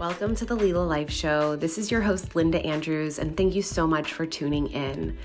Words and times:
Welcome 0.00 0.34
to 0.36 0.44
the 0.44 0.56
Lila 0.56 0.82
Life 0.82 1.08
Show. 1.08 1.54
This 1.54 1.78
is 1.78 1.88
your 1.88 2.00
host, 2.00 2.34
Linda 2.34 2.58
Andrews, 2.66 3.20
and 3.20 3.36
thank 3.36 3.54
you 3.54 3.62
so 3.62 3.86
much 3.86 4.12
for 4.12 4.26
tuning 4.26 4.66
in. 4.72 5.16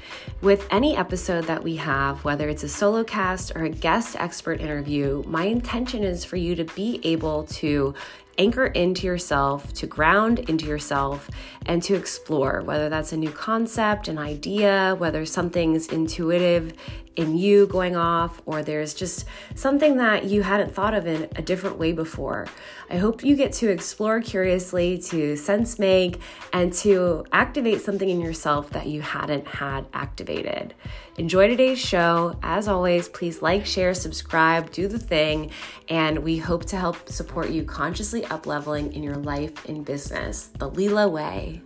With 0.42 0.68
any 0.70 0.96
episode 0.96 1.46
that 1.46 1.64
we 1.64 1.76
have, 1.78 2.24
whether 2.24 2.48
it's 2.48 2.62
a 2.62 2.70
solo 2.70 3.04
cast 3.04 3.52
or 3.56 3.64
a 3.64 3.70
guest 3.70 4.16
expert 4.20 4.62
interview, 4.62 5.24
my 5.26 5.46
intention 5.46 6.04
is 6.04 6.24
for 6.24 6.36
you 6.36 6.54
to 6.54 6.66
be 6.66 7.02
able 7.04 7.46
to 7.46 7.96
anchor 8.40 8.66
into 8.68 9.06
yourself, 9.06 9.72
to 9.74 9.86
ground 9.86 10.40
into 10.50 10.66
yourself, 10.66 11.30
and 11.66 11.84
to 11.84 11.94
explore 11.94 12.62
whether 12.64 12.90
that's 12.90 13.12
a 13.12 13.18
new 13.18 13.30
concept, 13.30 14.08
an 14.08 14.18
idea, 14.18 14.96
whether 14.98 15.26
something's 15.26 15.88
intuitive 15.88 16.74
in 17.16 17.38
you 17.38 17.68
going 17.68 17.98
off, 17.98 18.42
or 18.46 18.64
there's 18.64 18.94
just 18.94 19.26
something 19.54 19.98
that 19.98 20.24
you 20.24 20.42
hadn't 20.42 20.74
thought 20.74 20.94
of 20.94 21.06
in 21.06 21.28
a 21.36 21.42
different 21.42 21.78
way 21.78 21.92
before. 21.92 22.48
I 22.90 22.96
hope 22.96 23.26
you 23.26 23.36
get 23.36 23.52
to 23.54 23.70
explore 23.70 24.22
curiously, 24.22 24.98
to 25.10 25.36
sense 25.36 25.78
make, 25.78 26.22
and 26.54 26.72
to 26.76 27.26
activate 27.34 27.82
something 27.82 28.08
in 28.08 28.22
yourself 28.22 28.70
that 28.70 28.88
you 28.88 29.02
hadn't 29.02 29.46
had 29.48 29.86
activated. 29.94 30.74
Enjoy 31.20 31.50
today's 31.50 31.78
show. 31.78 32.40
As 32.42 32.70
always, 32.70 33.10
please 33.10 33.42
like, 33.42 33.66
share, 33.66 33.94
subscribe, 33.94 34.72
do 34.72 34.88
the 34.88 34.98
thing, 34.98 35.52
and 35.90 36.20
we 36.20 36.38
hope 36.38 36.64
to 36.68 36.78
help 36.78 37.10
support 37.10 37.50
you 37.50 37.66
consciously 37.66 38.24
up 38.28 38.48
leveling 38.48 38.94
in 38.94 39.04
your 39.04 39.18
life 39.18 39.66
and 39.66 39.84
business 39.84 40.48
the 40.60 40.70
Lila 40.70 41.10
way. 41.10 41.62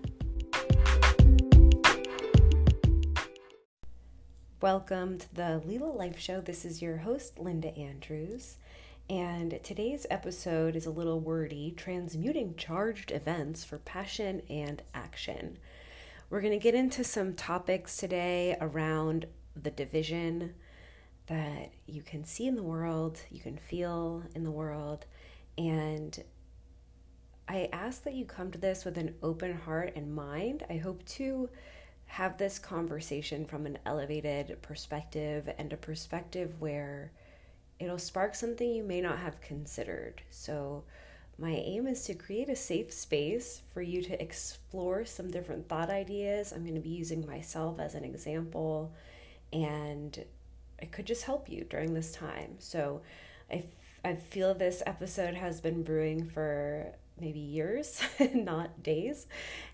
Welcome 4.60 5.20
to 5.20 5.36
the 5.36 5.62
Lila 5.64 5.92
Life 5.92 6.18
Show. 6.18 6.42
This 6.42 6.66
is 6.66 6.82
your 6.82 6.98
host, 6.98 7.38
Linda 7.38 7.78
Andrews. 7.78 8.58
And 9.08 9.60
today's 9.62 10.08
episode 10.10 10.76
is 10.76 10.88
a 10.88 10.92
little 10.92 11.20
wordy 11.20 11.76
transmuting 11.78 12.56
charged 12.56 13.12
events 13.12 13.64
for 13.64 13.78
passion 13.78 14.42
and 14.50 14.82
action. 14.96 15.60
We're 16.32 16.42
going 16.42 16.54
to 16.54 16.58
get 16.58 16.74
into 16.74 17.04
some 17.04 17.36
topics 17.36 17.98
today 17.98 18.58
around 18.60 19.28
the 19.62 19.72
division 19.72 20.54
that 21.28 21.72
you 21.86 22.02
can 22.02 22.26
see 22.26 22.48
in 22.48 22.56
the 22.56 22.64
world, 22.64 23.20
you 23.30 23.40
can 23.40 23.58
feel 23.58 24.24
in 24.36 24.44
the 24.44 24.52
world. 24.52 25.06
And 25.58 26.22
I 27.48 27.70
ask 27.72 28.04
that 28.04 28.14
you 28.14 28.26
come 28.26 28.52
to 28.52 28.58
this 28.58 28.86
with 28.86 28.98
an 28.98 29.16
open 29.22 29.54
heart 29.54 29.94
and 29.96 30.16
mind. 30.16 30.64
I 30.70 30.78
hope 30.78 31.06
to 31.06 31.50
have 32.06 32.38
this 32.38 32.60
conversation 32.60 33.46
from 33.46 33.66
an 33.66 33.78
elevated 33.86 34.62
perspective 34.62 35.50
and 35.58 35.72
a 35.72 35.78
perspective 35.78 36.56
where 36.60 37.12
it'll 37.80 37.98
spark 37.98 38.36
something 38.36 38.70
you 38.70 38.84
may 38.84 39.02
not 39.02 39.20
have 39.20 39.42
considered. 39.42 40.22
So, 40.30 40.84
my 41.40 41.50
aim 41.50 41.88
is 41.88 42.04
to 42.06 42.14
create 42.14 42.50
a 42.50 42.56
safe 42.56 42.94
space 42.94 43.64
for 43.74 43.82
you 43.82 44.04
to 44.04 44.22
explore 44.22 45.04
some 45.04 45.32
different 45.32 45.68
thought 45.68 45.90
ideas. 45.90 46.52
I'm 46.52 46.62
going 46.62 46.76
to 46.76 46.80
be 46.80 46.90
using 46.90 47.26
myself 47.26 47.80
as 47.80 47.96
an 47.96 48.04
example, 48.04 48.94
and 49.54 50.26
it 50.80 50.92
could 50.92 51.06
just 51.06 51.24
help 51.24 51.48
you 51.48 51.66
during 51.70 51.94
this 51.94 52.12
time. 52.12 52.56
So, 52.60 53.02
I, 53.50 53.64
I 54.04 54.16
feel 54.16 54.54
this 54.54 54.84
episode 54.86 55.36
has 55.36 55.62
been 55.62 55.84
brewing 55.84 56.26
for 56.26 56.94
maybe 57.20 57.40
years, 57.40 58.02
not 58.34 58.84
days. 58.84 59.28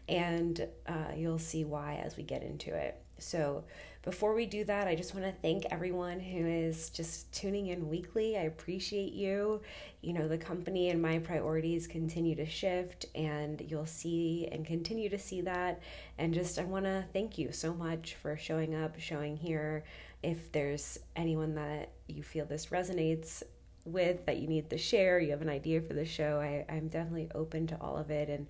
And 0.07 0.67
uh, 0.87 1.13
you'll 1.15 1.39
see 1.39 1.63
why 1.63 2.01
as 2.03 2.17
we 2.17 2.23
get 2.23 2.43
into 2.43 2.73
it. 2.75 3.01
So, 3.17 3.63
before 4.01 4.33
we 4.33 4.45
do 4.45 4.63
that, 4.63 4.87
I 4.87 4.95
just 4.95 5.13
want 5.13 5.25
to 5.25 5.41
thank 5.41 5.65
everyone 5.65 6.21
who 6.21 6.45
is 6.45 6.89
just 6.89 7.31
tuning 7.33 7.67
in 7.67 7.89
weekly. 7.89 8.37
I 8.37 8.43
appreciate 8.43 9.11
you. 9.11 9.61
You 10.01 10.13
know, 10.13 10.27
the 10.27 10.37
company 10.37 10.89
and 10.89 11.01
my 11.01 11.19
priorities 11.19 11.85
continue 11.85 12.33
to 12.35 12.45
shift, 12.45 13.07
and 13.13 13.61
you'll 13.67 13.85
see 13.85 14.47
and 14.51 14.65
continue 14.65 15.09
to 15.09 15.19
see 15.19 15.41
that. 15.41 15.81
And 16.17 16.33
just, 16.33 16.59
I 16.59 16.63
want 16.63 16.85
to 16.85 17.03
thank 17.11 17.37
you 17.37 17.51
so 17.51 17.73
much 17.73 18.15
for 18.15 18.37
showing 18.37 18.73
up, 18.73 18.97
showing 18.99 19.35
here. 19.35 19.83
If 20.23 20.51
there's 20.53 20.99
anyone 21.15 21.55
that 21.55 21.91
you 22.07 22.23
feel 22.23 22.45
this 22.45 22.67
resonates 22.67 23.43
with 23.83 24.25
that 24.25 24.37
you 24.37 24.47
need 24.47 24.69
to 24.69 24.77
share, 24.77 25.19
you 25.19 25.31
have 25.31 25.41
an 25.41 25.49
idea 25.49 25.81
for 25.81 25.93
the 25.93 26.05
show, 26.05 26.39
I, 26.39 26.65
I'm 26.73 26.87
definitely 26.87 27.29
open 27.35 27.67
to 27.67 27.77
all 27.81 27.97
of 27.97 28.11
it. 28.11 28.29
And 28.29 28.47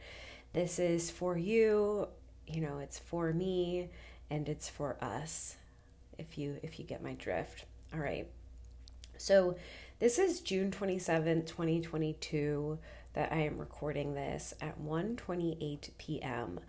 this 0.54 0.78
is 0.78 1.10
for 1.10 1.38
you, 1.38 2.08
you 2.48 2.62
know, 2.62 2.80
it's 2.80 3.00
for 3.00 3.34
me 3.34 3.90
and 4.30 4.48
it's 4.48 4.70
for 4.70 4.98
us 5.02 5.56
if 6.18 6.38
you 6.38 6.60
if 6.64 6.80
you 6.80 6.86
get 6.86 7.04
my 7.04 7.14
drift. 7.14 7.66
All 7.94 8.00
right. 8.00 8.28
So 9.18 9.58
this 10.00 10.18
is 10.18 10.40
June 10.40 10.72
27th, 10.72 11.46
2022 11.48 12.80
that 13.14 13.32
I 13.34 13.40
am 13.40 13.58
recording 13.58 14.14
this 14.14 14.54
at 14.62 14.80
1:28 14.80 15.90
p.m. 15.98 16.60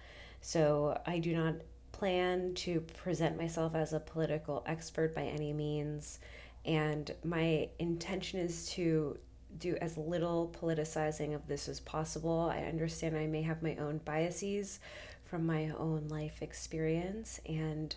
So 0.40 1.00
I 1.06 1.18
do 1.18 1.36
not 1.36 1.56
plan 1.92 2.54
to 2.54 2.80
present 2.80 3.36
myself 3.36 3.74
as 3.74 3.92
a 3.92 4.00
political 4.00 4.64
expert 4.66 5.14
by 5.14 5.24
any 5.24 5.52
means 5.52 6.18
and 6.64 7.14
my 7.24 7.68
intention 7.78 8.40
is 8.40 8.68
to 8.70 9.18
do 9.58 9.76
as 9.80 9.96
little 9.96 10.54
politicizing 10.60 11.34
of 11.34 11.46
this 11.46 11.68
as 11.68 11.80
possible. 11.80 12.50
I 12.52 12.62
understand 12.62 13.16
I 13.16 13.26
may 13.26 13.42
have 13.42 13.62
my 13.62 13.76
own 13.76 13.98
biases 14.04 14.80
from 15.30 15.46
my 15.46 15.70
own 15.78 16.08
life 16.08 16.42
experience, 16.42 17.40
and 17.46 17.94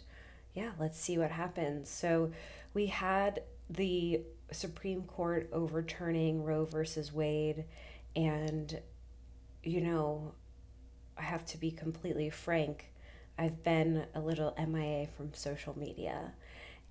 yeah, 0.54 0.72
let's 0.80 1.00
see 1.00 1.18
what 1.18 1.32
happens. 1.32 1.90
So, 1.90 2.32
we 2.74 2.88
had 2.88 3.42
the 3.70 4.22
Supreme 4.52 5.04
Court 5.04 5.50
overturning 5.52 6.44
Roe 6.44 6.66
versus 6.66 7.12
Wade, 7.12 7.66
and 8.16 8.80
you 9.64 9.82
know, 9.82 10.34
I 11.18 11.24
have 11.24 11.46
to 11.48 11.58
be 11.58 11.72
completely 11.72 12.30
frank. 12.30 12.92
I've 13.38 13.64
been 13.64 14.06
a 14.14 14.20
little 14.20 14.56
MIA 14.58 15.08
from 15.08 15.34
social 15.34 15.78
media 15.78 16.34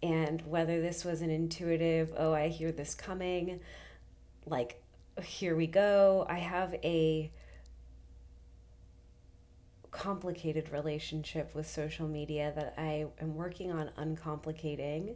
and 0.03 0.43
whether 0.43 0.81
this 0.81 1.05
was 1.05 1.23
an 1.23 1.31
intuitive, 1.31 2.13
oh, 2.17 2.33
I 2.33 2.49
hear 2.49 2.73
this 2.73 2.95
coming, 2.95 3.61
like, 4.47 4.83
here 5.23 5.55
we 5.55 5.69
go. 5.69 6.27
I 6.29 6.39
have 6.39 6.75
a 6.83 7.31
complicated 9.93 10.73
relationship 10.73 11.55
with 11.55 11.69
social 11.69 12.09
media 12.09 12.53
that 12.57 12.75
I 12.77 13.07
am 13.21 13.37
working 13.37 13.71
on 13.71 13.91
uncomplicating 13.97 15.15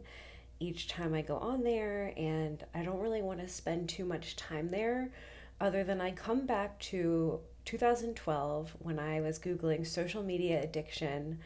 each 0.59 0.87
time 0.87 1.13
I 1.13 1.21
go 1.21 1.37
on 1.37 1.63
there, 1.63 2.13
and 2.15 2.63
I 2.73 2.83
don't 2.83 2.99
really 2.99 3.21
want 3.21 3.39
to 3.41 3.47
spend 3.47 3.89
too 3.89 4.05
much 4.05 4.35
time 4.35 4.69
there 4.69 5.11
other 5.59 5.83
than 5.83 5.99
I 5.99 6.11
come 6.11 6.45
back 6.45 6.79
to 6.79 7.41
2012 7.65 8.75
when 8.79 8.97
I 8.97 9.19
was 9.19 9.37
Googling 9.39 9.85
social 9.85 10.23
media 10.23 10.63
addiction 10.63 11.39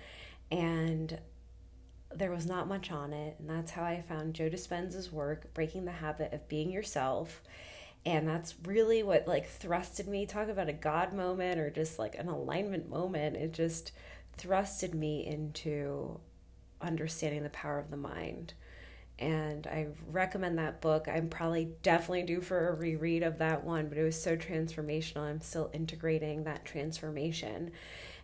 and 0.51 1.17
there 2.13 2.31
was 2.31 2.45
not 2.45 2.67
much 2.67 2.91
on 2.91 3.13
it, 3.13 3.37
and 3.39 3.49
that's 3.49 3.71
how 3.71 3.83
I 3.83 4.01
found 4.01 4.33
Joe 4.33 4.49
Dispenza's 4.49 5.11
work, 5.11 5.53
Breaking 5.53 5.85
the 5.85 5.91
Habit 5.91 6.33
of 6.33 6.47
Being 6.47 6.71
Yourself. 6.71 7.41
And 8.05 8.27
that's 8.27 8.55
really 8.65 9.03
what 9.03 9.27
like 9.27 9.47
thrusted 9.47 10.07
me. 10.07 10.25
Talk 10.25 10.49
about 10.49 10.69
a 10.69 10.73
God 10.73 11.13
moment 11.13 11.59
or 11.59 11.69
just 11.69 11.99
like 11.99 12.15
an 12.15 12.27
alignment 12.27 12.89
moment. 12.89 13.35
It 13.35 13.53
just 13.53 13.91
thrusted 14.37 14.93
me 14.93 15.25
into 15.25 16.19
understanding 16.81 17.43
the 17.43 17.49
power 17.49 17.77
of 17.77 17.91
the 17.91 17.97
mind. 17.97 18.53
And 19.19 19.67
I 19.67 19.89
recommend 20.09 20.57
that 20.57 20.81
book. 20.81 21.07
I'm 21.07 21.29
probably 21.29 21.69
definitely 21.83 22.23
due 22.23 22.41
for 22.41 22.69
a 22.69 22.73
reread 22.73 23.21
of 23.21 23.37
that 23.37 23.63
one, 23.63 23.87
but 23.87 23.99
it 23.99 24.03
was 24.03 24.19
so 24.19 24.35
transformational. 24.35 25.21
I'm 25.21 25.41
still 25.41 25.69
integrating 25.73 26.43
that 26.45 26.65
transformation. 26.65 27.71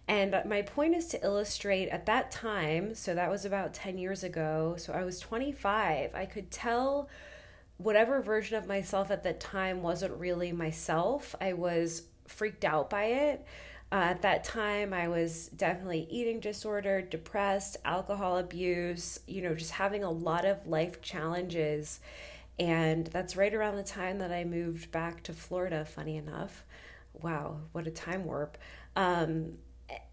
And 0.08 0.42
my 0.46 0.62
point 0.64 0.96
is 0.96 1.08
to 1.10 1.24
illustrate 1.24 1.90
at 1.90 2.06
that 2.06 2.32
time, 2.32 2.96
so 2.96 3.14
that 3.14 3.30
was 3.30 3.44
about 3.46 3.74
10 3.74 3.98
years 3.98 4.24
ago, 4.24 4.76
so 4.78 4.94
I 4.94 5.04
was 5.04 5.20
25, 5.20 6.16
I 6.16 6.26
could 6.26 6.50
tell 6.50 7.10
whatever 7.78 8.22
version 8.22 8.58
of 8.58 8.68
myself 8.68 9.12
at 9.12 9.24
that 9.24 9.40
time 9.40 9.82
wasn't 9.82 10.20
really 10.20 10.52
myself. 10.52 11.36
I 11.40 11.54
was 11.54 12.04
freaked 12.28 12.66
out 12.66 12.90
by 12.90 13.06
it. 13.06 13.46
Uh, 13.90 13.96
at 13.96 14.22
that 14.24 14.44
time, 14.44 14.94
I 14.94 15.08
was 15.08 15.48
definitely 15.48 16.08
eating 16.12 16.42
disorder, 16.42 17.02
depressed, 17.02 17.78
alcohol 17.86 18.38
abuse, 18.38 19.20
you 19.28 19.42
know, 19.42 19.56
just 19.56 19.72
having 19.72 20.04
a 20.04 20.12
lot 20.12 20.44
of 20.44 20.68
life 20.68 21.02
challenges. 21.02 22.02
And 22.60 23.08
that's 23.08 23.38
right 23.38 23.54
around 23.54 23.78
the 23.78 23.84
time 23.84 24.18
that 24.20 24.32
I 24.32 24.44
moved 24.44 24.92
back 24.92 25.24
to 25.24 25.34
Florida, 25.34 25.86
funny 25.86 26.18
enough. 26.18 26.66
Wow, 27.14 27.62
what 27.72 27.88
a 27.88 27.92
time 27.92 28.26
warp. 28.26 28.58
Um, 28.96 29.54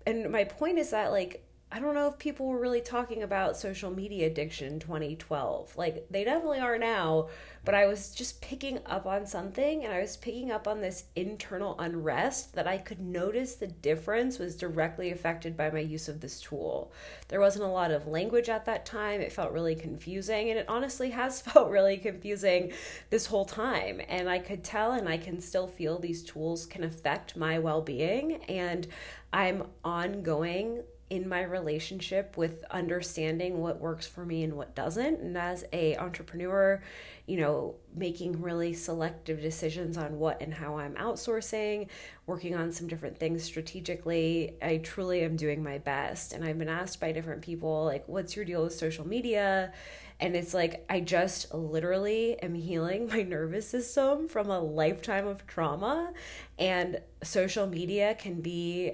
and 0.07 0.31
my 0.31 0.45
point 0.45 0.79
is 0.79 0.91
that 0.91 1.11
like 1.11 1.45
I 1.75 1.81
don't 1.81 1.97
know 1.97 2.07
if 2.07 2.19
people 2.19 2.47
were 2.47 2.61
really 2.61 2.81
talking 2.81 3.25
about 3.25 3.57
social 3.57 3.91
media 3.91 4.29
addiction 4.29 4.75
in 4.75 4.79
2012. 4.79 5.77
Like 5.77 6.07
they 6.09 6.23
definitely 6.23 6.61
are 6.61 6.79
now, 6.79 7.31
but 7.65 7.75
I 7.75 7.87
was 7.87 8.15
just 8.15 8.41
picking 8.41 8.79
up 8.87 9.07
on 9.07 9.27
something 9.27 9.85
and 9.85 9.93
I 9.93 10.01
was 10.01 10.17
picking 10.17 10.53
up 10.53 10.69
on 10.69 10.81
this 10.81 11.07
internal 11.17 11.75
unrest 11.81 12.55
that 12.55 12.69
I 12.69 12.79
could 12.79 13.01
notice 13.01 13.57
the 13.57 13.67
difference 13.67 14.39
was 14.39 14.55
directly 14.55 15.11
affected 15.11 15.57
by 15.57 15.69
my 15.69 15.81
use 15.81 16.09
of 16.09 16.21
this 16.21 16.41
tool. 16.41 16.93
There 17.27 17.41
wasn't 17.41 17.65
a 17.65 17.69
lot 17.69 17.91
of 17.91 18.07
language 18.07 18.49
at 18.49 18.67
that 18.67 18.87
time. 18.87 19.21
It 19.21 19.33
felt 19.33 19.51
really 19.51 19.75
confusing 19.75 20.51
and 20.51 20.61
it 20.61 20.69
honestly 20.69 21.11
has 21.11 21.41
felt 21.41 21.71
really 21.71 21.97
confusing 21.97 22.73
this 23.11 23.27
whole 23.27 23.47
time. 23.47 24.01
And 24.09 24.31
I 24.31 24.39
could 24.39 24.63
tell 24.63 24.93
and 24.93 25.09
I 25.09 25.17
can 25.17 25.41
still 25.41 25.67
feel 25.67 25.99
these 25.99 26.23
tools 26.23 26.67
can 26.67 26.85
affect 26.85 27.37
my 27.37 27.59
well-being 27.59 28.45
and 28.45 28.87
I'm 29.33 29.65
ongoing 29.83 30.85
in 31.15 31.29
my 31.29 31.43
relationship 31.43 32.37
with 32.37 32.65
understanding 32.71 33.61
what 33.61 33.81
works 33.81 34.07
for 34.07 34.25
me 34.25 34.43
and 34.43 34.55
what 34.55 34.75
doesn't. 34.75 35.21
And 35.21 35.37
as 35.39 35.65
a 35.73 35.97
entrepreneur 35.97 36.83
you 37.27 37.39
know 37.39 37.75
making 37.95 38.41
really 38.43 38.75
selective 38.75 39.41
decisions 39.41 39.97
on 39.97 40.19
what 40.19 40.43
and 40.43 40.53
how 40.53 40.77
i'm 40.79 40.95
outsourcing 40.95 41.89
working 42.27 42.55
on 42.55 42.71
some 42.71 42.87
different 42.87 43.19
things 43.19 43.43
strategically 43.43 44.55
i 44.61 44.77
truly 44.79 45.23
am 45.23 45.37
doing 45.37 45.63
my 45.63 45.79
best. 45.79 46.33
And 46.33 46.45
i've 46.45 46.59
been 46.59 46.69
asked 46.69 47.01
by 47.01 47.13
different 47.13 47.43
people 47.43 47.85
like 47.85 48.07
what's 48.09 48.37
your 48.37 48.45
deal 48.45 48.63
with 48.65 48.75
social 48.75 49.07
media? 49.07 49.73
And 50.21 50.37
it's 50.37 50.55
like 50.55 50.85
i 50.91 51.01
just 51.01 51.53
literally 51.55 52.39
am 52.43 52.55
healing 52.55 53.09
my 53.13 53.23
nervous 53.23 53.69
system 53.69 54.29
from 54.29 54.51
a 54.51 54.61
lifetime 54.61 55.27
of 55.27 55.47
trauma. 55.47 56.13
And 56.59 57.01
social 57.23 57.67
media 57.67 58.15
can 58.15 58.41
be 58.41 58.93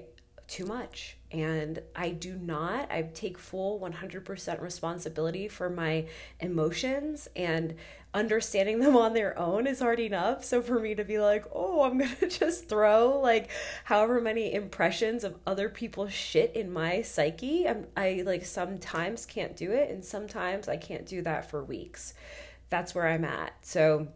too 0.51 0.65
much 0.65 1.17
and 1.31 1.81
I 1.95 2.09
do 2.09 2.35
not. 2.35 2.91
I 2.91 3.03
take 3.13 3.37
full 3.37 3.79
100% 3.79 4.61
responsibility 4.61 5.47
for 5.47 5.69
my 5.69 6.07
emotions 6.41 7.29
and 7.35 7.75
understanding 8.13 8.79
them 8.79 8.97
on 8.97 9.13
their 9.13 9.37
own 9.39 9.65
is 9.65 9.79
hard 9.79 10.01
enough. 10.01 10.43
So 10.43 10.61
for 10.61 10.79
me 10.79 10.93
to 10.95 11.05
be 11.05 11.19
like, 11.19 11.45
oh, 11.53 11.83
I'm 11.83 11.99
to 11.99 12.27
just 12.29 12.67
throw 12.67 13.17
like 13.19 13.49
however 13.85 14.19
many 14.19 14.53
impressions 14.53 15.23
of 15.23 15.37
other 15.47 15.69
people's 15.69 16.11
shit 16.11 16.53
in 16.53 16.71
my 16.71 17.01
psyche, 17.01 17.65
I'm, 17.65 17.87
I 17.95 18.23
like 18.25 18.43
sometimes 18.43 19.25
can't 19.25 19.55
do 19.55 19.71
it. 19.71 19.89
And 19.89 20.03
sometimes 20.03 20.67
I 20.67 20.75
can't 20.75 21.05
do 21.05 21.21
that 21.21 21.49
for 21.49 21.63
weeks. 21.63 22.13
That's 22.69 22.93
where 22.93 23.07
I'm 23.07 23.23
at. 23.23 23.53
So 23.65 24.09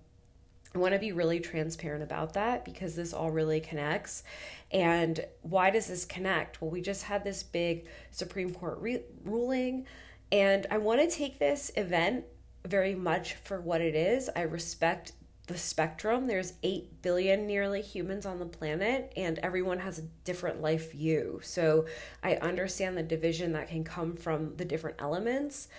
I 0.75 0.77
want 0.77 0.93
to 0.93 0.99
be 0.99 1.13
really 1.13 1.39
transparent 1.39 2.03
about 2.03 2.33
that 2.33 2.65
because 2.65 2.95
this 2.95 3.13
all 3.13 3.31
really 3.31 3.61
connects. 3.61 4.23
And 4.71 5.25
why 5.41 5.69
does 5.69 5.87
this 5.87 6.03
connect? 6.03 6.61
Well, 6.61 6.69
we 6.69 6.81
just 6.81 7.03
had 7.03 7.23
this 7.23 7.43
big 7.43 7.87
Supreme 8.11 8.53
Court 8.53 8.77
re- 8.81 9.03
ruling, 9.23 9.85
and 10.33 10.67
I 10.69 10.79
want 10.79 10.99
to 10.99 11.15
take 11.15 11.39
this 11.39 11.71
event 11.77 12.25
very 12.65 12.93
much 12.93 13.35
for 13.35 13.61
what 13.61 13.79
it 13.79 13.95
is. 13.95 14.29
I 14.35 14.41
respect 14.41 15.13
the 15.47 15.57
spectrum. 15.57 16.27
There's 16.27 16.53
8 16.61 17.01
billion 17.01 17.47
nearly 17.47 17.81
humans 17.81 18.25
on 18.25 18.39
the 18.39 18.45
planet, 18.45 19.13
and 19.15 19.39
everyone 19.39 19.79
has 19.79 19.99
a 19.99 20.07
different 20.25 20.61
life 20.61 20.91
view. 20.91 21.39
So 21.41 21.85
I 22.21 22.35
understand 22.35 22.97
the 22.97 23.03
division 23.03 23.53
that 23.53 23.69
can 23.69 23.85
come 23.85 24.17
from 24.17 24.57
the 24.57 24.65
different 24.65 24.97
elements. 24.99 25.69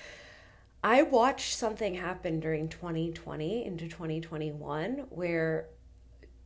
I 0.87 1.03
watched 1.03 1.57
something 1.57 1.97
happen 1.97 2.39
during 2.39 2.69
2020 2.69 3.65
into 3.65 3.89
2021 3.89 5.07
where 5.11 5.67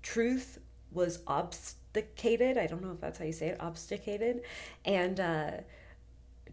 truth 0.03 0.59
was 0.91 1.19
obfuscated. 1.27 2.57
I 2.57 2.67
don't 2.67 2.83
know 2.83 2.93
if 2.93 3.03
that's 3.03 3.19
how 3.19 3.27
you 3.27 3.35
say 3.35 3.49
it, 3.49 3.59
obfuscated. 3.61 4.41
And 4.87 5.21
uh, 5.21 5.51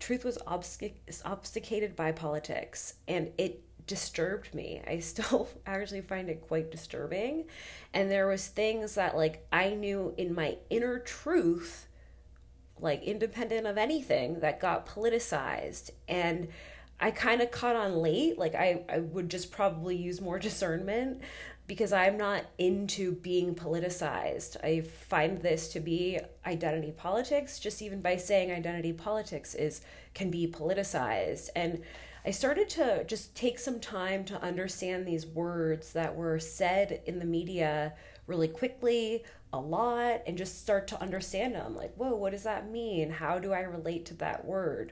truth 0.02 0.26
was 0.26 0.38
obfuscated 0.46 1.96
by 1.96 2.12
politics. 2.12 2.96
And 3.08 3.32
it 3.38 3.64
disturbed 3.88 4.54
me. 4.54 4.82
I 4.86 5.00
still 5.00 5.48
actually 5.66 6.02
find 6.02 6.28
it 6.28 6.46
quite 6.46 6.70
disturbing. 6.70 7.46
And 7.94 8.12
there 8.12 8.28
was 8.28 8.48
things 8.48 8.96
that 8.96 9.16
like 9.16 9.48
I 9.50 9.70
knew 9.70 10.14
in 10.18 10.36
my 10.36 10.58
inner 10.70 11.00
truth, 11.00 11.88
like 12.82 13.02
independent 13.04 13.66
of 13.66 13.78
anything, 13.78 14.42
that 14.42 14.60
got 14.60 14.86
politicized. 14.86 15.92
And 16.10 16.50
I 17.00 17.12
kind 17.12 17.42
of 17.42 17.52
caught 17.52 17.76
on 17.76 17.98
late. 17.98 18.38
Like 18.38 18.56
I, 18.56 18.84
I 18.90 19.00
would 19.00 19.30
just 19.30 19.52
probably 19.52 19.96
use 19.96 20.22
more 20.22 20.40
discernment 20.48 21.22
because 21.68 21.92
I'm 21.92 22.18
not 22.18 22.46
into 22.58 23.12
being 23.12 23.54
politicized. 23.54 24.56
I 24.64 24.82
find 24.82 25.42
this 25.42 25.68
to 25.74 25.82
be 25.82 26.20
identity 26.46 26.92
politics. 26.92 27.60
Just 27.60 27.82
even 27.82 28.02
by 28.02 28.16
saying 28.16 28.52
identity 28.52 28.94
politics 28.94 29.54
is 29.54 29.82
can 30.14 30.32
be 30.32 30.48
politicized. 30.48 31.50
And 31.56 31.84
I 32.26 32.32
started 32.32 32.70
to 32.72 33.04
just 33.04 33.36
take 33.36 33.60
some 33.60 33.80
time 33.80 34.24
to 34.26 34.42
understand 34.42 35.06
these 35.06 35.26
words 35.26 35.94
that 35.94 36.16
were 36.16 36.40
said 36.40 37.02
in 37.06 37.20
the 37.20 37.26
media 37.26 37.94
really 38.28 38.48
quickly, 38.48 39.24
a 39.54 39.60
lot, 39.60 40.24
and 40.28 40.38
just 40.38 40.60
start 40.60 40.88
to 40.88 41.02
understand 41.02 41.56
them. 41.56 41.76
Like, 41.76 41.94
whoa, 41.96 42.16
what 42.16 42.32
does 42.32 42.44
that 42.44 42.70
mean? 42.70 43.10
How 43.10 43.40
do 43.40 43.54
I 43.54 43.62
relate 43.62 44.06
to 44.08 44.14
that 44.16 44.46
word? 44.46 44.92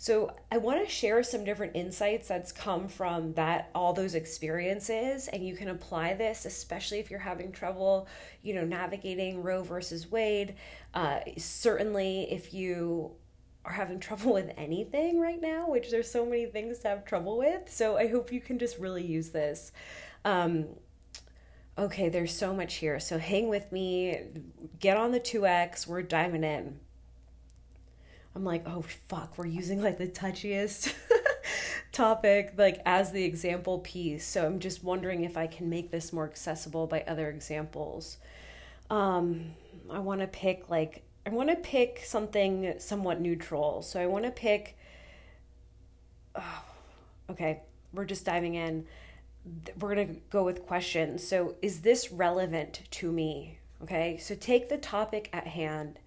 So 0.00 0.34
I 0.50 0.56
want 0.56 0.82
to 0.82 0.90
share 0.90 1.22
some 1.22 1.44
different 1.44 1.76
insights 1.76 2.26
that's 2.26 2.52
come 2.52 2.88
from 2.88 3.34
that 3.34 3.68
all 3.74 3.92
those 3.92 4.14
experiences 4.14 5.28
and 5.28 5.46
you 5.46 5.54
can 5.54 5.68
apply 5.68 6.14
this 6.14 6.46
especially 6.46 7.00
if 7.00 7.10
you're 7.10 7.20
having 7.20 7.52
trouble, 7.52 8.08
you 8.40 8.54
know, 8.54 8.64
navigating 8.64 9.42
Roe 9.42 9.62
versus 9.62 10.10
Wade. 10.10 10.54
Uh, 10.94 11.18
certainly 11.36 12.26
if 12.32 12.54
you 12.54 13.10
are 13.66 13.72
having 13.72 14.00
trouble 14.08 14.32
with 14.32 14.50
anything 14.56 15.20
right 15.20 15.38
now, 15.38 15.68
which 15.68 15.90
there's 15.90 16.10
so 16.10 16.24
many 16.24 16.46
things 16.46 16.78
to 16.78 16.88
have 16.88 17.04
trouble 17.04 17.36
with. 17.36 17.70
So 17.70 17.98
I 17.98 18.08
hope 18.08 18.32
you 18.32 18.40
can 18.40 18.58
just 18.58 18.78
really 18.78 19.04
use 19.04 19.28
this. 19.28 19.70
Um, 20.24 20.64
okay, 21.76 22.08
there's 22.08 22.34
so 22.34 22.54
much 22.54 22.76
here. 22.76 23.00
So 23.00 23.18
hang 23.18 23.50
with 23.50 23.70
me, 23.70 24.18
get 24.78 24.96
on 24.96 25.12
the 25.12 25.20
2X, 25.20 25.86
we're 25.86 26.00
diving 26.00 26.42
in. 26.42 26.80
I'm 28.34 28.44
like, 28.44 28.64
oh 28.66 28.82
fuck, 29.08 29.36
we're 29.36 29.46
using 29.46 29.82
like 29.82 29.98
the 29.98 30.06
touchiest 30.06 30.94
topic 31.92 32.54
like 32.56 32.80
as 32.86 33.10
the 33.12 33.24
example 33.24 33.80
piece. 33.80 34.26
So 34.26 34.46
I'm 34.46 34.60
just 34.60 34.84
wondering 34.84 35.24
if 35.24 35.36
I 35.36 35.46
can 35.46 35.68
make 35.68 35.90
this 35.90 36.12
more 36.12 36.24
accessible 36.24 36.86
by 36.86 37.02
other 37.06 37.28
examples. 37.28 38.18
Um, 38.88 39.54
I 39.90 39.98
want 39.98 40.20
to 40.20 40.26
pick 40.26 40.70
like 40.70 41.02
I 41.26 41.30
want 41.30 41.50
to 41.50 41.56
pick 41.56 42.02
something 42.04 42.74
somewhat 42.78 43.20
neutral. 43.20 43.82
So 43.82 44.00
I 44.00 44.06
want 44.06 44.24
to 44.24 44.30
pick. 44.30 44.76
Oh, 46.34 46.64
okay, 47.30 47.62
we're 47.92 48.04
just 48.04 48.24
diving 48.24 48.54
in. 48.54 48.86
We're 49.78 49.94
gonna 49.94 50.14
go 50.30 50.44
with 50.44 50.66
questions. 50.66 51.26
So 51.26 51.56
is 51.62 51.80
this 51.80 52.12
relevant 52.12 52.82
to 52.92 53.10
me? 53.10 53.58
Okay, 53.82 54.18
so 54.18 54.34
take 54.34 54.68
the 54.68 54.78
topic 54.78 55.28
at 55.32 55.48
hand 55.48 55.98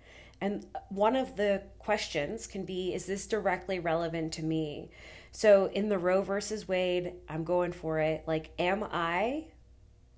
and 0.43 0.65
one 0.89 1.15
of 1.15 1.37
the 1.37 1.63
questions 1.79 2.47
can 2.47 2.65
be 2.65 2.93
Is 2.93 3.05
this 3.05 3.27
directly 3.27 3.79
relevant 3.79 4.33
to 4.33 4.43
me? 4.43 4.91
So 5.31 5.69
in 5.73 5.87
the 5.87 5.97
Roe 5.97 6.21
versus 6.21 6.67
Wade, 6.67 7.13
I'm 7.29 7.45
going 7.45 7.71
for 7.71 7.99
it. 7.99 8.25
Like, 8.27 8.51
am 8.59 8.83
I 8.91 9.45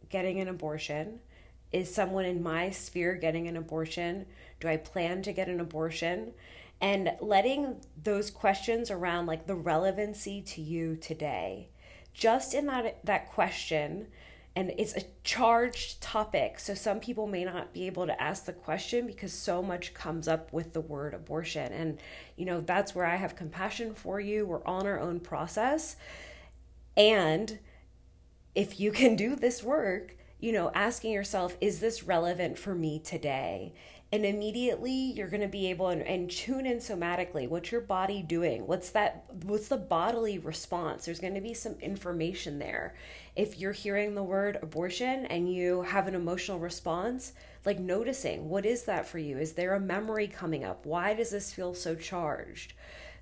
getting 0.09 0.39
an 0.39 0.47
abortion? 0.47 1.19
Is 1.71 1.93
someone 1.93 2.25
in 2.25 2.41
my 2.41 2.71
sphere 2.71 3.13
getting 3.13 3.47
an 3.47 3.55
abortion? 3.55 4.25
Do 4.59 4.67
I 4.67 4.77
plan 4.77 5.21
to 5.21 5.31
get 5.31 5.47
an 5.47 5.59
abortion? 5.59 6.31
And 6.81 7.11
letting 7.21 7.81
those 8.01 8.31
questions 8.31 8.89
around 8.89 9.27
like 9.27 9.45
the 9.45 9.53
relevancy 9.53 10.41
to 10.41 10.59
you 10.59 10.95
today. 10.95 11.69
Just 12.15 12.55
in 12.55 12.65
that 12.65 13.05
that 13.05 13.29
question, 13.29 14.07
and 14.55 14.71
it's 14.77 14.95
a 14.95 15.03
charged 15.23 16.01
topic. 16.01 16.59
So 16.59 16.73
some 16.73 17.01
people 17.01 17.27
may 17.27 17.43
not 17.43 17.73
be 17.73 17.87
able 17.87 18.05
to 18.07 18.21
ask 18.21 18.45
the 18.45 18.53
question 18.53 19.05
because 19.05 19.33
so 19.33 19.61
much 19.61 19.93
comes 19.93 20.29
up 20.29 20.53
with 20.53 20.71
the 20.71 20.79
word 20.79 21.13
abortion. 21.13 21.73
And, 21.73 21.99
you 22.37 22.45
know, 22.45 22.61
that's 22.61 22.95
where 22.95 23.05
I 23.05 23.17
have 23.17 23.35
compassion 23.35 23.93
for 23.93 24.19
you. 24.19 24.45
We're 24.45 24.65
on 24.65 24.87
our 24.87 24.99
own 24.99 25.19
process. 25.19 25.97
And 26.95 27.59
if 28.53 28.79
you 28.79 28.93
can 28.93 29.17
do 29.17 29.35
this 29.35 29.61
work, 29.61 30.15
you 30.39 30.53
know, 30.53 30.71
asking 30.73 31.11
yourself, 31.11 31.57
is 31.59 31.81
this 31.81 32.03
relevant 32.03 32.57
for 32.57 32.73
me 32.73 32.99
today? 32.99 33.73
And 34.11 34.25
immediately 34.25 34.91
you're 34.91 35.27
going 35.27 35.41
to 35.41 35.47
be 35.47 35.69
able 35.69 35.89
and, 35.89 36.01
and 36.03 36.29
tune 36.29 36.65
in 36.65 36.77
somatically. 36.77 37.49
What's 37.49 37.71
your 37.71 37.81
body 37.81 38.21
doing? 38.21 38.67
What's 38.67 38.91
that 38.91 39.25
what's 39.43 39.67
the 39.67 39.77
bodily 39.77 40.37
response? 40.37 41.05
There's 41.05 41.19
going 41.19 41.33
to 41.33 41.41
be 41.41 41.53
some 41.53 41.75
information 41.81 42.59
there. 42.59 42.95
If 43.35 43.59
you're 43.59 43.71
hearing 43.71 44.15
the 44.15 44.23
word 44.23 44.59
abortion 44.61 45.25
and 45.25 45.51
you 45.51 45.81
have 45.81 46.07
an 46.07 46.15
emotional 46.15 46.59
response 46.59 47.33
like 47.65 47.79
noticing 47.79 48.47
what 48.47 48.65
is 48.65 48.83
that 48.83 49.07
for 49.07 49.17
you? 49.17 49.37
Is 49.37 49.53
there 49.53 49.73
a 49.73 49.79
memory 49.79 50.27
coming 50.27 50.63
up? 50.63 50.85
Why 50.85 51.13
does 51.13 51.31
this 51.31 51.51
feel 51.51 51.73
so 51.73 51.95
charged? 51.95 52.73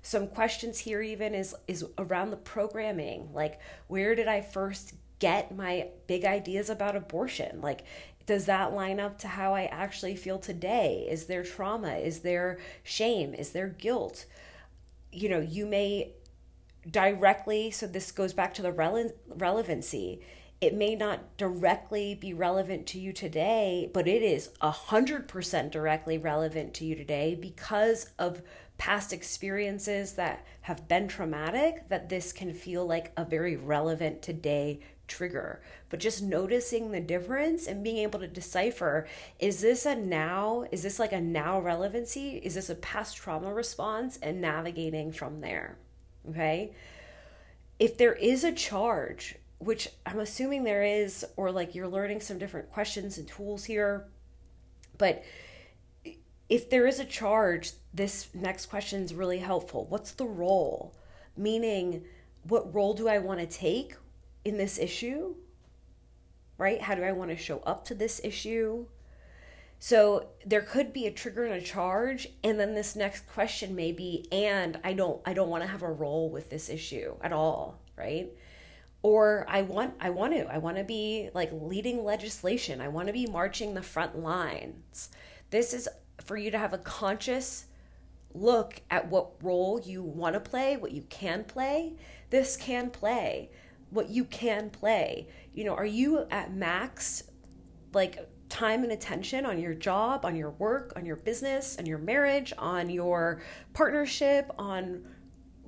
Some 0.02 0.28
questions 0.28 0.78
here 0.78 1.00
even 1.00 1.34
is 1.34 1.54
is 1.66 1.84
around 1.96 2.30
the 2.30 2.36
programming. 2.36 3.32
Like 3.32 3.58
where 3.88 4.14
did 4.14 4.28
i 4.28 4.42
first 4.42 4.94
get 5.18 5.56
my 5.56 5.88
big 6.06 6.24
ideas 6.26 6.68
about 6.68 6.94
abortion? 6.96 7.62
Like 7.62 7.84
does 8.26 8.46
that 8.46 8.72
line 8.72 9.00
up 9.00 9.18
to 9.18 9.28
how 9.28 9.54
I 9.54 9.64
actually 9.64 10.16
feel 10.16 10.38
today? 10.38 11.06
Is 11.10 11.26
there 11.26 11.42
trauma? 11.42 11.94
Is 11.94 12.20
there 12.20 12.58
shame? 12.82 13.34
Is 13.34 13.50
there 13.50 13.68
guilt? 13.68 14.26
you 15.14 15.28
know, 15.28 15.40
you 15.40 15.64
may 15.64 16.12
directly, 16.90 17.70
so 17.70 17.86
this 17.86 18.12
goes 18.12 18.34
back 18.34 18.52
to 18.54 18.62
the 18.62 18.72
rele- 18.72 19.14
relevancy. 19.28 20.20
It 20.60 20.74
may 20.74 20.94
not 20.94 21.36
directly 21.36 22.14
be 22.14 22.34
relevant 22.34 22.86
to 22.88 22.98
you 22.98 23.12
today, 23.12 23.90
but 23.92 24.08
it 24.08 24.22
is 24.22 24.50
100% 24.60 25.70
directly 25.70 26.18
relevant 26.18 26.74
to 26.74 26.84
you 26.84 26.94
today 26.94 27.34
because 27.34 28.10
of 28.18 28.42
past 28.76 29.12
experiences 29.12 30.14
that 30.14 30.44
have 30.62 30.88
been 30.88 31.06
traumatic, 31.06 31.88
that 31.88 32.08
this 32.08 32.32
can 32.32 32.52
feel 32.52 32.84
like 32.86 33.12
a 33.16 33.24
very 33.24 33.56
relevant 33.56 34.20
today 34.20 34.80
trigger. 35.08 35.62
But 35.90 36.00
just 36.00 36.22
noticing 36.22 36.90
the 36.90 37.00
difference 37.00 37.66
and 37.66 37.84
being 37.84 37.98
able 37.98 38.20
to 38.20 38.26
decipher 38.28 39.06
is 39.38 39.60
this 39.60 39.86
a 39.86 39.94
now, 39.94 40.66
is 40.70 40.82
this 40.82 40.98
like 40.98 41.12
a 41.12 41.20
now 41.20 41.60
relevancy? 41.60 42.36
Is 42.38 42.54
this 42.54 42.70
a 42.70 42.74
past 42.74 43.16
trauma 43.16 43.52
response? 43.52 44.18
And 44.22 44.40
navigating 44.40 45.12
from 45.12 45.40
there. 45.40 45.78
Okay. 46.30 46.74
If 47.78 47.98
there 47.98 48.14
is 48.14 48.44
a 48.44 48.52
charge, 48.52 49.36
which 49.58 49.88
I'm 50.06 50.20
assuming 50.20 50.64
there 50.64 50.84
is, 50.84 51.24
or 51.36 51.50
like 51.50 51.74
you're 51.74 51.88
learning 51.88 52.20
some 52.20 52.38
different 52.38 52.70
questions 52.70 53.18
and 53.18 53.26
tools 53.26 53.64
here, 53.64 54.06
but 54.98 55.24
if 56.48 56.70
there 56.70 56.86
is 56.86 57.00
a 57.00 57.04
charge, 57.04 57.72
this 57.92 58.28
next 58.34 58.66
question 58.66 59.02
is 59.02 59.14
really 59.14 59.38
helpful. 59.38 59.86
What's 59.88 60.12
the 60.12 60.26
role? 60.26 60.94
Meaning, 61.36 62.04
what 62.44 62.72
role 62.74 62.94
do 62.94 63.08
I 63.08 63.18
want 63.18 63.40
to 63.40 63.46
take 63.46 63.96
in 64.44 64.58
this 64.58 64.78
issue? 64.78 65.34
Right? 66.58 66.80
How 66.80 66.94
do 66.94 67.02
I 67.02 67.12
want 67.12 67.30
to 67.30 67.36
show 67.36 67.58
up 67.60 67.84
to 67.86 67.94
this 67.94 68.20
issue? 68.22 68.86
So 69.78 70.28
there 70.46 70.62
could 70.62 70.92
be 70.92 71.06
a 71.06 71.10
trigger 71.10 71.44
and 71.44 71.54
a 71.54 71.60
charge 71.60 72.28
and 72.42 72.58
then 72.58 72.74
this 72.74 72.96
next 72.96 73.26
question 73.26 73.74
may 73.74 73.92
be 73.92 74.26
and 74.32 74.78
I 74.82 74.94
don't 74.94 75.20
I 75.26 75.34
don't 75.34 75.50
want 75.50 75.62
to 75.62 75.68
have 75.68 75.82
a 75.82 75.92
role 75.92 76.30
with 76.30 76.48
this 76.48 76.70
issue 76.70 77.16
at 77.20 77.34
all, 77.34 77.80
right? 77.94 78.30
Or 79.02 79.44
I 79.46 79.60
want 79.60 79.94
I 80.00 80.08
want 80.08 80.32
to 80.32 80.46
I 80.46 80.56
want 80.56 80.78
to 80.78 80.84
be 80.84 81.28
like 81.34 81.50
leading 81.52 82.02
legislation. 82.02 82.80
I 82.80 82.88
want 82.88 83.08
to 83.08 83.12
be 83.12 83.26
marching 83.26 83.74
the 83.74 83.82
front 83.82 84.18
lines. 84.18 85.10
This 85.50 85.74
is 85.74 85.86
for 86.24 86.38
you 86.38 86.50
to 86.50 86.58
have 86.58 86.72
a 86.72 86.78
conscious 86.78 87.66
look 88.32 88.80
at 88.90 89.10
what 89.10 89.32
role 89.42 89.80
you 89.80 90.02
want 90.02 90.32
to 90.32 90.40
play, 90.40 90.78
what 90.78 90.92
you 90.92 91.02
can 91.02 91.44
play. 91.44 91.92
This 92.30 92.56
can 92.56 92.88
play 92.88 93.50
what 93.94 94.10
you 94.10 94.24
can 94.24 94.70
play. 94.70 95.28
You 95.54 95.64
know, 95.64 95.74
are 95.74 95.86
you 95.86 96.26
at 96.30 96.52
max 96.52 97.24
like 97.92 98.28
time 98.48 98.82
and 98.82 98.92
attention 98.92 99.46
on 99.46 99.58
your 99.58 99.74
job, 99.74 100.24
on 100.24 100.36
your 100.36 100.50
work, 100.50 100.92
on 100.96 101.06
your 101.06 101.16
business, 101.16 101.76
on 101.78 101.86
your 101.86 101.98
marriage, 101.98 102.52
on 102.58 102.90
your 102.90 103.40
partnership, 103.72 104.50
on 104.58 105.04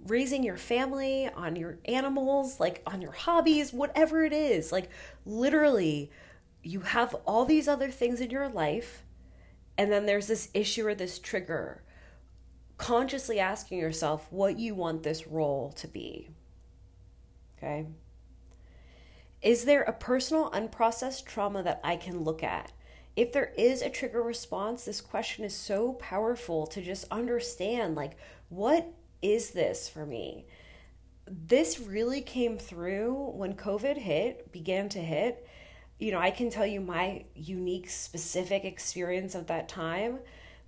raising 0.06 0.42
your 0.42 0.56
family, 0.56 1.28
on 1.28 1.56
your 1.56 1.78
animals, 1.86 2.60
like 2.60 2.82
on 2.86 3.00
your 3.00 3.12
hobbies, 3.12 3.72
whatever 3.72 4.24
it 4.24 4.32
is. 4.32 4.72
Like 4.72 4.90
literally, 5.24 6.10
you 6.62 6.80
have 6.80 7.14
all 7.26 7.44
these 7.44 7.68
other 7.68 7.90
things 7.90 8.20
in 8.20 8.30
your 8.30 8.48
life, 8.48 9.02
and 9.78 9.90
then 9.90 10.06
there's 10.06 10.26
this 10.26 10.48
issue 10.54 10.86
or 10.86 10.94
this 10.94 11.18
trigger. 11.18 11.82
Consciously 12.76 13.40
asking 13.40 13.78
yourself 13.78 14.26
what 14.30 14.58
you 14.58 14.74
want 14.74 15.02
this 15.02 15.26
role 15.26 15.72
to 15.72 15.88
be. 15.88 16.28
Okay. 17.56 17.86
Is 19.46 19.64
there 19.64 19.82
a 19.82 19.92
personal 19.92 20.50
unprocessed 20.50 21.24
trauma 21.24 21.62
that 21.62 21.80
I 21.84 21.94
can 21.94 22.24
look 22.24 22.42
at? 22.42 22.72
If 23.14 23.32
there 23.32 23.52
is 23.56 23.80
a 23.80 23.88
trigger 23.88 24.20
response, 24.20 24.84
this 24.84 25.00
question 25.00 25.44
is 25.44 25.54
so 25.54 25.92
powerful 25.92 26.66
to 26.66 26.82
just 26.82 27.04
understand 27.12 27.94
like, 27.94 28.16
what 28.48 28.92
is 29.22 29.52
this 29.52 29.88
for 29.88 30.04
me? 30.04 30.46
This 31.28 31.78
really 31.78 32.22
came 32.22 32.58
through 32.58 33.14
when 33.36 33.54
COVID 33.54 33.98
hit, 33.98 34.50
began 34.50 34.88
to 34.88 34.98
hit. 34.98 35.46
You 36.00 36.10
know, 36.10 36.18
I 36.18 36.32
can 36.32 36.50
tell 36.50 36.66
you 36.66 36.80
my 36.80 37.26
unique, 37.36 37.88
specific 37.88 38.64
experience 38.64 39.36
of 39.36 39.46
that 39.46 39.68
time, 39.68 40.18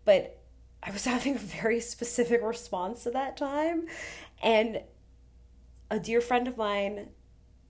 but 0.05 0.39
I 0.85 0.93
was 0.93 1.05
having 1.15 1.35
a 1.35 1.41
very 1.41 1.81
specific 1.81 2.45
response 2.45 3.03
to 3.03 3.11
that 3.11 3.37
time. 3.37 3.89
And 4.41 4.83
a 5.91 5.99
dear 5.99 6.21
friend 6.21 6.47
of 6.47 6.57
mine 6.57 7.09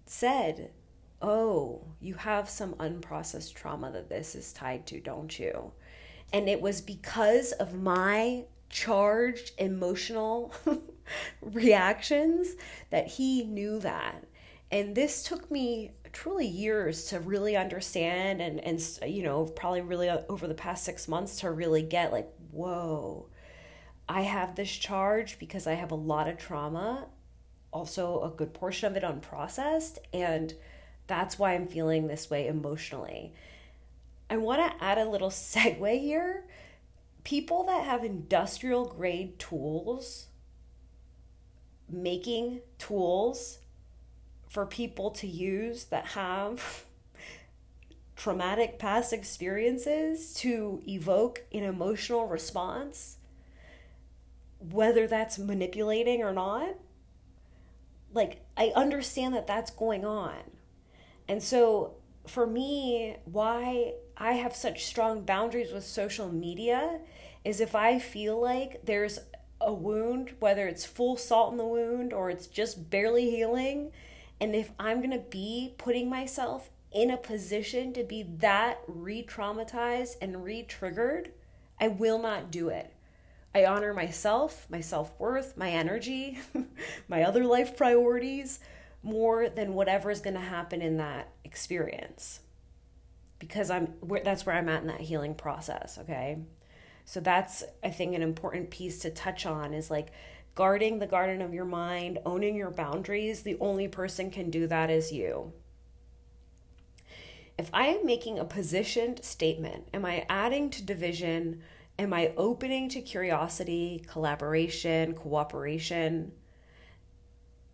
said, 0.05 0.73
oh, 1.21 1.85
you 2.01 2.15
have 2.15 2.49
some 2.49 2.75
unprocessed 2.75 3.55
trauma 3.55 3.91
that 3.93 4.09
this 4.09 4.35
is 4.35 4.53
tied 4.53 4.87
to, 4.87 5.01
don't 5.01 5.39
you? 5.39 5.73
And 6.33 6.49
it 6.49 6.61
was 6.61 6.81
because 6.81 7.53
of 7.53 7.75
my 7.75 8.45
charged 8.69 9.53
emotional 9.59 10.55
reactions 11.41 12.55
that 12.91 13.09
he 13.09 13.45
knew 13.45 13.79
that. 13.81 14.25
And 14.71 14.95
this 14.95 15.23
took 15.23 15.51
me 15.51 15.93
truly 16.13 16.47
years 16.47 17.07
to 17.07 17.21
really 17.21 17.57
understand 17.57 18.41
and 18.41 18.61
and 18.65 18.81
you 19.07 19.23
know 19.23 19.45
probably 19.45 19.83
really 19.83 20.09
over 20.09 20.47
the 20.47 20.55
past 20.55 20.85
6 20.85 21.07
months 21.07 21.41
to 21.41 21.51
really 21.51 21.83
get 21.83 22.13
like 22.13 22.31
whoa 22.51 23.29
I 24.09 24.23
have 24.23 24.55
this 24.55 24.71
charge 24.71 25.39
because 25.39 25.67
I 25.67 25.75
have 25.75 25.91
a 25.91 25.97
lot 25.97 26.29
of 26.29 26.39
trauma 26.39 27.09
also 27.73 28.23
a 28.23 28.31
good 28.31 28.55
portion 28.55 28.91
of 28.91 28.97
it 28.97 29.03
unprocessed 29.03 29.99
and 30.13 30.55
that's 31.09 31.39
why 31.39 31.55
I'm 31.55 31.67
feeling 31.67 32.07
this 32.07 32.31
way 32.31 32.47
emotionally. 32.47 33.33
I 34.31 34.37
want 34.37 34.61
to 34.61 34.85
add 34.85 34.99
a 34.99 35.09
little 35.09 35.31
segue 35.31 36.01
here. 36.01 36.45
People 37.25 37.65
that 37.65 37.85
have 37.85 38.05
industrial 38.05 38.85
grade 38.85 39.39
tools, 39.39 40.29
making 41.89 42.61
tools 42.79 43.59
for 44.49 44.65
people 44.65 45.11
to 45.11 45.27
use 45.27 45.85
that 45.87 46.07
have 46.09 46.85
traumatic 48.17 48.79
past 48.79 49.13
experiences 49.13 50.33
to 50.35 50.83
evoke 50.87 51.45
an 51.53 51.65
emotional 51.65 52.27
response, 52.27 53.17
whether 54.59 55.07
that's 55.07 55.39
manipulating 55.39 56.23
or 56.23 56.33
not. 56.33 56.77
Like, 58.13 58.41
I 58.57 58.73
understand 58.75 59.35
that 59.35 59.47
that's 59.47 59.71
going 59.71 60.05
on. 60.05 60.58
And 61.29 61.43
so 61.43 61.95
for 62.27 62.47
me, 62.47 63.17
why 63.25 63.95
I 64.17 64.33
have 64.33 64.55
such 64.57 64.85
strong 64.85 65.23
boundaries 65.23 65.73
with 65.73 65.85
social 65.85 66.33
media 66.33 67.01
is 67.45 67.61
if 67.61 67.75
I 67.75 67.99
feel 67.99 68.41
like 68.41 68.85
there's 68.85 69.19
a 69.61 69.73
wound, 69.73 70.35
whether 70.39 70.67
it's 70.67 70.85
full 70.85 71.17
salt 71.17 71.53
in 71.53 71.59
the 71.59 71.67
wound 71.67 72.13
or 72.13 72.31
it's 72.31 72.47
just 72.47 72.91
barely 72.91 73.31
healing, 73.31 73.93
and 74.41 74.55
if 74.55 74.71
I'm 74.79 75.03
to 75.11 75.19
be 75.19 75.75
putting 75.79 76.09
myself 76.09 76.71
in 76.93 77.11
a 77.11 77.17
position 77.17 77.93
to 77.93 78.05
be 78.05 78.23
that 78.39 78.79
re 78.87 79.23
traumatized 79.23 80.17
and 80.21 80.45
re 80.45 80.63
triggered, 80.63 81.33
I 81.81 81.89
will 81.89 82.19
not 82.19 82.51
do 82.51 82.69
it. 82.69 82.95
I 83.55 83.65
honor 83.65 83.93
myself, 83.93 84.67
my 84.71 84.81
self 84.81 85.13
worth, 85.19 85.57
my 85.57 85.71
energy, 85.71 86.39
my 87.09 87.23
other 87.23 87.45
life 87.45 87.77
priorities 87.77 88.61
more 89.03 89.49
than 89.49 89.75
whatever 89.75 90.11
is 90.11 90.21
going 90.21 90.35
to 90.35 90.41
happen 90.41 90.83
in 90.83 90.97
that 90.97 91.29
experience 91.45 92.41
because 93.39 93.71
I'm 93.71 93.87
where 94.01 94.23
that's 94.23 94.45
where 94.45 94.57
I'm 94.57 94.69
at 94.69 94.83
in 94.83 94.89
that 94.89 95.01
healing 95.01 95.35
process, 95.35 95.99
okay? 95.99 96.39
So 97.05 97.21
that's 97.21 97.65
I 97.83 97.91
think 97.91 98.15
an 98.15 98.23
important 98.23 98.71
piece 98.71 98.99
to 99.01 99.11
touch 99.11 99.47
on 99.47 99.73
is 99.75 99.91
like 99.91 100.09
guarding 100.55 100.99
the 100.99 101.07
garden 101.07 101.41
of 101.41 101.55
your 101.55 101.65
mind, 101.65 102.19
owning 102.27 102.57
your 102.57 102.71
boundaries. 102.71 103.43
The 103.43 103.57
only 103.61 103.89
person 103.89 104.31
can 104.31 104.51
do 104.51 104.67
that 104.67 104.91
is 104.91 105.13
you. 105.13 105.53
If 107.57 107.71
I 107.73 107.87
am 107.89 108.07
making 108.07 108.39
a 108.39 108.45
positioned 108.45 109.25
statement, 109.25 109.89
am 109.95 110.05
I 110.05 110.27
adding 110.29 110.71
to 110.71 110.83
division? 110.83 111.63
Am 111.99 112.13
I 112.13 112.33
opening 112.37 112.89
to 112.91 113.01
curiosity, 113.01 114.05
collaboration, 114.07 115.15
cooperation? 115.15 116.33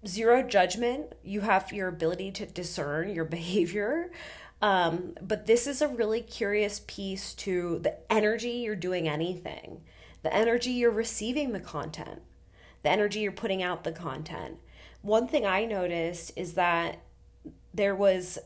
Zero 0.06 0.42
judgment. 0.42 1.14
You 1.22 1.40
have 1.42 1.72
your 1.72 1.88
ability 1.88 2.32
to 2.32 2.46
discern 2.46 3.14
your 3.14 3.24
behavior. 3.24 4.10
Um, 4.62 5.14
but 5.20 5.46
this 5.46 5.66
is 5.66 5.82
a 5.82 5.88
really 5.88 6.22
curious 6.22 6.82
piece 6.86 7.34
to 7.34 7.80
the 7.80 7.96
energy 8.10 8.50
you're 8.50 8.76
doing 8.76 9.08
anything, 9.08 9.82
the 10.22 10.34
energy 10.34 10.70
you're 10.70 10.90
receiving 10.90 11.52
the 11.52 11.60
content, 11.60 12.22
the 12.82 12.88
energy 12.88 13.20
you're 13.20 13.32
putting 13.32 13.62
out 13.62 13.84
the 13.84 13.92
content. 13.92 14.58
One 15.02 15.28
thing 15.28 15.44
I 15.44 15.66
noticed 15.66 16.32
is 16.34 16.54
that 16.54 17.00
there 17.74 17.94
was 17.94 18.38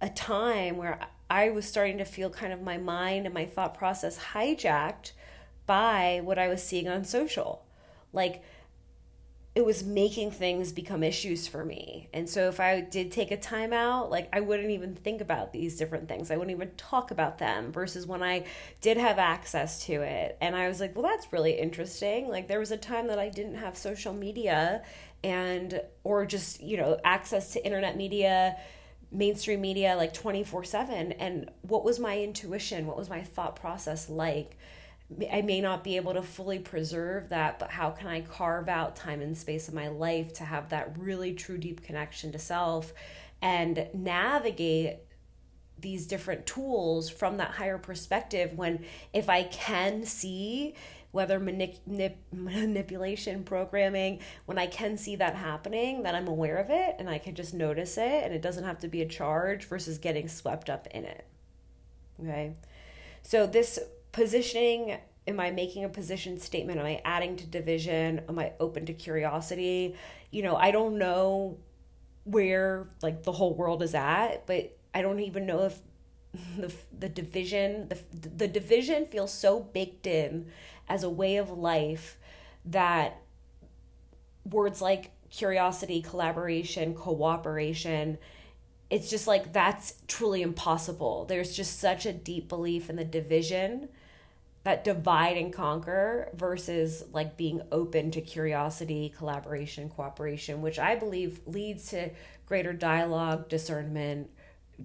a 0.00 0.08
time 0.08 0.76
where 0.76 0.98
I 1.30 1.50
was 1.50 1.66
starting 1.66 1.98
to 1.98 2.04
feel 2.04 2.28
kind 2.28 2.52
of 2.52 2.60
my 2.60 2.76
mind 2.76 3.26
and 3.26 3.34
my 3.34 3.46
thought 3.46 3.78
process 3.78 4.18
hijacked 4.18 5.12
by 5.66 6.20
what 6.24 6.38
I 6.38 6.48
was 6.48 6.62
seeing 6.62 6.88
on 6.88 7.04
social. 7.04 7.64
Like, 8.12 8.42
it 9.54 9.66
was 9.66 9.84
making 9.84 10.30
things 10.30 10.72
become 10.72 11.02
issues 11.02 11.46
for 11.46 11.62
me. 11.62 12.08
And 12.14 12.26
so 12.28 12.48
if 12.48 12.58
I 12.58 12.80
did 12.80 13.12
take 13.12 13.30
a 13.30 13.36
time 13.36 13.74
out, 13.74 14.10
like 14.10 14.28
I 14.32 14.40
wouldn't 14.40 14.70
even 14.70 14.94
think 14.94 15.20
about 15.20 15.52
these 15.52 15.76
different 15.76 16.08
things. 16.08 16.30
I 16.30 16.36
wouldn't 16.38 16.56
even 16.56 16.70
talk 16.78 17.10
about 17.10 17.36
them 17.36 17.70
versus 17.70 18.06
when 18.06 18.22
I 18.22 18.46
did 18.80 18.96
have 18.96 19.18
access 19.18 19.84
to 19.84 20.00
it. 20.00 20.38
And 20.40 20.56
I 20.56 20.68
was 20.68 20.80
like, 20.80 20.96
well, 20.96 21.02
that's 21.02 21.30
really 21.34 21.52
interesting. 21.58 22.28
Like 22.28 22.48
there 22.48 22.58
was 22.58 22.70
a 22.70 22.78
time 22.78 23.08
that 23.08 23.18
I 23.18 23.28
didn't 23.28 23.56
have 23.56 23.76
social 23.76 24.14
media 24.14 24.82
and 25.22 25.82
or 26.02 26.24
just, 26.24 26.62
you 26.62 26.78
know, 26.78 26.98
access 27.04 27.52
to 27.52 27.62
internet 27.62 27.94
media, 27.94 28.56
mainstream 29.10 29.60
media 29.60 29.94
like 29.96 30.14
24/7 30.14 31.14
and 31.18 31.50
what 31.60 31.84
was 31.84 32.00
my 32.00 32.18
intuition? 32.18 32.86
What 32.86 32.96
was 32.96 33.10
my 33.10 33.20
thought 33.20 33.56
process 33.56 34.08
like? 34.08 34.56
I 35.32 35.42
may 35.42 35.60
not 35.60 35.84
be 35.84 35.96
able 35.96 36.14
to 36.14 36.22
fully 36.22 36.58
preserve 36.58 37.28
that, 37.30 37.58
but 37.58 37.70
how 37.70 37.90
can 37.90 38.08
I 38.08 38.20
carve 38.20 38.68
out 38.68 38.96
time 38.96 39.20
and 39.20 39.36
space 39.36 39.68
of 39.68 39.74
my 39.74 39.88
life 39.88 40.32
to 40.34 40.44
have 40.44 40.68
that 40.70 40.98
really 40.98 41.34
true 41.34 41.58
deep 41.58 41.82
connection 41.82 42.32
to 42.32 42.38
self 42.38 42.92
and 43.40 43.88
navigate 43.92 44.98
these 45.78 46.06
different 46.06 46.46
tools 46.46 47.10
from 47.10 47.38
that 47.38 47.50
higher 47.50 47.78
perspective 47.78 48.56
when 48.56 48.84
if 49.12 49.28
I 49.28 49.42
can 49.42 50.04
see 50.04 50.74
whether 51.10 51.38
manip- 51.38 52.14
manipulation 52.32 53.44
programming 53.44 54.20
when 54.46 54.58
I 54.58 54.66
can 54.66 54.96
see 54.96 55.16
that 55.16 55.34
happening 55.34 56.04
that 56.04 56.14
I'm 56.14 56.28
aware 56.28 56.56
of 56.56 56.70
it 56.70 56.96
and 56.98 57.10
I 57.10 57.18
can 57.18 57.34
just 57.34 57.52
notice 57.52 57.98
it 57.98 58.24
and 58.24 58.32
it 58.32 58.42
doesn't 58.42 58.64
have 58.64 58.78
to 58.80 58.88
be 58.88 59.02
a 59.02 59.06
charge 59.06 59.64
versus 59.64 59.98
getting 59.98 60.28
swept 60.28 60.70
up 60.70 60.86
in 60.88 61.04
it. 61.04 61.26
Okay? 62.20 62.54
So 63.22 63.46
this 63.46 63.78
positioning 64.12 64.98
am 65.26 65.40
i 65.40 65.50
making 65.50 65.84
a 65.84 65.88
position 65.88 66.38
statement? 66.38 66.78
Am 66.78 66.86
i 66.86 67.00
adding 67.04 67.36
to 67.36 67.46
division? 67.46 68.20
Am 68.28 68.38
i 68.38 68.52
open 68.60 68.86
to 68.86 68.92
curiosity? 68.92 69.96
You 70.30 70.42
know 70.42 70.56
i 70.56 70.70
don't 70.70 70.98
know 70.98 71.58
where 72.24 72.88
like 73.02 73.22
the 73.24 73.32
whole 73.32 73.54
world 73.54 73.82
is 73.82 73.94
at 73.94 74.46
but 74.46 74.76
i 74.94 75.02
don't 75.02 75.20
even 75.20 75.44
know 75.44 75.64
if 75.64 75.78
the 76.56 76.72
the 76.98 77.08
division 77.08 77.88
the 77.88 77.98
the 78.36 78.48
division 78.48 79.06
feels 79.06 79.32
so 79.32 79.60
baked 79.60 80.06
in 80.06 80.46
as 80.88 81.02
a 81.02 81.10
way 81.10 81.36
of 81.36 81.50
life 81.50 82.18
that 82.64 83.20
words 84.48 84.80
like 84.80 85.10
curiosity 85.30 86.00
collaboration 86.00 86.94
cooperation 86.94 88.18
it's 88.92 89.08
just 89.08 89.26
like 89.26 89.54
that's 89.54 89.94
truly 90.06 90.42
impossible. 90.42 91.24
There's 91.24 91.56
just 91.56 91.80
such 91.80 92.04
a 92.04 92.12
deep 92.12 92.46
belief 92.48 92.90
in 92.90 92.96
the 92.96 93.06
division 93.06 93.88
that 94.64 94.84
divide 94.84 95.36
and 95.36 95.52
conquer 95.52 96.30
versus 96.34 97.04
like 97.12 97.36
being 97.36 97.62
open 97.72 98.10
to 98.12 98.20
curiosity, 98.20 99.12
collaboration, 99.16 99.88
cooperation, 99.88 100.62
which 100.62 100.78
I 100.78 100.94
believe 100.94 101.40
leads 101.46 101.88
to 101.88 102.10
greater 102.46 102.72
dialogue, 102.72 103.48
discernment, 103.48 104.30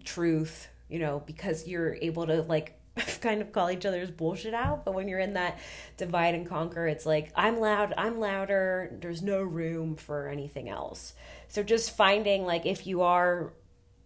truth, 0.04 0.68
you 0.90 1.00
know, 1.00 1.22
because 1.26 1.68
you're 1.68 1.96
able 2.02 2.26
to 2.26 2.42
like 2.44 2.80
kind 3.22 3.42
of 3.42 3.52
call 3.52 3.70
each 3.70 3.86
other's 3.86 4.10
bullshit 4.10 4.54
out. 4.54 4.84
But 4.84 4.94
when 4.94 5.08
you're 5.08 5.20
in 5.20 5.34
that 5.34 5.60
divide 5.96 6.34
and 6.34 6.48
conquer, 6.48 6.88
it's 6.88 7.06
like, 7.06 7.32
I'm 7.36 7.60
loud, 7.60 7.94
I'm 7.98 8.20
louder, 8.20 8.98
there's 9.00 9.22
no 9.22 9.42
room 9.42 9.96
for 9.96 10.28
anything 10.28 10.70
else. 10.70 11.14
So 11.48 11.62
just 11.62 11.96
finding 11.96 12.46
like 12.46 12.66
if 12.66 12.88
you 12.88 13.04
are 13.04 13.54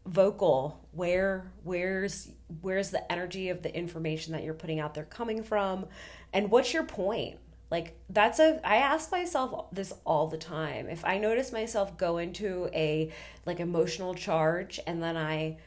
vocal 0.06 0.88
where 0.94 1.51
where's 1.63 2.32
where's 2.62 2.89
the 2.89 3.12
energy 3.12 3.50
of 3.50 3.62
the 3.62 3.75
information 3.75 4.34
that 4.34 4.43
you're 4.43 4.53
putting 4.53 4.79
out 4.79 4.93
there 4.93 5.05
coming 5.05 5.43
from 5.43 5.86
and 6.34 6.51
what's 6.51 6.74
your 6.74 6.84
point 6.84 7.38
like 7.70 7.96
that's 8.10 8.39
a 8.39 8.60
i 8.63 8.77
ask 8.77 9.12
myself 9.12 9.65
this 9.72 9.93
all 10.05 10.27
the 10.27 10.38
time 10.38 10.88
if 10.88 11.05
i 11.05 11.17
notice 11.17 11.51
myself 11.51 11.98
go 11.98 12.17
into 12.17 12.70
a 12.74 13.12
like 13.46 13.60
emotional 13.60 14.13
charge 14.13 14.79
and 14.86 15.01
then 15.01 15.15
i 15.15 15.58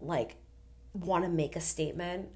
like 0.00 0.36
want 0.92 1.24
to 1.24 1.30
make 1.30 1.56
a 1.56 1.60
statement 1.60 2.28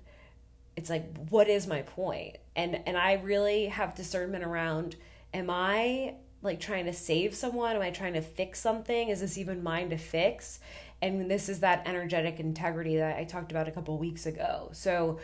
it's 0.76 0.88
like 0.88 1.04
what 1.28 1.48
is 1.48 1.66
my 1.66 1.82
point 1.82 2.36
and 2.56 2.80
and 2.86 2.96
i 2.96 3.14
really 3.14 3.66
have 3.66 3.94
discernment 3.94 4.42
around 4.42 4.96
am 5.34 5.50
i 5.50 6.14
like 6.42 6.60
trying 6.60 6.86
to 6.86 6.92
save 6.92 7.34
someone? 7.34 7.76
Am 7.76 7.82
I 7.82 7.90
trying 7.90 8.14
to 8.14 8.20
fix 8.20 8.60
something? 8.60 9.08
Is 9.08 9.20
this 9.20 9.38
even 9.38 9.62
mine 9.62 9.90
to 9.90 9.96
fix? 9.96 10.58
And 11.02 11.30
this 11.30 11.48
is 11.48 11.60
that 11.60 11.82
energetic 11.86 12.40
integrity 12.40 12.96
that 12.96 13.18
I 13.18 13.24
talked 13.24 13.50
about 13.50 13.68
a 13.68 13.72
couple 13.72 13.98
weeks 13.98 14.24
ago. 14.24 14.70
So 14.72 15.18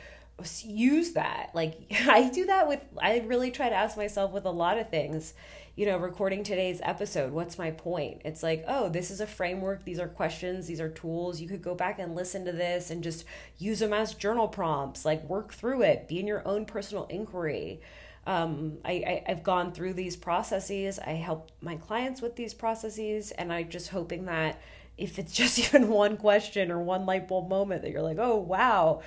use 0.65 1.13
that. 1.13 1.51
Like 1.55 1.93
I 2.09 2.29
do 2.29 2.47
that 2.47 2.69
with 2.69 2.85
I 3.01 3.21
really 3.21 3.51
try 3.51 3.69
to 3.69 3.75
ask 3.75 3.97
myself 3.97 4.33
with 4.33 4.45
a 4.45 4.51
lot 4.51 4.79
of 4.79 4.91
things. 4.91 5.35
You 5.77 5.87
know, 5.87 5.97
recording 5.97 6.43
today's 6.43 6.81
episode, 6.83 7.33
what's 7.33 7.57
my 7.57 7.71
point? 7.71 8.23
It's 8.25 8.43
like, 8.43 8.65
oh, 8.67 8.89
this 8.89 9.13
is 9.13 9.21
a 9.21 9.29
framework, 9.29 9.85
these 9.85 10.01
are 10.01 10.09
questions, 10.09 10.67
these 10.67 10.81
are 10.81 10.89
tools. 10.89 11.41
You 11.41 11.47
could 11.47 11.63
go 11.63 11.77
back 11.77 12.01
and 12.01 12.17
listen 12.17 12.45
to 12.47 12.53
this 12.53 12.91
and 12.91 13.01
just 13.01 13.25
use 13.59 13.79
them 13.79 13.93
as 13.93 14.13
journal 14.13 14.49
prompts, 14.49 15.05
like 15.05 15.23
work 15.29 15.55
through 15.55 15.83
it, 15.83 16.09
be 16.09 16.19
in 16.19 16.27
your 16.27 16.47
own 16.49 16.65
personal 16.65 17.05
inquiry 17.05 17.81
um, 18.29 18.77
I, 18.85 19.23
I, 19.27 19.31
have 19.31 19.43
gone 19.43 19.73
through 19.73 19.95
these 19.95 20.15
processes. 20.15 20.99
I 20.99 21.13
help 21.13 21.51
my 21.63 21.77
clients 21.77 22.21
with 22.21 22.37
these 22.37 22.53
processes, 22.53 23.31
and 23.31 23.51
I'm 23.51 23.71
just 23.71 23.89
hoping 23.89 24.27
that 24.27 24.61
if 24.99 25.19
it's 25.19 25.33
just 25.43 25.59
even 25.59 25.89
one 25.89 26.17
question 26.17 26.71
or 26.71 26.81
one 26.81 27.07
light 27.07 27.29
bulb 27.29 27.49
moment 27.49 27.83
that 27.83 27.91
you're 27.91 28.03
like, 28.03 28.19
oh, 28.19 28.37
wow, 28.37 29.03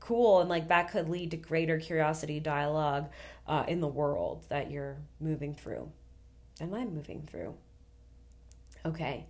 cool. 0.00 0.40
And 0.40 0.48
like 0.48 0.68
that 0.68 0.90
could 0.90 1.08
lead 1.08 1.30
to 1.30 1.36
greater 1.36 1.78
curiosity 1.78 2.40
dialogue 2.40 3.08
uh, 3.46 3.64
in 3.66 3.80
the 3.80 3.88
world 3.88 4.44
that 4.50 4.70
you're 4.70 4.98
moving 5.20 5.54
through 5.54 5.90
and 6.60 6.74
I'm 6.74 6.94
moving 6.94 7.22
through. 7.30 7.54
Okay. 8.84 9.26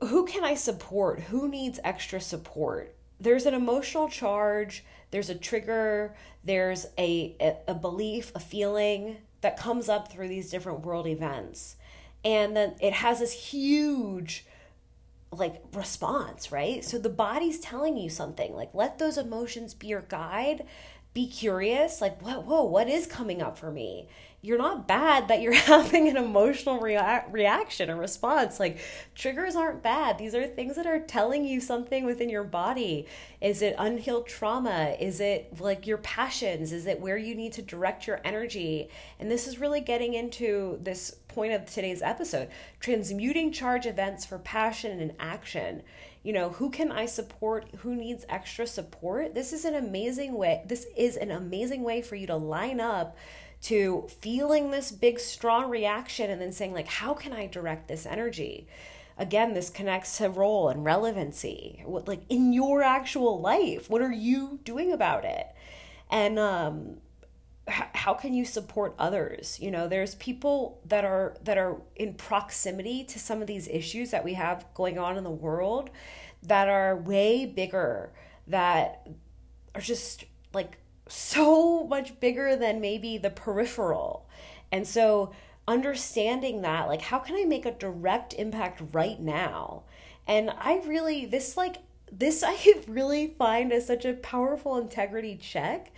Who 0.00 0.26
can 0.26 0.44
I 0.44 0.54
support? 0.54 1.20
Who 1.20 1.48
needs 1.48 1.80
extra 1.82 2.20
support? 2.20 2.94
There's 3.20 3.46
an 3.46 3.54
emotional 3.54 4.08
charge 4.08 4.84
there's 5.10 5.30
a 5.30 5.34
trigger, 5.34 6.14
there's 6.44 6.86
a, 6.98 7.34
a, 7.40 7.56
a 7.68 7.74
belief, 7.74 8.32
a 8.34 8.40
feeling 8.40 9.18
that 9.40 9.56
comes 9.56 9.88
up 9.88 10.10
through 10.10 10.28
these 10.28 10.50
different 10.50 10.80
world 10.80 11.06
events. 11.06 11.76
And 12.24 12.56
then 12.56 12.74
it 12.80 12.92
has 12.94 13.20
this 13.20 13.32
huge 13.32 14.44
like 15.30 15.62
response, 15.72 16.50
right? 16.50 16.84
So 16.84 16.98
the 16.98 17.08
body's 17.10 17.60
telling 17.60 17.96
you 17.96 18.08
something. 18.08 18.54
Like 18.54 18.70
let 18.74 18.98
those 18.98 19.18
emotions 19.18 19.74
be 19.74 19.88
your 19.88 20.02
guide. 20.02 20.64
Be 21.14 21.28
curious, 21.28 22.00
like 22.00 22.20
what 22.22 22.44
whoa, 22.44 22.64
what 22.64 22.88
is 22.88 23.06
coming 23.06 23.42
up 23.42 23.58
for 23.58 23.70
me? 23.70 24.08
You're 24.40 24.58
not 24.58 24.86
bad 24.86 25.28
that 25.28 25.40
you're 25.40 25.52
having 25.54 26.08
an 26.08 26.16
emotional 26.16 26.80
rea- 26.80 27.24
reaction 27.30 27.90
or 27.90 27.96
response. 27.96 28.60
Like 28.60 28.78
triggers 29.14 29.56
aren't 29.56 29.82
bad. 29.82 30.18
These 30.18 30.34
are 30.34 30.46
things 30.46 30.76
that 30.76 30.86
are 30.86 31.00
telling 31.00 31.44
you 31.44 31.60
something 31.60 32.04
within 32.04 32.28
your 32.28 32.44
body. 32.44 33.06
Is 33.40 33.62
it 33.62 33.74
unhealed 33.78 34.26
trauma? 34.26 34.96
Is 35.00 35.20
it 35.20 35.60
like 35.60 35.86
your 35.86 35.98
passions? 35.98 36.72
Is 36.72 36.86
it 36.86 37.00
where 37.00 37.18
you 37.18 37.34
need 37.34 37.52
to 37.54 37.62
direct 37.62 38.06
your 38.06 38.20
energy? 38.24 38.88
And 39.18 39.30
this 39.30 39.46
is 39.48 39.58
really 39.58 39.80
getting 39.80 40.14
into 40.14 40.78
this 40.82 41.16
point 41.28 41.52
of 41.52 41.66
today's 41.66 42.02
episode 42.02 42.48
transmuting 42.80 43.52
charge 43.52 43.86
events 43.86 44.24
for 44.24 44.38
passion 44.38 44.98
and 44.98 45.12
action 45.20 45.82
you 46.24 46.32
know 46.32 46.48
who 46.48 46.68
can 46.68 46.90
i 46.90 47.06
support 47.06 47.68
who 47.78 47.94
needs 47.94 48.24
extra 48.28 48.66
support 48.66 49.34
this 49.34 49.52
is 49.52 49.64
an 49.64 49.74
amazing 49.76 50.34
way 50.34 50.62
this 50.66 50.86
is 50.96 51.16
an 51.16 51.30
amazing 51.30 51.84
way 51.84 52.02
for 52.02 52.16
you 52.16 52.26
to 52.26 52.34
line 52.34 52.80
up 52.80 53.16
to 53.62 54.06
feeling 54.20 54.70
this 54.70 54.90
big 54.92 55.18
strong 55.18 55.68
reaction 55.68 56.30
and 56.30 56.40
then 56.40 56.52
saying 56.52 56.72
like 56.72 56.88
how 56.88 57.14
can 57.14 57.32
i 57.32 57.46
direct 57.46 57.88
this 57.88 58.06
energy? 58.06 58.66
Again 59.16 59.54
this 59.54 59.70
connects 59.70 60.18
to 60.18 60.28
role 60.30 60.68
and 60.68 60.84
relevancy. 60.84 61.82
What 61.84 62.06
like 62.06 62.22
in 62.28 62.52
your 62.52 62.82
actual 62.82 63.40
life 63.40 63.90
what 63.90 64.02
are 64.02 64.12
you 64.12 64.60
doing 64.64 64.92
about 64.92 65.24
it? 65.24 65.46
And 66.10 66.38
um 66.38 66.98
how 67.68 68.14
can 68.14 68.32
you 68.32 68.44
support 68.44 68.94
others? 68.98 69.58
You 69.60 69.70
know 69.70 69.88
there's 69.88 70.14
people 70.14 70.80
that 70.86 71.04
are 71.04 71.36
that 71.42 71.58
are 71.58 71.80
in 71.96 72.14
proximity 72.14 73.04
to 73.04 73.18
some 73.18 73.40
of 73.40 73.46
these 73.46 73.68
issues 73.68 74.10
that 74.10 74.24
we 74.24 74.34
have 74.34 74.66
going 74.74 74.98
on 74.98 75.18
in 75.18 75.24
the 75.24 75.30
world 75.30 75.90
that 76.42 76.68
are 76.68 76.96
way 76.96 77.44
bigger 77.44 78.12
that 78.46 79.06
are 79.74 79.80
just 79.80 80.24
like 80.52 80.78
so 81.08 81.84
much 81.84 82.20
bigger 82.20 82.56
than 82.56 82.80
maybe 82.80 83.18
the 83.18 83.30
peripheral. 83.30 84.28
And 84.70 84.86
so 84.86 85.32
understanding 85.66 86.62
that, 86.62 86.88
like, 86.88 87.02
how 87.02 87.18
can 87.18 87.36
I 87.36 87.44
make 87.44 87.66
a 87.66 87.72
direct 87.72 88.34
impact 88.34 88.82
right 88.92 89.20
now? 89.20 89.82
And 90.26 90.50
I 90.50 90.82
really, 90.86 91.26
this, 91.26 91.56
like, 91.56 91.78
this 92.10 92.42
I 92.46 92.56
really 92.86 93.28
find 93.38 93.72
as 93.72 93.86
such 93.86 94.04
a 94.04 94.14
powerful 94.14 94.76
integrity 94.78 95.36
check 95.36 95.92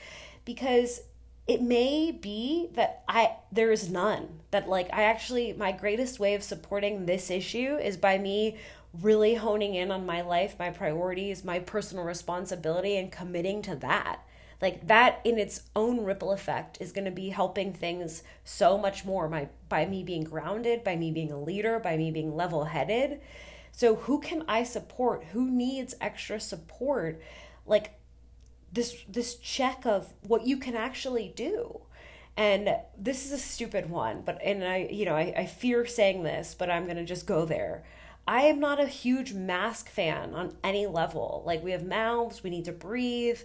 because 0.45 1.03
it 1.47 1.63
may 1.63 2.13
be 2.13 2.69
that 2.75 3.03
I 3.09 3.37
there 3.51 3.73
is 3.73 3.91
none 3.91 4.41
that 4.53 4.69
like 4.69 4.89
I 4.93 5.03
actually 5.03 5.53
my 5.53 5.73
greatest 5.73 6.21
way 6.21 6.35
of 6.35 6.45
supporting 6.45 7.07
this 7.07 7.29
issue 7.29 7.77
is 7.77 7.97
by 7.97 8.19
me 8.19 8.57
really 9.01 9.35
honing 9.35 9.75
in 9.75 9.91
on 9.91 10.07
my 10.07 10.21
life, 10.21 10.57
my 10.59 10.71
priorities, 10.71 11.45
my 11.45 11.59
personal 11.59 12.05
responsibility 12.05 12.97
and 12.97 13.11
committing 13.11 13.63
to 13.63 13.75
that 13.77 14.21
like 14.61 14.87
that 14.89 15.21
in 15.25 15.39
its 15.39 15.63
own 15.75 16.05
ripple 16.05 16.33
effect 16.33 16.79
is 16.81 16.93
going 16.93 17.07
to 17.07 17.11
be 17.11 17.31
helping 17.31 17.73
things 17.73 18.23
so 18.45 18.77
much 18.77 19.05
more 19.05 19.29
by, 19.29 19.49
by 19.69 19.87
me 19.87 20.03
being 20.03 20.25
grounded 20.25 20.85
by 20.85 20.97
me 20.97 21.11
being 21.11 21.33
a 21.33 21.41
leader 21.41 21.79
by 21.79 21.97
me 21.97 22.11
being 22.11 22.35
level-headed. 22.37 23.21
So 23.73 23.97
who 23.97 24.21
can 24.21 24.45
i 24.49 24.63
support? 24.65 25.25
Who 25.33 25.51
needs 25.51 25.95
extra 26.01 26.41
support? 26.41 27.21
Like 27.67 27.93
this 28.73 28.97
this 29.09 29.37
check 29.37 29.85
of 29.87 30.13
what 30.23 30.47
you 30.47 30.57
can 30.57 30.75
actually 30.77 31.33
do. 31.35 31.81
And 32.37 32.71
this 32.97 33.25
is 33.27 33.33
a 33.33 33.39
stupid 33.39 33.91
one 33.91 34.23
but 34.23 34.41
and 34.43 34.65
i 34.65 34.89
you 34.91 35.05
know 35.05 35.15
i, 35.15 35.33
I 35.37 35.47
fear 35.47 35.85
saying 35.87 36.23
this 36.23 36.55
but 36.59 36.71
i'm 36.71 36.85
going 36.85 36.97
to 36.97 37.05
just 37.05 37.27
go 37.27 37.45
there. 37.45 37.85
I 38.27 38.43
am 38.43 38.61
not 38.61 38.79
a 38.79 38.87
huge 38.87 39.33
mask 39.33 39.89
fan 39.89 40.35
on 40.35 40.57
any 40.63 40.87
level. 40.87 41.43
Like 41.45 41.65
we 41.65 41.73
have 41.73 41.85
mouths, 41.85 42.43
we 42.43 42.51
need 42.51 42.67
to 42.67 42.73
breathe. 42.73 43.41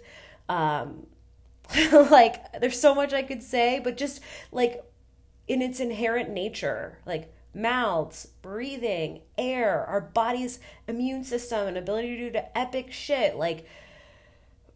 Um, 0.48 1.06
like 1.92 2.60
there's 2.60 2.80
so 2.80 2.94
much 2.94 3.12
I 3.12 3.22
could 3.22 3.42
say, 3.42 3.80
but 3.82 3.96
just 3.96 4.20
like 4.52 4.84
in 5.48 5.62
its 5.62 5.80
inherent 5.80 6.30
nature, 6.30 6.98
like 7.06 7.32
mouths, 7.54 8.26
breathing, 8.42 9.22
air, 9.38 9.84
our 9.86 10.00
body's 10.00 10.60
immune 10.86 11.24
system 11.24 11.66
and 11.66 11.76
ability 11.76 12.16
to 12.16 12.30
do 12.30 12.40
epic 12.54 12.92
shit, 12.92 13.36
like 13.36 13.66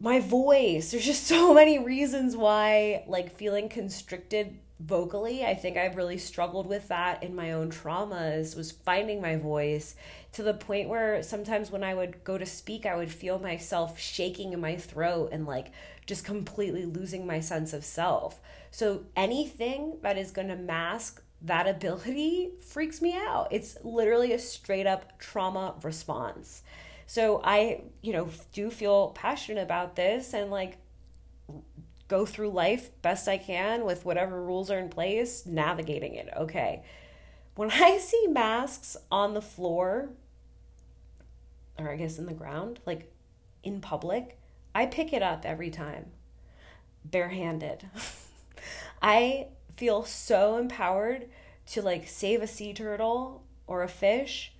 my 0.01 0.19
voice. 0.19 0.91
There's 0.91 1.05
just 1.05 1.27
so 1.27 1.55
many 1.55 1.79
reasons 1.79 2.37
why 2.37 3.05
like 3.07 3.37
feeling 3.37 3.69
constricted 3.69 4.59
vocally 4.81 5.45
i 5.45 5.55
think 5.55 5.77
i've 5.77 5.97
really 5.97 6.17
struggled 6.17 6.67
with 6.67 6.89
that 6.89 7.23
in 7.23 7.35
my 7.35 7.53
own 7.53 7.71
traumas 7.71 8.57
was 8.57 8.73
finding 8.73 9.21
my 9.21 9.37
voice 9.37 9.95
to 10.33 10.43
the 10.43 10.55
point 10.55 10.89
where 10.89 11.23
sometimes 11.23 11.71
when 11.71 11.83
i 11.83 11.95
would 11.95 12.23
go 12.25 12.39
to 12.39 12.47
speak 12.47 12.87
i 12.87 12.97
would 12.97 13.11
feel 13.11 13.39
myself 13.39 13.99
shaking 13.99 14.53
in 14.53 14.61
my 14.61 14.77
throat 14.77 15.31
and 15.33 15.47
like 15.47 15.73
just 16.07 16.25
completely 16.25 16.85
losing 16.85 17.27
my 17.27 17.41
sense 17.41 17.73
of 17.73 17.85
self 17.85 18.41
so 18.71 19.05
anything 19.17 19.99
that 20.03 20.17
is 20.17 20.31
going 20.31 20.49
to 20.49 20.57
mask 20.57 21.23
that 21.43 21.69
ability 21.69 22.51
freaks 22.61 23.01
me 23.01 23.15
out 23.15 23.49
it's 23.51 23.77
literally 23.83 24.33
a 24.33 24.39
straight 24.39 24.87
up 24.87 25.19
trauma 25.19 25.75
response 25.83 26.63
so 27.07 27.41
i 27.45 27.83
you 28.03 28.13
know 28.13 28.29
do 28.53 28.71
feel 28.71 29.09
passionate 29.11 29.63
about 29.63 29.97
this 29.97 30.33
and 30.33 30.51
like 30.51 30.79
go 32.11 32.27
through 32.27 32.51
life 32.51 32.91
best 33.03 33.29
I 33.29 33.39
can 33.39 33.85
with 33.85 34.05
whatever 34.05 34.43
rules 34.43 34.71
are 34.71 34.79
in 34.79 34.89
place, 34.91 35.47
navigating 35.47 36.17
it. 36.17 36.29
Okay. 36.37 36.83
When 37.55 37.71
I 37.71 37.99
see 37.99 38.27
masks 38.27 38.97
on 39.11 39.33
the 39.33 39.41
floor, 39.41 40.11
or 41.81 41.91
I 41.91 41.97
guess 41.97 42.19
in 42.19 42.27
the 42.27 42.35
ground, 42.35 42.81
like 42.87 43.13
in 43.63 43.81
public, 43.81 44.39
I 44.75 44.87
pick 44.87 45.13
it 45.13 45.23
up 45.23 45.45
every 45.45 45.71
time, 45.71 46.07
barehanded. 47.05 47.89
I 49.03 49.49
feel 49.77 50.05
so 50.05 50.59
empowered 50.59 51.29
to 51.67 51.83
like 51.83 52.09
save 52.09 52.43
a 52.43 52.47
sea 52.47 52.73
turtle 52.75 53.45
or 53.67 53.83
a 53.83 53.89
fish 53.89 54.53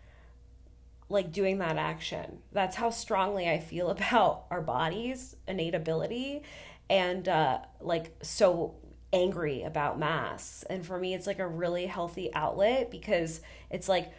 like 1.11 1.33
doing 1.33 1.59
that 1.59 1.77
action. 1.77 2.39
That's 2.53 2.77
how 2.77 2.91
strongly 2.91 3.49
I 3.49 3.59
feel 3.59 3.91
about 3.91 4.45
our 4.51 4.63
bodies' 4.63 5.37
innate 5.47 5.75
ability 5.75 6.43
and 6.89 7.29
uh, 7.29 7.59
like 7.81 8.17
so 8.23 8.77
angry 9.13 9.63
about 9.63 9.99
masks. 9.99 10.65
And 10.71 10.87
for 10.87 10.99
me, 10.99 11.15
it's 11.15 11.27
like 11.27 11.41
a 11.41 11.47
really 11.47 11.87
healthy 11.87 12.33
outlet 12.33 12.91
because 12.91 13.41
it's 13.71 13.89
like, 13.89 14.13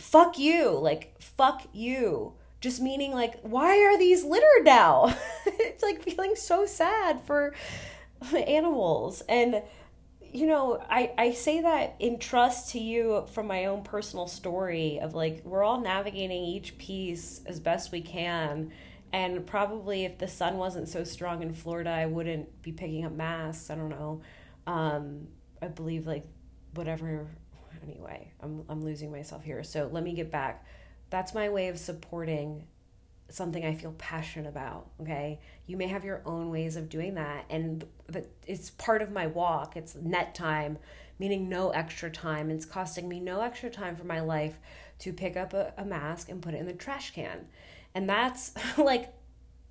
fuck 0.00 0.38
you, 0.38 0.70
like, 0.70 1.20
fuck 1.20 1.62
you. 1.72 2.34
Just 2.60 2.80
meaning, 2.80 3.12
like, 3.12 3.40
why 3.42 3.82
are 3.82 3.98
these 3.98 4.24
littered 4.24 4.64
now? 4.64 5.14
it's 5.46 5.82
like 5.82 6.02
feeling 6.02 6.34
so 6.36 6.66
sad 6.66 7.20
for 7.26 7.54
animals. 8.34 9.22
And, 9.28 9.62
you 10.20 10.46
know, 10.46 10.82
I, 10.88 11.12
I 11.18 11.32
say 11.32 11.60
that 11.62 11.96
in 11.98 12.18
trust 12.18 12.72
to 12.72 12.78
you 12.80 13.26
from 13.32 13.46
my 13.46 13.66
own 13.66 13.82
personal 13.82 14.26
story 14.26 14.98
of 15.00 15.14
like, 15.14 15.42
we're 15.44 15.62
all 15.62 15.80
navigating 15.80 16.44
each 16.44 16.78
piece 16.78 17.42
as 17.46 17.60
best 17.60 17.92
we 17.92 18.00
can 18.00 18.72
and 19.12 19.46
probably 19.46 20.04
if 20.04 20.18
the 20.18 20.28
sun 20.28 20.56
wasn't 20.56 20.88
so 20.88 21.04
strong 21.04 21.42
in 21.42 21.52
Florida, 21.52 21.90
I 21.90 22.06
wouldn't 22.06 22.62
be 22.62 22.72
picking 22.72 23.04
up 23.04 23.12
masks. 23.12 23.70
I 23.70 23.74
don't 23.74 23.88
know. 23.88 24.20
Um, 24.66 25.28
I 25.62 25.68
believe 25.68 26.06
like 26.06 26.26
whatever. 26.74 27.28
Anyway, 27.86 28.32
I'm 28.42 28.64
I'm 28.68 28.82
losing 28.82 29.12
myself 29.12 29.44
here. 29.44 29.62
So 29.62 29.88
let 29.90 30.02
me 30.02 30.12
get 30.12 30.30
back. 30.30 30.64
That's 31.10 31.34
my 31.34 31.48
way 31.48 31.68
of 31.68 31.78
supporting 31.78 32.64
something 33.28 33.64
I 33.64 33.74
feel 33.74 33.94
passionate 33.98 34.48
about. 34.48 34.88
Okay, 35.00 35.40
you 35.66 35.76
may 35.76 35.86
have 35.88 36.04
your 36.04 36.22
own 36.24 36.50
ways 36.50 36.76
of 36.76 36.88
doing 36.88 37.14
that, 37.14 37.44
and 37.50 37.84
but 38.10 38.28
it's 38.46 38.70
part 38.70 39.02
of 39.02 39.10
my 39.10 39.26
walk. 39.26 39.76
It's 39.76 39.94
net 39.94 40.34
time, 40.34 40.78
meaning 41.18 41.48
no 41.48 41.70
extra 41.70 42.10
time. 42.10 42.50
It's 42.50 42.64
costing 42.64 43.08
me 43.08 43.20
no 43.20 43.40
extra 43.40 43.70
time 43.70 43.96
for 43.96 44.04
my 44.04 44.20
life 44.20 44.58
to 45.00 45.12
pick 45.12 45.36
up 45.36 45.52
a, 45.52 45.72
a 45.76 45.84
mask 45.84 46.28
and 46.28 46.42
put 46.42 46.54
it 46.54 46.60
in 46.60 46.66
the 46.66 46.72
trash 46.72 47.12
can. 47.12 47.46
And 47.94 48.08
that's 48.08 48.52
like 48.78 49.12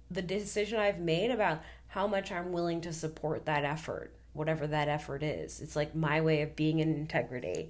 the 0.10 0.22
decision 0.22 0.80
I've 0.80 1.00
made 1.00 1.32
about 1.32 1.62
how 1.88 2.08
much 2.08 2.32
I'm 2.32 2.52
willing 2.52 2.82
to 2.82 2.94
support 2.94 3.46
that 3.46 3.64
effort, 3.64 4.14
whatever 4.34 4.68
that 4.68 4.88
effort 4.88 5.24
is. 5.24 5.62
It's 5.62 5.76
like 5.76 5.96
my 5.96 6.22
way 6.22 6.42
of 6.42 6.56
being 6.56 6.80
in 6.80 6.94
integrity. 6.94 7.70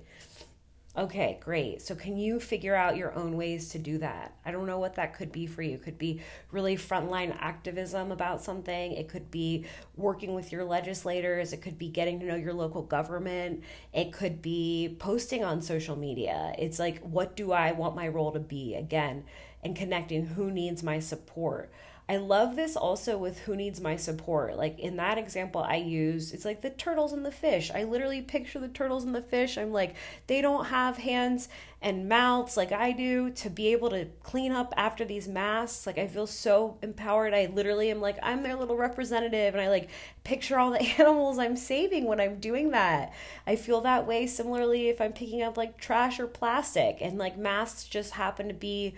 Okay, 0.97 1.37
great. 1.43 1.81
So, 1.81 1.93
can 1.93 2.15
you 2.15 2.39
figure 2.39 2.73
out 2.73 2.95
your 2.95 3.13
own 3.15 3.35
ways 3.35 3.67
to 3.69 3.79
do 3.79 3.97
that? 3.97 4.33
I 4.45 4.51
don't 4.51 4.65
know 4.65 4.79
what 4.79 4.95
that 4.95 5.13
could 5.13 5.29
be 5.29 5.45
for 5.45 5.61
you. 5.61 5.73
It 5.73 5.83
could 5.83 5.97
be 5.97 6.21
really 6.51 6.77
frontline 6.77 7.35
activism 7.37 8.13
about 8.13 8.41
something. 8.41 8.93
It 8.93 9.09
could 9.09 9.29
be 9.29 9.65
working 9.97 10.33
with 10.35 10.53
your 10.53 10.63
legislators. 10.63 11.51
It 11.51 11.61
could 11.61 11.77
be 11.77 11.89
getting 11.89 12.21
to 12.21 12.25
know 12.25 12.35
your 12.35 12.53
local 12.53 12.81
government. 12.81 13.61
It 13.93 14.13
could 14.13 14.41
be 14.41 14.95
posting 14.97 15.43
on 15.43 15.61
social 15.61 15.97
media. 15.97 16.55
It's 16.57 16.79
like, 16.79 17.01
what 17.01 17.35
do 17.35 17.51
I 17.51 17.73
want 17.73 17.97
my 17.97 18.07
role 18.07 18.31
to 18.31 18.39
be? 18.39 18.75
Again, 18.75 19.25
and 19.65 19.75
connecting 19.75 20.25
who 20.27 20.49
needs 20.49 20.81
my 20.81 20.99
support. 20.99 21.71
I 22.07 22.17
love 22.17 22.55
this 22.55 22.75
also 22.77 23.17
with 23.17 23.39
who 23.39 23.55
needs 23.55 23.81
my 23.81 23.95
support. 23.95 24.57
Like 24.57 24.77
in 24.77 24.97
that 24.97 25.17
example 25.17 25.61
I 25.61 25.77
use, 25.77 26.33
it's 26.33 26.45
like 26.45 26.61
the 26.61 26.69
turtles 26.69 27.13
and 27.13 27.25
the 27.25 27.31
fish. 27.31 27.71
I 27.73 27.83
literally 27.83 28.21
picture 28.21 28.59
the 28.59 28.67
turtles 28.67 29.05
and 29.05 29.15
the 29.15 29.23
fish. 29.23 29.57
I'm 29.57 29.71
like, 29.71 29.95
they 30.27 30.39
don't 30.41 30.65
have 30.65 30.97
hands 30.97 31.49
and 31.81 32.07
mouths 32.07 32.57
like 32.57 32.71
I 32.71 32.91
do 32.91 33.31
to 33.31 33.49
be 33.49 33.71
able 33.71 33.89
to 33.89 34.05
clean 34.21 34.51
up 34.51 34.71
after 34.77 35.03
these 35.03 35.27
masks. 35.27 35.87
Like 35.87 35.97
I 35.97 36.05
feel 36.05 36.27
so 36.27 36.77
empowered. 36.83 37.33
I 37.33 37.47
literally 37.47 37.89
am 37.89 38.01
like, 38.01 38.19
I'm 38.21 38.43
their 38.43 38.55
little 38.55 38.77
representative 38.77 39.55
and 39.55 39.61
I 39.61 39.69
like 39.69 39.89
picture 40.23 40.59
all 40.59 40.69
the 40.69 40.81
animals 40.99 41.39
I'm 41.39 41.57
saving 41.57 42.05
when 42.05 42.19
I'm 42.19 42.39
doing 42.39 42.69
that. 42.69 43.13
I 43.47 43.55
feel 43.55 43.81
that 43.81 44.05
way 44.05 44.27
similarly 44.27 44.89
if 44.89 45.01
I'm 45.01 45.13
picking 45.13 45.41
up 45.41 45.57
like 45.57 45.77
trash 45.77 46.19
or 46.19 46.27
plastic 46.27 46.97
and 47.01 47.17
like 47.17 47.35
masks 47.35 47.85
just 47.85 48.11
happen 48.11 48.47
to 48.47 48.53
be 48.53 48.93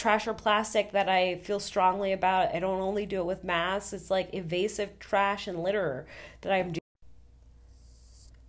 trash 0.00 0.26
or 0.26 0.32
plastic 0.32 0.92
that 0.92 1.08
I 1.08 1.36
feel 1.36 1.60
strongly 1.60 2.12
about. 2.12 2.54
I 2.54 2.58
don't 2.58 2.80
only 2.80 3.04
do 3.04 3.20
it 3.20 3.26
with 3.26 3.44
masks, 3.44 3.92
it's 3.92 4.10
like 4.10 4.34
evasive 4.34 4.98
trash 4.98 5.46
and 5.46 5.62
litter 5.62 6.06
that 6.40 6.52
I'm 6.52 6.72
doing. 6.72 6.80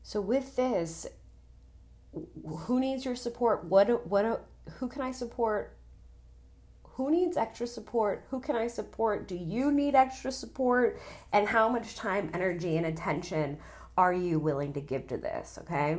So 0.02 0.22
with 0.22 0.56
this, 0.56 1.08
who 2.46 2.80
needs 2.80 3.06
your 3.06 3.16
support? 3.16 3.66
What 3.66 4.08
what 4.08 4.46
who 4.78 4.88
can 4.88 5.02
I 5.02 5.12
support? 5.12 5.76
Who 6.96 7.12
needs 7.12 7.38
extra 7.38 7.68
support? 7.68 8.26
Who 8.30 8.40
can 8.40 8.56
I 8.56 8.68
support? 8.68 9.28
Do 9.28 9.36
you 9.36 9.72
need 9.72 9.96
extra 9.96 10.32
support? 10.32 11.00
And 11.32 11.48
how 11.48 11.70
much 11.70 11.96
time, 11.96 12.30
energy, 12.34 12.78
and 12.78 12.86
attention 12.86 13.58
are 13.98 14.14
you 14.14 14.40
willing 14.40 14.74
to 14.74 14.82
give 14.82 15.08
to 15.08 15.18
this? 15.18 15.58
Okay. 15.62 15.98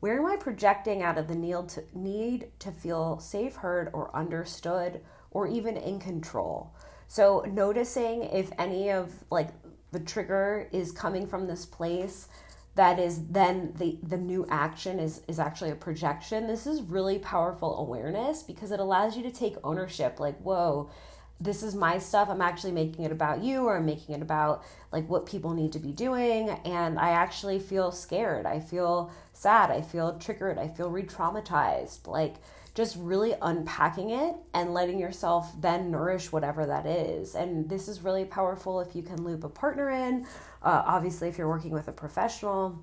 Where 0.00 0.18
am 0.18 0.26
I 0.26 0.36
projecting 0.36 1.02
out 1.02 1.18
of 1.18 1.28
the 1.28 1.34
need 1.34 1.68
to, 1.70 1.84
need 1.94 2.50
to 2.60 2.70
feel 2.70 3.18
safe, 3.18 3.56
heard, 3.56 3.90
or 3.92 4.14
understood, 4.14 5.00
or 5.30 5.46
even 5.46 5.76
in 5.76 5.98
control? 5.98 6.74
So, 7.08 7.44
noticing 7.48 8.24
if 8.24 8.50
any 8.58 8.90
of 8.90 9.12
like 9.30 9.50
the 9.92 10.00
trigger 10.00 10.68
is 10.72 10.92
coming 10.92 11.26
from 11.26 11.46
this 11.46 11.64
place 11.64 12.28
that 12.74 12.98
is 12.98 13.26
then 13.28 13.72
the 13.78 13.98
the 14.02 14.16
new 14.16 14.46
action 14.50 14.98
is 14.98 15.22
is 15.28 15.38
actually 15.38 15.70
a 15.70 15.76
projection 15.76 16.46
this 16.46 16.66
is 16.66 16.82
really 16.82 17.18
powerful 17.20 17.78
awareness 17.78 18.42
because 18.42 18.72
it 18.72 18.80
allows 18.80 19.16
you 19.16 19.22
to 19.22 19.30
take 19.30 19.54
ownership 19.62 20.18
like 20.18 20.36
whoa 20.40 20.90
this 21.40 21.62
is 21.62 21.74
my 21.74 21.98
stuff. 21.98 22.28
I'm 22.30 22.40
actually 22.40 22.72
making 22.72 23.04
it 23.04 23.12
about 23.12 23.42
you 23.42 23.64
or 23.64 23.76
i'm 23.76 23.86
making 23.86 24.14
it 24.14 24.22
about 24.22 24.64
like 24.92 25.08
what 25.08 25.26
people 25.26 25.52
need 25.52 25.72
to 25.72 25.78
be 25.78 25.92
doing. 25.92 26.50
And 26.64 26.98
i 26.98 27.10
actually 27.10 27.58
feel 27.58 27.92
scared. 27.92 28.46
I 28.46 28.60
feel 28.60 29.10
sad. 29.32 29.70
I 29.70 29.82
feel 29.82 30.18
triggered. 30.18 30.58
I 30.58 30.68
feel 30.68 30.90
re-traumatized. 30.90 32.06
Like 32.06 32.36
just 32.74 32.96
really 32.98 33.34
unpacking 33.40 34.10
it 34.10 34.34
and 34.52 34.74
letting 34.74 34.98
yourself 34.98 35.52
then 35.60 35.90
nourish 35.90 36.32
whatever 36.32 36.66
that 36.66 36.86
is. 36.86 37.34
And 37.34 37.68
this 37.68 37.88
is 37.88 38.02
really 38.02 38.24
powerful 38.24 38.80
if 38.80 38.96
you 38.96 39.02
can 39.02 39.22
loop 39.24 39.44
a 39.44 39.48
partner 39.48 39.90
in. 39.90 40.26
Uh, 40.62 40.82
obviously 40.86 41.28
if 41.28 41.38
you're 41.38 41.48
working 41.48 41.70
with 41.72 41.88
a 41.88 41.92
professional 41.92 42.78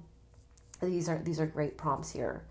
these 0.81 1.07
are 1.07 1.19
these 1.23 1.39
are 1.39 1.45
great 1.45 1.77
prompts 1.77 2.11
here 2.11 2.43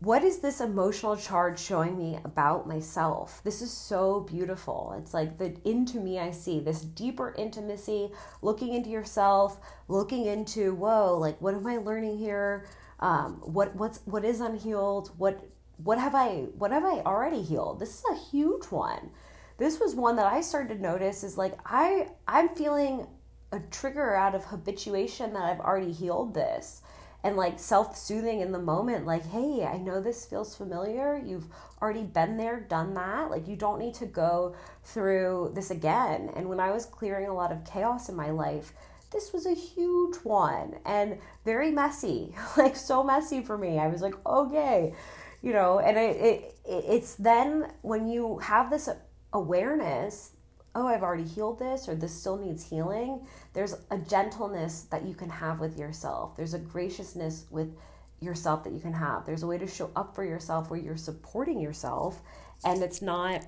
what 0.00 0.22
is 0.22 0.38
this 0.38 0.60
emotional 0.60 1.16
charge 1.16 1.58
showing 1.58 1.98
me 1.98 2.18
about 2.24 2.68
myself? 2.68 3.40
This 3.42 3.60
is 3.60 3.72
so 3.72 4.20
beautiful. 4.20 4.94
It's 4.98 5.12
like 5.12 5.38
the 5.38 5.56
into 5.64 5.98
me 5.98 6.20
I 6.20 6.30
see 6.30 6.60
this 6.60 6.82
deeper 6.82 7.34
intimacy, 7.36 8.12
looking 8.40 8.74
into 8.74 8.90
yourself, 8.90 9.58
looking 9.88 10.26
into 10.26 10.74
whoa, 10.74 11.16
like 11.18 11.40
what 11.40 11.54
am 11.54 11.66
I 11.66 11.78
learning 11.78 12.18
here? 12.18 12.66
Um, 13.00 13.40
what 13.42 13.74
what's 13.74 13.98
what 14.04 14.24
is 14.24 14.40
unhealed? 14.40 15.10
What 15.18 15.44
what 15.82 15.98
have 15.98 16.14
I 16.14 16.46
what 16.56 16.70
have 16.70 16.84
I 16.84 17.00
already 17.00 17.42
healed? 17.42 17.80
This 17.80 17.98
is 17.98 18.04
a 18.12 18.30
huge 18.30 18.66
one. 18.66 19.10
This 19.56 19.80
was 19.80 19.96
one 19.96 20.14
that 20.16 20.32
I 20.32 20.42
started 20.42 20.76
to 20.76 20.80
notice 20.80 21.24
is 21.24 21.36
like 21.36 21.58
I 21.66 22.08
I'm 22.28 22.48
feeling 22.50 23.08
a 23.50 23.58
trigger 23.58 24.14
out 24.14 24.36
of 24.36 24.44
habituation 24.44 25.32
that 25.32 25.42
I've 25.42 25.60
already 25.60 25.90
healed 25.90 26.34
this 26.34 26.82
and 27.24 27.36
like 27.36 27.58
self-soothing 27.58 28.40
in 28.40 28.52
the 28.52 28.58
moment 28.58 29.04
like 29.04 29.26
hey 29.26 29.64
i 29.64 29.76
know 29.76 30.00
this 30.00 30.24
feels 30.24 30.56
familiar. 30.56 31.20
You've 31.24 31.46
already 31.82 32.04
been 32.04 32.36
there 32.36 32.60
done 32.60 32.94
that. 32.94 33.30
Like 33.30 33.48
you 33.48 33.56
don't 33.56 33.78
need 33.78 33.94
to 33.94 34.06
go 34.06 34.54
through 34.84 35.52
this 35.54 35.70
again. 35.70 36.30
And 36.36 36.48
when 36.48 36.60
i 36.60 36.70
was 36.70 36.86
clearing 36.86 37.28
a 37.28 37.34
lot 37.34 37.52
of 37.52 37.64
chaos 37.64 38.08
in 38.08 38.16
my 38.16 38.30
life 38.30 38.72
this 39.10 39.32
was 39.32 39.46
a 39.46 39.54
huge 39.54 40.16
one 40.16 40.74
and 40.84 41.18
very 41.44 41.70
messy 41.70 42.34
like 42.58 42.76
so 42.76 43.02
messy 43.02 43.42
for 43.42 43.56
me. 43.58 43.78
I 43.78 43.88
was 43.88 44.02
like 44.02 44.14
okay 44.26 44.94
you 45.42 45.52
know 45.52 45.78
and 45.78 45.96
it, 45.96 46.16
it 46.16 46.54
it's 46.66 47.14
then 47.14 47.72
when 47.82 48.08
you 48.08 48.38
have 48.38 48.70
this 48.70 48.88
awareness 49.32 50.32
oh, 50.74 50.86
I've 50.86 51.02
already 51.02 51.24
healed 51.24 51.58
this 51.58 51.88
or 51.88 51.94
this 51.94 52.12
still 52.12 52.36
needs 52.36 52.68
healing, 52.68 53.26
there's 53.52 53.74
a 53.90 53.98
gentleness 53.98 54.82
that 54.90 55.04
you 55.04 55.14
can 55.14 55.30
have 55.30 55.60
with 55.60 55.78
yourself. 55.78 56.36
There's 56.36 56.54
a 56.54 56.58
graciousness 56.58 57.46
with 57.50 57.76
yourself 58.20 58.64
that 58.64 58.72
you 58.72 58.80
can 58.80 58.92
have. 58.92 59.26
There's 59.26 59.42
a 59.42 59.46
way 59.46 59.58
to 59.58 59.66
show 59.66 59.90
up 59.96 60.14
for 60.14 60.24
yourself 60.24 60.70
where 60.70 60.80
you're 60.80 60.96
supporting 60.96 61.60
yourself 61.60 62.20
and 62.64 62.82
it's 62.82 63.00
not 63.00 63.44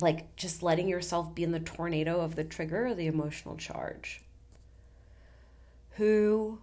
like 0.00 0.36
just 0.36 0.62
letting 0.62 0.88
yourself 0.88 1.34
be 1.34 1.42
in 1.42 1.52
the 1.52 1.60
tornado 1.60 2.20
of 2.20 2.36
the 2.36 2.44
trigger 2.44 2.86
or 2.86 2.94
the 2.94 3.06
emotional 3.06 3.56
charge. 3.56 4.22
Who, 5.92 6.60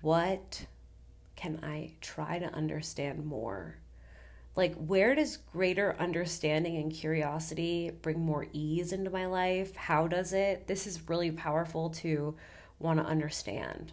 what 0.00 0.66
can 1.36 1.60
I 1.62 1.92
try 2.00 2.38
to 2.38 2.52
understand 2.52 3.24
more? 3.24 3.78
Like 4.56 4.74
where 4.76 5.14
does 5.14 5.36
greater 5.36 5.96
understanding 5.98 6.76
and 6.76 6.92
curiosity 6.92 7.90
bring 8.02 8.20
more 8.20 8.46
ease 8.52 8.92
into 8.92 9.10
my 9.10 9.26
life? 9.26 9.74
How 9.74 10.06
does 10.06 10.32
it? 10.32 10.66
This 10.66 10.86
is 10.86 11.08
really 11.08 11.30
powerful 11.30 11.90
to 11.90 12.36
want 12.78 13.00
to 13.00 13.06
understand. 13.06 13.92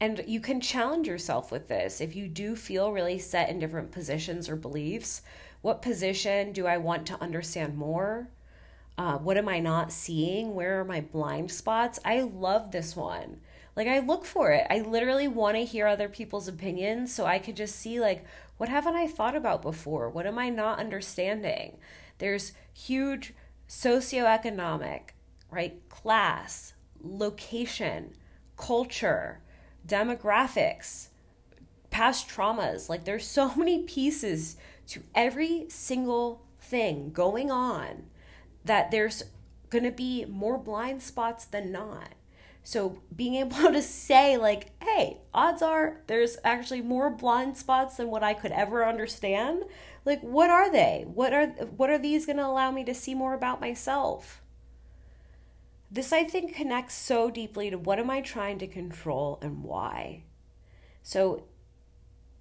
And 0.00 0.24
you 0.26 0.40
can 0.40 0.62
challenge 0.62 1.06
yourself 1.06 1.52
with 1.52 1.68
this. 1.68 2.00
If 2.00 2.16
you 2.16 2.26
do 2.26 2.56
feel 2.56 2.90
really 2.90 3.18
set 3.18 3.50
in 3.50 3.58
different 3.58 3.92
positions 3.92 4.48
or 4.48 4.56
beliefs 4.56 5.22
what 5.62 5.82
position 5.82 6.52
do 6.52 6.66
i 6.66 6.76
want 6.76 7.06
to 7.06 7.20
understand 7.22 7.76
more? 7.76 8.28
Uh, 8.96 9.18
what 9.18 9.36
am 9.36 9.48
i 9.48 9.60
not 9.60 9.92
seeing? 9.92 10.54
Where 10.54 10.80
are 10.80 10.84
my 10.84 11.00
blind 11.00 11.50
spots? 11.50 11.98
I 12.04 12.22
love 12.22 12.70
this 12.70 12.96
one. 12.96 13.40
Like 13.76 13.86
I 13.86 14.00
look 14.00 14.24
for 14.24 14.50
it. 14.52 14.66
I 14.68 14.80
literally 14.80 15.28
want 15.28 15.56
to 15.56 15.64
hear 15.64 15.86
other 15.86 16.08
people's 16.08 16.48
opinions 16.48 17.14
so 17.14 17.24
I 17.26 17.38
could 17.38 17.56
just 17.56 17.76
see 17.76 18.00
like 18.00 18.24
what 18.60 18.68
haven't 18.68 18.94
I 18.94 19.06
thought 19.06 19.34
about 19.34 19.62
before? 19.62 20.10
What 20.10 20.26
am 20.26 20.38
I 20.38 20.50
not 20.50 20.80
understanding? 20.80 21.78
There's 22.18 22.52
huge 22.74 23.32
socioeconomic, 23.66 25.12
right? 25.50 25.80
Class, 25.88 26.74
location, 27.02 28.12
culture, 28.58 29.40
demographics, 29.88 31.08
past 31.88 32.28
traumas. 32.28 32.90
Like 32.90 33.04
there's 33.04 33.26
so 33.26 33.54
many 33.56 33.84
pieces 33.84 34.58
to 34.88 35.04
every 35.14 35.64
single 35.70 36.42
thing 36.60 37.12
going 37.12 37.50
on 37.50 38.10
that 38.66 38.90
there's 38.90 39.22
going 39.70 39.84
to 39.84 39.90
be 39.90 40.26
more 40.26 40.58
blind 40.58 41.02
spots 41.02 41.46
than 41.46 41.72
not. 41.72 42.10
So 42.62 43.00
being 43.14 43.34
able 43.36 43.72
to 43.72 43.82
say 43.82 44.36
like, 44.36 44.70
hey, 44.82 45.18
odds 45.32 45.62
are 45.62 46.00
there's 46.06 46.36
actually 46.44 46.82
more 46.82 47.10
blind 47.10 47.56
spots 47.56 47.96
than 47.96 48.08
what 48.08 48.22
I 48.22 48.34
could 48.34 48.52
ever 48.52 48.86
understand. 48.86 49.64
Like 50.04 50.20
what 50.20 50.50
are 50.50 50.70
they? 50.70 51.04
What 51.06 51.32
are 51.32 51.46
what 51.46 51.90
are 51.90 51.98
these 51.98 52.26
going 52.26 52.38
to 52.38 52.46
allow 52.46 52.70
me 52.70 52.84
to 52.84 52.94
see 52.94 53.14
more 53.14 53.34
about 53.34 53.60
myself? 53.60 54.40
This 55.90 56.12
I 56.12 56.24
think 56.24 56.54
connects 56.54 56.94
so 56.94 57.30
deeply 57.30 57.70
to 57.70 57.76
what 57.76 57.98
am 57.98 58.10
I 58.10 58.20
trying 58.20 58.58
to 58.58 58.66
control 58.66 59.38
and 59.42 59.64
why. 59.64 60.22
So 61.02 61.44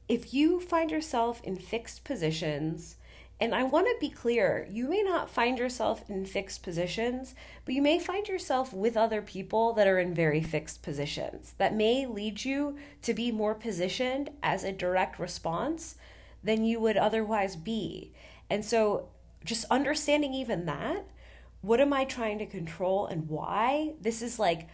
if 0.07 0.33
you 0.33 0.59
find 0.59 0.91
yourself 0.91 1.41
in 1.43 1.55
fixed 1.55 2.03
positions 2.03 2.97
and 3.41 3.55
I 3.55 3.63
want 3.63 3.87
to 3.87 3.95
be 3.99 4.09
clear 4.09 4.67
you 4.69 4.89
may 4.89 5.01
not 5.01 5.29
find 5.29 5.57
yourself 5.57 6.03
in 6.09 6.25
fixed 6.25 6.61
positions, 6.61 7.35
but 7.63 7.73
you 7.73 7.81
may 7.81 7.97
find 7.97 8.27
yourself 8.27 8.73
with 8.73 8.97
other 8.97 9.21
people 9.21 9.73
that 9.73 9.87
are 9.87 9.99
in 9.99 10.13
very 10.13 10.43
fixed 10.43 10.83
positions. 10.83 11.53
That 11.57 11.73
may 11.73 12.05
lead 12.05 12.43
you 12.43 12.77
to 13.01 13.13
be 13.13 13.31
more 13.31 13.55
positioned 13.55 14.31
as 14.43 14.63
a 14.63 14.73
direct 14.73 15.19
response 15.19 15.95
than 16.43 16.65
you 16.65 16.79
would 16.81 16.97
otherwise 16.97 17.55
be. 17.55 18.13
And 18.49 18.65
so, 18.65 19.09
just 19.45 19.65
understanding 19.71 20.33
even 20.33 20.65
that, 20.65 21.05
what 21.61 21.79
am 21.79 21.93
I 21.93 22.03
trying 22.03 22.39
to 22.39 22.45
control 22.45 23.07
and 23.07 23.29
why? 23.29 23.93
This 24.01 24.21
is 24.21 24.37
like, 24.37 24.67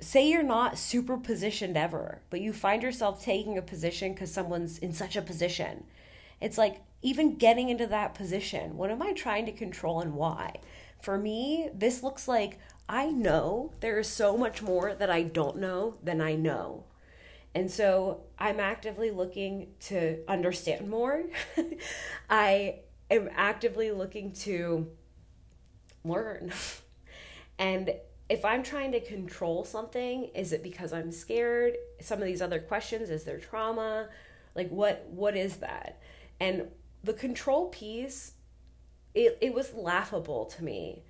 say 0.00 0.28
you're 0.28 0.42
not 0.42 0.76
super 0.76 1.16
positioned 1.16 1.76
ever, 1.78 2.20
but 2.28 2.42
you 2.42 2.52
find 2.52 2.82
yourself 2.82 3.24
taking 3.24 3.56
a 3.56 3.62
position 3.62 4.12
because 4.12 4.32
someone's 4.32 4.78
in 4.78 4.92
such 4.92 5.16
a 5.16 5.22
position. 5.22 5.84
It's 6.40 6.58
like, 6.58 6.82
even 7.02 7.36
getting 7.36 7.68
into 7.68 7.86
that 7.86 8.14
position. 8.14 8.76
What 8.76 8.90
am 8.90 9.02
I 9.02 9.12
trying 9.12 9.46
to 9.46 9.52
control 9.52 10.00
and 10.00 10.14
why? 10.14 10.56
For 11.02 11.16
me, 11.16 11.70
this 11.72 12.02
looks 12.02 12.26
like 12.26 12.58
I 12.88 13.06
know 13.06 13.72
there 13.80 13.98
is 13.98 14.08
so 14.08 14.36
much 14.36 14.62
more 14.62 14.94
that 14.94 15.10
I 15.10 15.22
don't 15.22 15.58
know 15.58 15.98
than 16.02 16.20
I 16.20 16.34
know. 16.34 16.84
And 17.54 17.70
so 17.70 18.22
I'm 18.38 18.60
actively 18.60 19.10
looking 19.10 19.68
to 19.80 20.18
understand 20.26 20.88
more. 20.88 21.24
I 22.30 22.80
am 23.10 23.28
actively 23.34 23.90
looking 23.90 24.32
to 24.32 24.88
learn. 26.04 26.52
and 27.58 27.94
if 28.28 28.44
I'm 28.44 28.62
trying 28.62 28.92
to 28.92 29.00
control 29.00 29.64
something, 29.64 30.30
is 30.34 30.52
it 30.52 30.62
because 30.62 30.92
I'm 30.92 31.10
scared? 31.10 31.76
Some 32.00 32.20
of 32.20 32.26
these 32.26 32.42
other 32.42 32.60
questions, 32.60 33.08
is 33.10 33.24
there 33.24 33.38
trauma? 33.38 34.08
Like 34.54 34.68
what 34.68 35.06
what 35.10 35.36
is 35.36 35.56
that? 35.56 36.00
And 36.40 36.68
the 37.02 37.12
control 37.12 37.68
piece, 37.68 38.32
it, 39.14 39.38
it 39.40 39.54
was 39.54 39.74
laughable 39.74 40.46
to 40.46 40.64
me. 40.64 41.04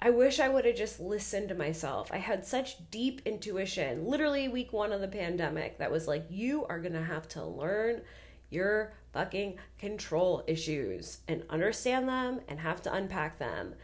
I 0.00 0.10
wish 0.10 0.40
I 0.40 0.48
would 0.48 0.64
have 0.64 0.74
just 0.74 0.98
listened 0.98 1.48
to 1.50 1.54
myself. 1.54 2.10
I 2.12 2.16
had 2.16 2.44
such 2.44 2.90
deep 2.90 3.22
intuition, 3.24 4.06
literally 4.06 4.48
week 4.48 4.72
one 4.72 4.90
of 4.90 5.00
the 5.00 5.06
pandemic, 5.06 5.78
that 5.78 5.92
was 5.92 6.08
like, 6.08 6.26
you 6.28 6.64
are 6.66 6.80
to 6.80 7.02
have 7.02 7.28
to 7.28 7.44
learn 7.44 8.02
your 8.50 8.94
fucking 9.12 9.58
control 9.78 10.42
issues 10.46 11.18
and 11.28 11.44
understand 11.48 12.08
them 12.08 12.40
and 12.48 12.58
have 12.58 12.82
to 12.82 12.92
unpack 12.92 13.38
them. 13.38 13.74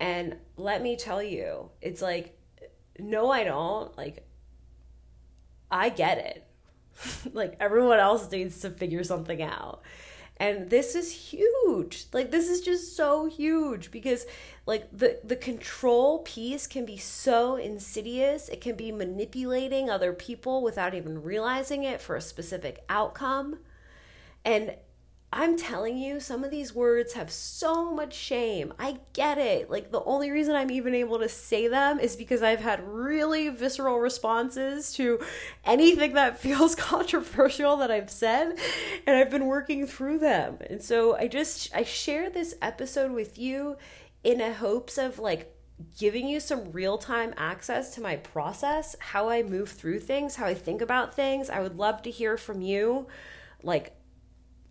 And 0.00 0.36
let 0.56 0.82
me 0.82 0.96
tell 0.96 1.22
you, 1.22 1.70
it's 1.80 2.02
like, 2.02 2.36
no, 2.98 3.30
I 3.30 3.44
don't. 3.44 3.96
Like, 3.96 4.26
I 5.70 5.88
get 5.90 6.18
it. 6.18 6.46
like, 7.32 7.56
everyone 7.60 7.98
else 7.98 8.30
needs 8.30 8.60
to 8.60 8.70
figure 8.70 9.04
something 9.04 9.42
out. 9.42 9.82
And 10.40 10.70
this 10.70 10.94
is 10.94 11.12
huge. 11.12 12.06
Like 12.12 12.30
this 12.30 12.48
is 12.48 12.60
just 12.60 12.94
so 12.96 13.26
huge 13.26 13.90
because 13.90 14.24
like 14.66 14.86
the 14.96 15.18
the 15.24 15.34
control 15.34 16.20
piece 16.20 16.66
can 16.66 16.84
be 16.84 16.96
so 16.96 17.56
insidious. 17.56 18.48
It 18.48 18.60
can 18.60 18.76
be 18.76 18.92
manipulating 18.92 19.90
other 19.90 20.12
people 20.12 20.62
without 20.62 20.94
even 20.94 21.22
realizing 21.22 21.82
it 21.82 22.00
for 22.00 22.14
a 22.14 22.20
specific 22.20 22.84
outcome. 22.88 23.58
And 24.44 24.76
I'm 25.30 25.58
telling 25.58 25.98
you, 25.98 26.20
some 26.20 26.42
of 26.42 26.50
these 26.50 26.74
words 26.74 27.12
have 27.12 27.30
so 27.30 27.92
much 27.94 28.14
shame. 28.14 28.72
I 28.78 29.00
get 29.12 29.36
it. 29.36 29.70
Like, 29.70 29.90
the 29.90 30.02
only 30.04 30.30
reason 30.30 30.54
I'm 30.54 30.70
even 30.70 30.94
able 30.94 31.18
to 31.18 31.28
say 31.28 31.68
them 31.68 32.00
is 32.00 32.16
because 32.16 32.42
I've 32.42 32.60
had 32.60 32.86
really 32.88 33.50
visceral 33.50 33.98
responses 33.98 34.92
to 34.94 35.20
anything 35.66 36.14
that 36.14 36.38
feels 36.40 36.74
controversial 36.74 37.76
that 37.76 37.90
I've 37.90 38.08
said, 38.10 38.58
and 39.06 39.16
I've 39.16 39.30
been 39.30 39.44
working 39.44 39.86
through 39.86 40.20
them. 40.20 40.58
And 40.70 40.82
so 40.82 41.14
I 41.14 41.28
just, 41.28 41.74
I 41.74 41.82
share 41.82 42.30
this 42.30 42.54
episode 42.62 43.12
with 43.12 43.38
you 43.38 43.76
in 44.24 44.40
a 44.40 44.54
hopes 44.54 44.96
of 44.96 45.18
like 45.18 45.54
giving 45.98 46.26
you 46.26 46.40
some 46.40 46.72
real 46.72 46.96
time 46.96 47.34
access 47.36 47.94
to 47.94 48.00
my 48.00 48.16
process, 48.16 48.96
how 48.98 49.28
I 49.28 49.42
move 49.42 49.70
through 49.70 50.00
things, 50.00 50.36
how 50.36 50.46
I 50.46 50.54
think 50.54 50.80
about 50.80 51.14
things. 51.14 51.50
I 51.50 51.60
would 51.60 51.76
love 51.76 52.00
to 52.02 52.10
hear 52.10 52.38
from 52.38 52.62
you. 52.62 53.06
Like, 53.62 53.97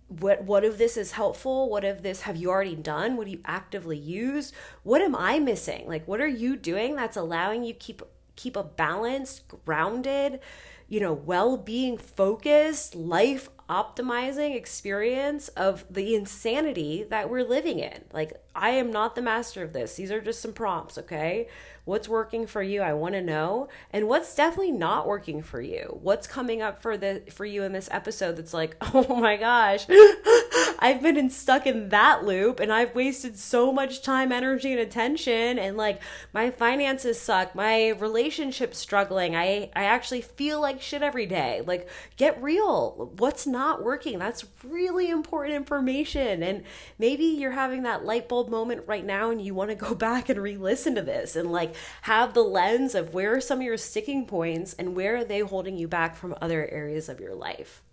what 0.07 0.43
what 0.43 0.63
of 0.63 0.77
this 0.77 0.95
is 0.95 1.11
helpful 1.11 1.69
what 1.69 1.83
of 1.83 2.01
this 2.01 2.21
have 2.21 2.37
you 2.37 2.49
already 2.49 2.75
done 2.75 3.17
what 3.17 3.25
do 3.25 3.31
you 3.31 3.41
actively 3.43 3.97
use 3.97 4.53
what 4.83 5.01
am 5.01 5.15
i 5.15 5.37
missing 5.37 5.85
like 5.87 6.07
what 6.07 6.21
are 6.21 6.27
you 6.27 6.55
doing 6.55 6.95
that's 6.95 7.17
allowing 7.17 7.63
you 7.63 7.73
keep 7.73 8.01
keep 8.35 8.55
a 8.55 8.63
balanced 8.63 9.43
grounded 9.65 10.39
you 10.87 10.99
know, 10.99 11.13
well 11.13 11.57
being 11.57 11.97
focused, 11.97 12.95
life 12.95 13.49
optimizing 13.69 14.55
experience 14.55 15.49
of 15.49 15.85
the 15.89 16.15
insanity 16.15 17.05
that 17.09 17.29
we're 17.29 17.43
living 17.43 17.79
in. 17.79 18.05
Like, 18.13 18.33
I 18.55 18.69
am 18.69 18.91
not 18.91 19.15
the 19.15 19.21
master 19.21 19.63
of 19.63 19.73
this. 19.73 19.95
These 19.95 20.11
are 20.11 20.21
just 20.21 20.41
some 20.41 20.53
prompts, 20.53 20.97
okay? 20.97 21.47
What's 21.87 22.09
working 22.09 22.47
for 22.47 22.61
you? 22.61 22.81
I 22.81 22.91
want 22.91 23.13
to 23.13 23.21
know. 23.21 23.69
And 23.93 24.09
what's 24.09 24.35
definitely 24.35 24.73
not 24.73 25.07
working 25.07 25.41
for 25.41 25.61
you? 25.61 25.97
What's 26.01 26.27
coming 26.27 26.61
up 26.61 26.81
for 26.81 26.97
the 26.97 27.23
for 27.31 27.45
you 27.45 27.63
in 27.63 27.71
this 27.71 27.87
episode 27.93 28.35
that's 28.35 28.53
like, 28.53 28.75
"Oh 28.93 29.15
my 29.15 29.37
gosh, 29.37 29.87
I've 30.79 31.01
been 31.01 31.15
in, 31.15 31.29
stuck 31.29 31.65
in 31.65 31.87
that 31.87 32.25
loop 32.25 32.59
and 32.59 32.73
I've 32.73 32.93
wasted 32.93 33.39
so 33.39 33.71
much 33.71 34.01
time, 34.01 34.33
energy 34.33 34.73
and 34.73 34.81
attention 34.81 35.57
and 35.57 35.77
like 35.77 36.01
my 36.33 36.51
finances 36.51 37.21
suck, 37.21 37.55
my 37.55 37.91
relationship's 37.91 38.77
struggling. 38.77 39.37
I 39.37 39.71
I 39.73 39.85
actually 39.85 40.21
feel 40.21 40.59
like 40.59 40.81
shit 40.81 41.01
every 41.01 41.25
day." 41.25 41.63
Like, 41.65 41.87
get 42.17 42.41
real. 42.43 43.13
What's 43.17 43.47
not 43.47 43.81
working? 43.81 44.19
That's 44.19 44.43
really 44.61 45.09
important 45.09 45.55
information. 45.55 46.43
And 46.43 46.63
maybe 46.99 47.23
you're 47.23 47.51
having 47.51 47.83
that 47.83 48.03
light 48.03 48.27
bulb 48.27 48.49
moment 48.49 48.83
right 48.87 49.05
now 49.05 49.31
and 49.31 49.41
you 49.41 49.53
want 49.53 49.69
to 49.69 49.75
go 49.75 49.95
back 50.07 50.27
and 50.27 50.41
re-listen 50.41 50.95
to 50.95 51.01
this 51.01 51.37
and 51.37 51.49
like 51.49 51.75
have 52.03 52.33
the 52.33 52.43
lens 52.43 52.95
of 52.95 53.13
where 53.13 53.35
are 53.35 53.41
some 53.41 53.59
of 53.59 53.65
your 53.65 53.77
sticking 53.77 54.25
points 54.25 54.73
and 54.73 54.95
where 54.95 55.17
are 55.17 55.23
they 55.23 55.39
holding 55.39 55.77
you 55.77 55.87
back 55.87 56.15
from 56.15 56.35
other 56.41 56.67
areas 56.69 57.09
of 57.09 57.19
your 57.19 57.35
life. 57.35 57.83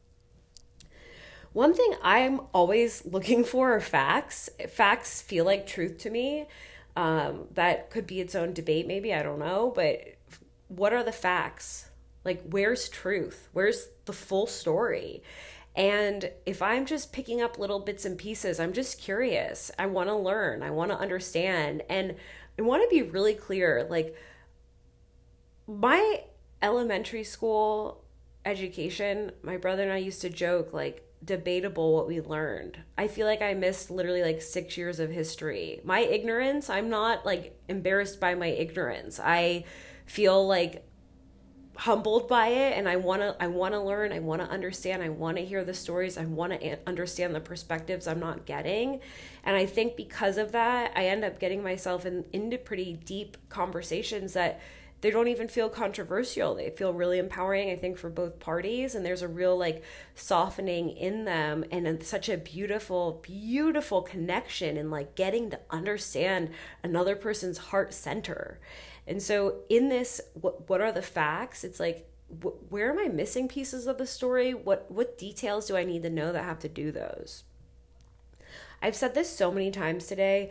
One 1.52 1.72
thing 1.72 1.94
I'm 2.02 2.40
always 2.52 3.04
looking 3.04 3.44
for 3.44 3.76
are 3.76 3.80
facts. 3.80 4.50
Facts 4.68 5.22
feel 5.22 5.44
like 5.44 5.66
truth 5.66 5.98
to 5.98 6.10
me. 6.10 6.46
Um, 6.96 7.46
that 7.54 7.90
could 7.90 8.06
be 8.06 8.20
its 8.20 8.34
own 8.34 8.52
debate, 8.52 8.86
maybe. 8.86 9.14
I 9.14 9.22
don't 9.22 9.38
know. 9.38 9.72
But 9.74 10.00
what 10.68 10.92
are 10.92 11.04
the 11.04 11.12
facts? 11.12 11.90
Like, 12.24 12.42
where's 12.48 12.88
truth? 12.88 13.48
Where's 13.52 13.88
the 14.06 14.12
full 14.12 14.46
story? 14.46 15.22
And 15.76 16.30
if 16.46 16.62
I'm 16.62 16.86
just 16.86 17.12
picking 17.12 17.40
up 17.40 17.58
little 17.58 17.80
bits 17.80 18.04
and 18.04 18.16
pieces, 18.16 18.60
I'm 18.60 18.72
just 18.72 19.00
curious. 19.00 19.70
I 19.78 19.86
want 19.86 20.08
to 20.08 20.14
learn. 20.14 20.62
I 20.62 20.70
want 20.70 20.92
to 20.92 20.98
understand. 20.98 21.82
And 21.88 22.14
I 22.58 22.62
want 22.62 22.82
to 22.82 22.94
be 22.94 23.02
really 23.02 23.34
clear 23.34 23.86
like 23.88 24.16
my 25.66 26.22
elementary 26.62 27.24
school 27.24 28.04
education, 28.44 29.32
my 29.42 29.56
brother 29.56 29.82
and 29.82 29.92
I 29.92 29.98
used 29.98 30.20
to 30.22 30.30
joke 30.30 30.72
like 30.72 31.06
debatable 31.24 31.94
what 31.94 32.06
we 32.06 32.20
learned. 32.20 32.78
I 32.98 33.08
feel 33.08 33.26
like 33.26 33.42
I 33.42 33.54
missed 33.54 33.90
literally 33.90 34.22
like 34.22 34.42
6 34.42 34.76
years 34.76 35.00
of 35.00 35.10
history. 35.10 35.80
My 35.84 36.00
ignorance, 36.00 36.68
I'm 36.68 36.90
not 36.90 37.24
like 37.24 37.58
embarrassed 37.68 38.20
by 38.20 38.34
my 38.34 38.48
ignorance. 38.48 39.18
I 39.18 39.64
feel 40.06 40.46
like 40.46 40.86
humbled 41.76 42.28
by 42.28 42.48
it 42.48 42.76
and 42.76 42.88
I 42.88 42.96
want 42.96 43.22
to 43.22 43.36
I 43.40 43.48
want 43.48 43.74
to 43.74 43.80
learn, 43.80 44.12
I 44.12 44.20
want 44.20 44.42
to 44.42 44.48
understand, 44.48 45.02
I 45.02 45.08
want 45.08 45.36
to 45.38 45.44
hear 45.44 45.64
the 45.64 45.74
stories, 45.74 46.16
I 46.16 46.24
want 46.24 46.60
to 46.60 46.78
understand 46.86 47.34
the 47.34 47.40
perspectives 47.40 48.06
I'm 48.06 48.20
not 48.20 48.44
getting. 48.44 49.00
And 49.42 49.56
I 49.56 49.66
think 49.66 49.96
because 49.96 50.38
of 50.38 50.52
that, 50.52 50.92
I 50.94 51.06
end 51.06 51.24
up 51.24 51.38
getting 51.38 51.62
myself 51.62 52.06
in, 52.06 52.24
into 52.32 52.58
pretty 52.58 52.94
deep 52.94 53.36
conversations 53.48 54.34
that 54.34 54.60
they 55.04 55.10
don't 55.10 55.28
even 55.28 55.48
feel 55.48 55.68
controversial. 55.68 56.54
They 56.54 56.70
feel 56.70 56.94
really 56.94 57.18
empowering, 57.18 57.68
I 57.68 57.76
think, 57.76 57.98
for 57.98 58.08
both 58.08 58.40
parties. 58.40 58.94
And 58.94 59.04
there's 59.04 59.20
a 59.20 59.28
real 59.28 59.54
like 59.54 59.82
softening 60.14 60.88
in 60.88 61.26
them 61.26 61.62
and 61.70 62.02
such 62.02 62.30
a 62.30 62.38
beautiful, 62.38 63.20
beautiful 63.22 64.00
connection 64.00 64.78
in 64.78 64.90
like 64.90 65.14
getting 65.14 65.50
to 65.50 65.60
understand 65.68 66.52
another 66.82 67.16
person's 67.16 67.58
heart 67.58 67.92
center. 67.92 68.58
And 69.06 69.22
so, 69.22 69.62
in 69.68 69.88
this, 69.88 70.20
what, 70.34 70.68
what 70.68 70.80
are 70.80 70.92
the 70.92 71.02
facts? 71.02 71.64
It's 71.64 71.80
like, 71.80 72.08
wh- 72.28 72.72
where 72.72 72.90
am 72.90 72.98
I 72.98 73.08
missing 73.08 73.48
pieces 73.48 73.86
of 73.86 73.98
the 73.98 74.06
story? 74.06 74.54
What, 74.54 74.90
what 74.90 75.18
details 75.18 75.66
do 75.66 75.76
I 75.76 75.84
need 75.84 76.02
to 76.02 76.10
know 76.10 76.32
that 76.32 76.44
have 76.44 76.58
to 76.60 76.68
do 76.68 76.90
those? 76.90 77.44
I've 78.80 78.96
said 78.96 79.14
this 79.14 79.34
so 79.34 79.50
many 79.50 79.70
times 79.70 80.06
today, 80.06 80.50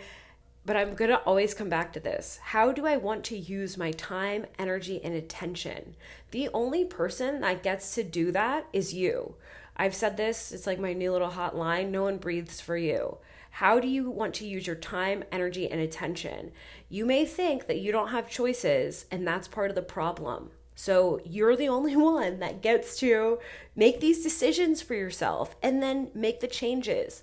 but 0.66 0.76
I'm 0.76 0.96
going 0.96 1.12
to 1.12 1.20
always 1.20 1.54
come 1.54 1.70
back 1.70 1.94
to 1.94 2.00
this. 2.00 2.39
How 2.42 2.72
do 2.72 2.86
I 2.86 2.98
want 2.98 3.24
to 3.26 3.38
use 3.38 3.78
my 3.78 3.92
time, 3.92 4.46
energy, 4.58 5.04
and 5.04 5.13
attention? 5.13 5.96
The 6.32 6.50
only 6.54 6.86
person 6.86 7.42
that 7.42 7.63
gets 7.63 7.94
to 7.96 8.04
do 8.04 8.32
that 8.32 8.68
is 8.72 8.94
you. 8.94 9.36
I've 9.76 9.96
said 9.96 10.18
this, 10.18 10.52
it's 10.52 10.68
like 10.68 10.80
my 10.80 10.94
new 10.94 11.12
little 11.12 11.32
hotline 11.32 11.89
no 11.89 12.04
one 12.04 12.18
breathes 12.18 12.62
for 12.62 12.78
you. 12.78 13.18
How 13.58 13.80
do 13.80 13.88
you 13.88 14.10
want 14.10 14.34
to 14.36 14.48
use 14.48 14.66
your 14.66 14.76
time, 14.76 15.24
energy, 15.32 15.70
and 15.70 15.80
attention? 15.80 16.52
You 16.89 17.06
may 17.06 17.24
think 17.24 17.68
that 17.68 17.80
you 17.80 17.92
don't 17.92 18.08
have 18.08 18.28
choices, 18.28 19.06
and 19.12 19.28
that's 19.28 19.48
part 19.48 19.70
of 19.70 19.76
the 19.76 19.84
problem. 19.84 20.50
So 20.74 21.22
you're 21.24 21.56
the 21.56 21.70
only 21.70 21.96
one 22.16 22.39
that 22.39 22.63
gets 22.63 22.98
to 22.98 23.38
make 23.76 24.00
these 24.00 24.24
decisions 24.24 24.82
for 24.82 24.96
yourself 24.96 25.56
and 25.62 25.84
then 25.84 26.10
make 26.16 26.39
the 26.39 26.48
changes. 26.48 27.22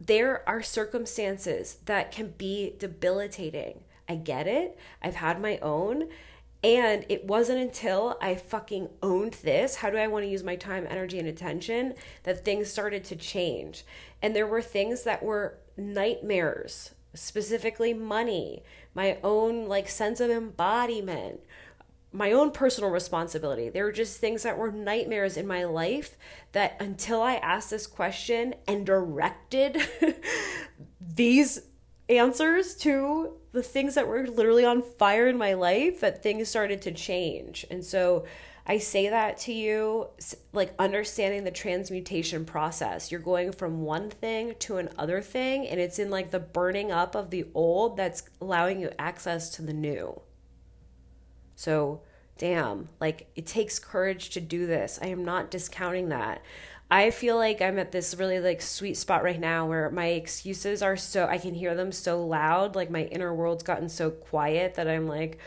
There 0.00 0.48
are 0.48 0.62
circumstances 0.62 1.76
that 1.84 2.10
can 2.10 2.32
be 2.38 2.74
debilitating. 2.78 3.80
I 4.08 4.14
get 4.14 4.46
it. 4.46 4.78
I've 5.02 5.16
had 5.16 5.42
my 5.42 5.58
own. 5.58 6.08
And 6.62 7.06
it 7.08 7.24
wasn't 7.24 7.60
until 7.60 8.18
I 8.20 8.34
fucking 8.34 8.90
owned 9.02 9.34
this, 9.42 9.76
how 9.76 9.88
do 9.88 9.96
I 9.96 10.08
want 10.08 10.24
to 10.24 10.30
use 10.30 10.44
my 10.44 10.56
time, 10.56 10.86
energy, 10.90 11.18
and 11.18 11.26
attention, 11.26 11.94
that 12.24 12.44
things 12.44 12.70
started 12.70 13.02
to 13.04 13.16
change. 13.16 13.84
And 14.22 14.34
there 14.34 14.46
were 14.46 14.62
things 14.62 15.02
that 15.04 15.22
were 15.22 15.58
nightmares, 15.76 16.94
specifically 17.14 17.94
money, 17.94 18.62
my 18.94 19.18
own 19.22 19.66
like 19.66 19.88
sense 19.88 20.20
of 20.20 20.30
embodiment, 20.30 21.40
my 22.12 22.32
own 22.32 22.50
personal 22.50 22.90
responsibility. 22.90 23.68
There 23.68 23.84
were 23.84 23.92
just 23.92 24.18
things 24.18 24.42
that 24.42 24.58
were 24.58 24.72
nightmares 24.72 25.36
in 25.36 25.46
my 25.46 25.64
life 25.64 26.18
that 26.52 26.76
until 26.80 27.22
I 27.22 27.34
asked 27.36 27.70
this 27.70 27.86
question 27.86 28.54
and 28.66 28.84
directed 28.84 29.80
these 31.00 31.62
answers 32.08 32.74
to 32.74 33.34
the 33.52 33.62
things 33.62 33.94
that 33.94 34.08
were 34.08 34.26
literally 34.26 34.64
on 34.64 34.82
fire 34.82 35.28
in 35.28 35.38
my 35.38 35.54
life, 35.54 36.00
that 36.00 36.22
things 36.22 36.48
started 36.48 36.82
to 36.82 36.92
change. 36.92 37.64
And 37.70 37.84
so 37.84 38.24
I 38.70 38.78
say 38.78 39.08
that 39.08 39.36
to 39.38 39.52
you, 39.52 40.10
like 40.52 40.72
understanding 40.78 41.42
the 41.42 41.50
transmutation 41.50 42.44
process. 42.44 43.10
You're 43.10 43.18
going 43.18 43.50
from 43.50 43.82
one 43.82 44.10
thing 44.10 44.54
to 44.60 44.76
another 44.76 45.20
thing, 45.20 45.66
and 45.66 45.80
it's 45.80 45.98
in 45.98 46.08
like 46.08 46.30
the 46.30 46.38
burning 46.38 46.92
up 46.92 47.16
of 47.16 47.30
the 47.30 47.46
old 47.52 47.96
that's 47.96 48.22
allowing 48.40 48.80
you 48.80 48.92
access 48.96 49.50
to 49.56 49.62
the 49.62 49.72
new. 49.72 50.20
So, 51.56 52.02
damn, 52.38 52.88
like 53.00 53.32
it 53.34 53.44
takes 53.44 53.80
courage 53.80 54.30
to 54.30 54.40
do 54.40 54.68
this. 54.68 55.00
I 55.02 55.06
am 55.06 55.24
not 55.24 55.50
discounting 55.50 56.10
that. 56.10 56.40
I 56.92 57.10
feel 57.10 57.36
like 57.36 57.60
I'm 57.60 57.80
at 57.80 57.90
this 57.90 58.14
really 58.14 58.38
like 58.38 58.62
sweet 58.62 58.96
spot 58.96 59.24
right 59.24 59.40
now 59.40 59.66
where 59.66 59.90
my 59.90 60.06
excuses 60.10 60.80
are 60.80 60.96
so 60.96 61.26
I 61.26 61.38
can 61.38 61.54
hear 61.54 61.74
them 61.74 61.90
so 61.90 62.24
loud, 62.24 62.76
like 62.76 62.88
my 62.88 63.02
inner 63.02 63.34
world's 63.34 63.64
gotten 63.64 63.88
so 63.88 64.12
quiet 64.12 64.74
that 64.74 64.86
I'm 64.86 65.08
like 65.08 65.40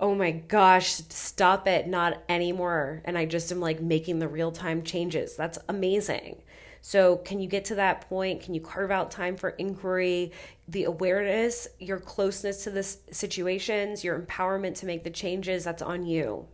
oh 0.00 0.14
my 0.14 0.30
gosh, 0.30 0.92
stop 1.08 1.66
it, 1.66 1.88
not 1.88 2.22
anymore. 2.28 3.02
And 3.04 3.18
I 3.18 3.24
just 3.24 3.50
am 3.50 3.60
like 3.60 3.80
making 3.80 4.18
the 4.18 4.28
real 4.28 4.52
time 4.52 4.82
changes. 4.82 5.36
That's 5.36 5.58
amazing. 5.68 6.42
So, 6.80 7.16
can 7.16 7.40
you 7.40 7.48
get 7.48 7.64
to 7.66 7.74
that 7.74 8.08
point? 8.08 8.40
Can 8.40 8.54
you 8.54 8.60
carve 8.60 8.92
out 8.92 9.10
time 9.10 9.36
for 9.36 9.50
inquiry, 9.50 10.32
the 10.68 10.84
awareness, 10.84 11.66
your 11.80 11.98
closeness 11.98 12.62
to 12.64 12.70
the 12.70 12.84
situations, 12.84 14.04
your 14.04 14.18
empowerment 14.18 14.76
to 14.76 14.86
make 14.86 15.02
the 15.02 15.10
changes? 15.10 15.64
That's 15.64 15.82
on 15.82 16.06
you. 16.06 16.46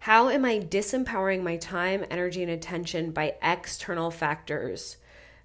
How 0.00 0.28
am 0.28 0.44
I 0.44 0.58
disempowering 0.58 1.42
my 1.42 1.56
time, 1.56 2.04
energy, 2.10 2.42
and 2.42 2.50
attention 2.50 3.12
by 3.12 3.36
external 3.40 4.10
factors? 4.10 4.98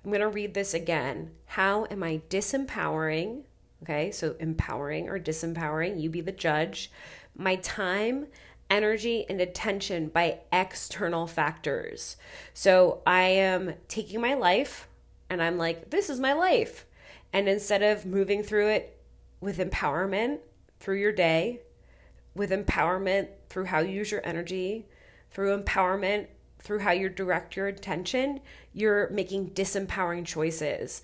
I'm 0.04 0.12
going 0.12 0.22
to 0.22 0.28
read 0.28 0.54
this 0.54 0.74
again. 0.74 1.32
How 1.45 1.86
am 1.91 2.04
I 2.04 2.22
disempowering 2.30 3.43
Okay, 3.83 4.11
so 4.11 4.35
empowering 4.39 5.07
or 5.07 5.19
disempowering, 5.19 6.01
you 6.01 6.09
be 6.09 6.21
the 6.21 6.31
judge. 6.31 6.91
My 7.35 7.55
time, 7.57 8.27
energy, 8.69 9.25
and 9.29 9.39
attention 9.39 10.09
by 10.09 10.39
external 10.51 11.27
factors. 11.27 12.17
So 12.53 13.01
I 13.07 13.23
am 13.23 13.73
taking 13.87 14.21
my 14.21 14.33
life 14.33 14.87
and 15.29 15.41
I'm 15.41 15.57
like, 15.57 15.89
this 15.89 16.09
is 16.09 16.19
my 16.19 16.33
life. 16.33 16.85
And 17.31 17.47
instead 17.47 17.83
of 17.83 18.05
moving 18.05 18.43
through 18.43 18.69
it 18.69 19.01
with 19.39 19.59
empowerment 19.59 20.39
through 20.79 20.99
your 20.99 21.11
day, 21.11 21.61
with 22.35 22.51
empowerment 22.51 23.27
through 23.49 23.65
how 23.65 23.79
you 23.79 23.91
use 23.91 24.11
your 24.11 24.25
energy, 24.25 24.87
through 25.31 25.57
empowerment 25.57 26.27
through 26.61 26.79
how 26.79 26.91
you 26.91 27.09
direct 27.09 27.55
your 27.55 27.67
attention, 27.67 28.41
you're 28.73 29.09
making 29.09 29.51
disempowering 29.51 30.25
choices. 30.25 31.01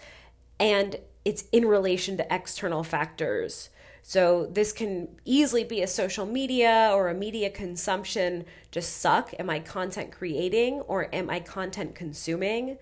And 0.59 0.97
it's 1.23 1.45
in 1.51 1.65
relation 1.65 2.17
to 2.17 2.33
external 2.33 2.83
factors. 2.83 3.69
So 4.03 4.45
this 4.45 4.71
can 4.71 5.07
easily 5.25 5.63
be 5.63 5.81
a 5.81 5.87
social 5.87 6.27
media 6.27 6.91
or 6.93 7.09
a 7.09 7.15
media 7.15 7.49
consumption 7.49 8.45
just 8.69 8.97
suck. 8.97 9.33
Am 9.39 9.49
I 9.49 9.59
content 9.59 10.11
creating 10.11 10.81
or 10.81 11.13
am 11.13 11.29
I 11.31 11.39
content 11.39 11.95
consuming? 11.95 12.77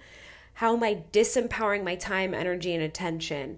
How 0.55 0.75
am 0.75 0.83
I 0.83 1.03
disempowering 1.13 1.85
my 1.85 1.95
time, 1.95 2.33
energy, 2.33 2.73
and 2.73 2.83
attention? 2.83 3.57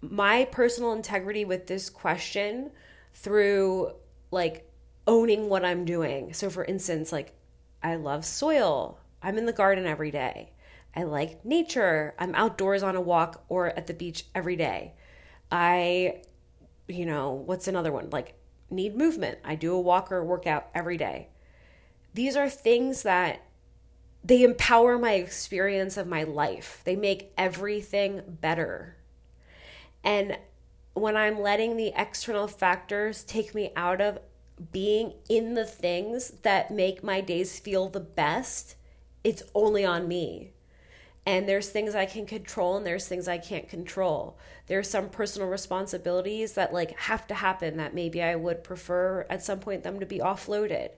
My 0.00 0.46
personal 0.46 0.92
integrity 0.92 1.44
with 1.44 1.66
this 1.66 1.90
question 1.90 2.70
through 3.12 3.92
like 4.30 4.66
owning 5.06 5.50
what 5.50 5.66
I'm 5.66 5.84
doing. 5.84 6.32
So, 6.32 6.48
for 6.48 6.64
instance, 6.64 7.12
like 7.12 7.34
I 7.82 7.96
love 7.96 8.24
soil, 8.24 8.98
I'm 9.22 9.36
in 9.36 9.44
the 9.44 9.52
garden 9.52 9.86
every 9.86 10.10
day. 10.10 10.51
I 10.94 11.04
like 11.04 11.44
nature, 11.44 12.14
I'm 12.18 12.34
outdoors 12.34 12.82
on 12.82 12.96
a 12.96 13.00
walk 13.00 13.44
or 13.48 13.68
at 13.68 13.86
the 13.86 13.94
beach 13.94 14.26
every 14.34 14.56
day. 14.56 14.92
I, 15.50 16.22
you 16.86 17.06
know, 17.06 17.32
what's 17.32 17.68
another 17.68 17.92
one? 17.92 18.10
Like, 18.10 18.34
need 18.70 18.96
movement. 18.96 19.38
I 19.44 19.54
do 19.54 19.74
a 19.74 19.80
walk 19.80 20.12
or 20.12 20.18
a 20.18 20.24
workout 20.24 20.68
every 20.74 20.96
day. 20.96 21.28
These 22.14 22.36
are 22.36 22.48
things 22.48 23.02
that 23.02 23.42
they 24.24 24.42
empower 24.42 24.98
my 24.98 25.12
experience 25.14 25.96
of 25.96 26.06
my 26.06 26.22
life. 26.22 26.82
They 26.84 26.96
make 26.96 27.32
everything 27.36 28.22
better. 28.26 28.96
And 30.04 30.38
when 30.94 31.16
I'm 31.16 31.40
letting 31.40 31.76
the 31.76 31.92
external 31.96 32.46
factors 32.46 33.24
take 33.24 33.54
me 33.54 33.72
out 33.76 34.00
of 34.00 34.18
being 34.70 35.14
in 35.28 35.54
the 35.54 35.64
things 35.64 36.30
that 36.42 36.70
make 36.70 37.02
my 37.02 37.20
days 37.20 37.58
feel 37.58 37.88
the 37.88 38.00
best, 38.00 38.76
it's 39.24 39.42
only 39.54 39.84
on 39.84 40.06
me. 40.06 40.52
And 41.24 41.48
there's 41.48 41.68
things 41.68 41.94
I 41.94 42.06
can 42.06 42.26
control 42.26 42.76
and 42.76 42.84
there's 42.84 43.06
things 43.06 43.28
I 43.28 43.38
can't 43.38 43.68
control. 43.68 44.36
There's 44.66 44.90
some 44.90 45.08
personal 45.08 45.48
responsibilities 45.48 46.54
that 46.54 46.72
like 46.72 46.98
have 46.98 47.26
to 47.28 47.34
happen 47.34 47.76
that 47.76 47.94
maybe 47.94 48.22
I 48.22 48.34
would 48.34 48.64
prefer 48.64 49.24
at 49.30 49.42
some 49.42 49.60
point 49.60 49.84
them 49.84 50.00
to 50.00 50.06
be 50.06 50.18
offloaded. 50.18 50.90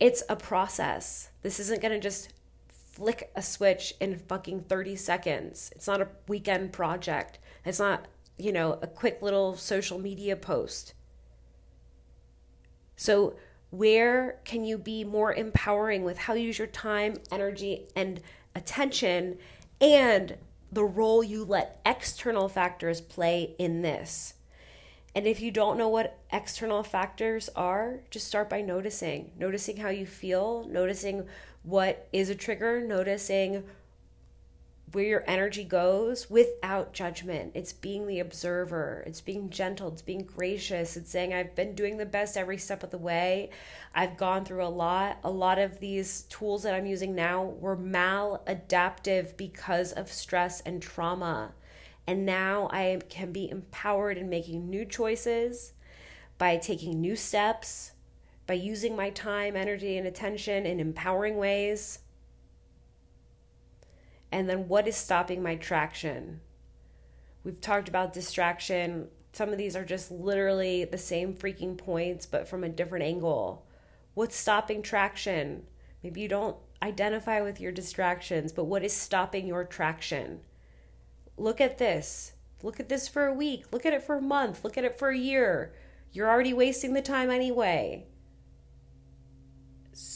It's 0.00 0.24
a 0.28 0.34
process. 0.34 1.30
This 1.42 1.60
isn't 1.60 1.80
going 1.80 1.94
to 1.94 2.00
just 2.00 2.32
flick 2.68 3.30
a 3.34 3.42
switch 3.42 3.94
in 4.00 4.18
fucking 4.18 4.62
30 4.62 4.96
seconds. 4.96 5.72
It's 5.74 5.86
not 5.86 6.00
a 6.00 6.08
weekend 6.28 6.72
project. 6.72 7.38
It's 7.64 7.78
not, 7.78 8.06
you 8.38 8.52
know, 8.52 8.78
a 8.82 8.86
quick 8.86 9.22
little 9.22 9.56
social 9.56 9.98
media 9.98 10.36
post. 10.36 10.94
So, 12.96 13.36
where 13.70 14.38
can 14.44 14.64
you 14.64 14.76
be 14.76 15.02
more 15.02 15.32
empowering 15.32 16.04
with 16.04 16.18
how 16.18 16.34
you 16.34 16.48
use 16.48 16.58
your 16.58 16.66
time, 16.66 17.16
energy, 17.30 17.86
and 17.96 18.20
attention 18.54 19.38
and 19.80 20.36
the 20.70 20.84
role 20.84 21.22
you 21.22 21.44
let 21.44 21.80
external 21.84 22.48
factors 22.48 23.00
play 23.00 23.54
in 23.58 23.82
this. 23.82 24.34
And 25.14 25.26
if 25.26 25.40
you 25.40 25.50
don't 25.50 25.76
know 25.76 25.88
what 25.88 26.18
external 26.32 26.82
factors 26.82 27.50
are, 27.54 28.00
just 28.10 28.26
start 28.26 28.48
by 28.48 28.62
noticing. 28.62 29.32
Noticing 29.38 29.76
how 29.76 29.90
you 29.90 30.06
feel, 30.06 30.66
noticing 30.70 31.26
what 31.62 32.08
is 32.12 32.30
a 32.30 32.34
trigger, 32.34 32.80
noticing 32.80 33.64
where 34.92 35.04
your 35.04 35.24
energy 35.26 35.64
goes 35.64 36.28
without 36.28 36.92
judgment. 36.92 37.52
It's 37.54 37.72
being 37.72 38.06
the 38.06 38.20
observer, 38.20 39.02
it's 39.06 39.20
being 39.20 39.48
gentle, 39.50 39.88
it's 39.88 40.02
being 40.02 40.24
gracious, 40.24 40.96
it's 40.96 41.10
saying, 41.10 41.32
I've 41.32 41.54
been 41.54 41.74
doing 41.74 41.96
the 41.96 42.06
best 42.06 42.36
every 42.36 42.58
step 42.58 42.82
of 42.82 42.90
the 42.90 42.98
way. 42.98 43.50
I've 43.94 44.16
gone 44.16 44.44
through 44.44 44.64
a 44.64 44.68
lot. 44.68 45.18
A 45.24 45.30
lot 45.30 45.58
of 45.58 45.80
these 45.80 46.22
tools 46.22 46.62
that 46.62 46.74
I'm 46.74 46.86
using 46.86 47.14
now 47.14 47.42
were 47.44 47.76
maladaptive 47.76 49.36
because 49.36 49.92
of 49.92 50.12
stress 50.12 50.60
and 50.60 50.82
trauma. 50.82 51.52
And 52.06 52.26
now 52.26 52.68
I 52.70 53.00
can 53.08 53.32
be 53.32 53.50
empowered 53.50 54.18
in 54.18 54.28
making 54.28 54.68
new 54.68 54.84
choices 54.84 55.72
by 56.36 56.56
taking 56.56 57.00
new 57.00 57.16
steps, 57.16 57.92
by 58.46 58.54
using 58.54 58.96
my 58.96 59.10
time, 59.10 59.56
energy, 59.56 59.96
and 59.96 60.06
attention 60.06 60.66
in 60.66 60.80
empowering 60.80 61.36
ways 61.36 62.00
and 64.32 64.48
then 64.48 64.66
what 64.66 64.88
is 64.88 64.96
stopping 64.96 65.42
my 65.42 65.56
traction? 65.56 66.40
We've 67.44 67.60
talked 67.60 67.88
about 67.88 68.14
distraction. 68.14 69.08
Some 69.32 69.50
of 69.50 69.58
these 69.58 69.76
are 69.76 69.84
just 69.84 70.10
literally 70.10 70.84
the 70.84 70.98
same 70.98 71.34
freaking 71.34 71.76
points, 71.76 72.24
but 72.24 72.48
from 72.48 72.64
a 72.64 72.68
different 72.70 73.04
angle. 73.04 73.66
What's 74.14 74.36
stopping 74.36 74.82
traction? 74.82 75.64
Maybe 76.02 76.22
you 76.22 76.28
don't 76.28 76.56
identify 76.82 77.42
with 77.42 77.60
your 77.60 77.72
distractions, 77.72 78.52
but 78.52 78.64
what 78.64 78.82
is 78.82 78.94
stopping 78.94 79.46
your 79.46 79.64
traction? 79.64 80.40
Look 81.36 81.60
at 81.60 81.78
this. 81.78 82.32
Look 82.62 82.80
at 82.80 82.88
this 82.88 83.08
for 83.08 83.26
a 83.26 83.34
week. 83.34 83.66
Look 83.70 83.84
at 83.84 83.92
it 83.92 84.02
for 84.02 84.16
a 84.16 84.22
month. 84.22 84.64
Look 84.64 84.78
at 84.78 84.84
it 84.84 84.98
for 84.98 85.10
a 85.10 85.18
year. 85.18 85.74
You're 86.12 86.28
already 86.28 86.54
wasting 86.54 86.94
the 86.94 87.02
time 87.02 87.30
anyway. 87.30 88.06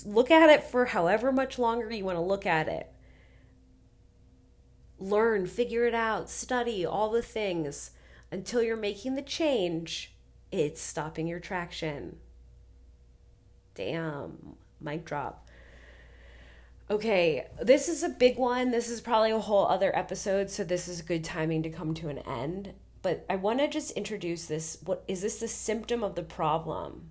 Look 0.06 0.30
at 0.30 0.48
it 0.48 0.64
for 0.64 0.86
however 0.86 1.32
much 1.32 1.58
longer 1.58 1.92
you 1.92 2.04
want 2.04 2.16
to 2.16 2.22
look 2.22 2.46
at 2.46 2.68
it 2.68 2.90
learn, 4.98 5.46
figure 5.46 5.86
it 5.86 5.94
out, 5.94 6.30
study 6.30 6.84
all 6.84 7.10
the 7.10 7.22
things 7.22 7.90
until 8.30 8.62
you're 8.62 8.76
making 8.76 9.14
the 9.14 9.22
change. 9.22 10.14
It's 10.50 10.80
stopping 10.80 11.26
your 11.26 11.40
traction. 11.40 12.16
Damn, 13.74 14.56
mic 14.80 15.04
drop. 15.04 15.48
Okay, 16.88 17.46
this 17.60 17.88
is 17.88 18.02
a 18.02 18.08
big 18.08 18.38
one. 18.38 18.70
This 18.70 18.88
is 18.88 19.00
probably 19.00 19.32
a 19.32 19.40
whole 19.40 19.66
other 19.66 19.94
episode, 19.96 20.50
so 20.50 20.62
this 20.62 20.86
is 20.86 21.02
good 21.02 21.24
timing 21.24 21.62
to 21.64 21.70
come 21.70 21.94
to 21.94 22.08
an 22.08 22.18
end. 22.18 22.74
But 23.02 23.26
I 23.28 23.36
want 23.36 23.58
to 23.58 23.68
just 23.68 23.90
introduce 23.92 24.46
this. 24.46 24.78
What 24.84 25.02
is 25.08 25.22
this 25.22 25.40
the 25.40 25.48
symptom 25.48 26.04
of 26.04 26.14
the 26.14 26.22
problem? 26.22 27.10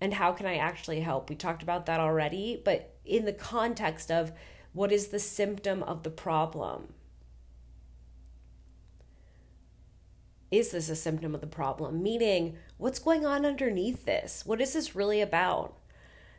And 0.00 0.14
how 0.14 0.32
can 0.32 0.46
I 0.46 0.56
actually 0.56 1.00
help? 1.00 1.30
We 1.30 1.36
talked 1.36 1.62
about 1.62 1.86
that 1.86 2.00
already, 2.00 2.60
but 2.64 2.94
in 3.04 3.26
the 3.26 3.32
context 3.32 4.10
of 4.10 4.32
what 4.72 4.92
is 4.92 5.08
the 5.08 5.18
symptom 5.18 5.82
of 5.82 6.02
the 6.02 6.10
problem? 6.10 6.94
Is 10.50 10.72
this 10.72 10.88
a 10.88 10.96
symptom 10.96 11.34
of 11.34 11.40
the 11.40 11.46
problem? 11.46 12.02
Meaning, 12.02 12.56
what's 12.76 12.98
going 12.98 13.24
on 13.24 13.46
underneath 13.46 14.04
this? 14.04 14.44
What 14.44 14.60
is 14.60 14.72
this 14.72 14.96
really 14.96 15.20
about? 15.20 15.76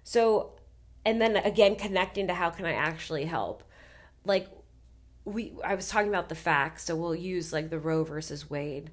So, 0.04 0.54
and 1.06 1.22
then 1.22 1.38
again, 1.38 1.76
connecting 1.76 2.28
to 2.28 2.34
how 2.34 2.50
can 2.50 2.66
I 2.66 2.74
actually 2.74 3.26
help? 3.26 3.64
Like, 4.26 4.50
we, 5.24 5.54
I 5.64 5.76
was 5.76 5.88
talking 5.88 6.10
about 6.10 6.30
the 6.30 6.36
facts, 6.36 6.86
so 6.86 6.96
we'll 6.96 7.16
use 7.16 7.54
like 7.54 7.70
the 7.70 7.80
Roe 7.80 8.04
versus 8.04 8.50
Wade. 8.50 8.92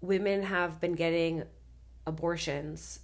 Women 0.00 0.44
have 0.44 0.80
been 0.80 0.94
getting 0.94 1.44
abortions 2.06 3.00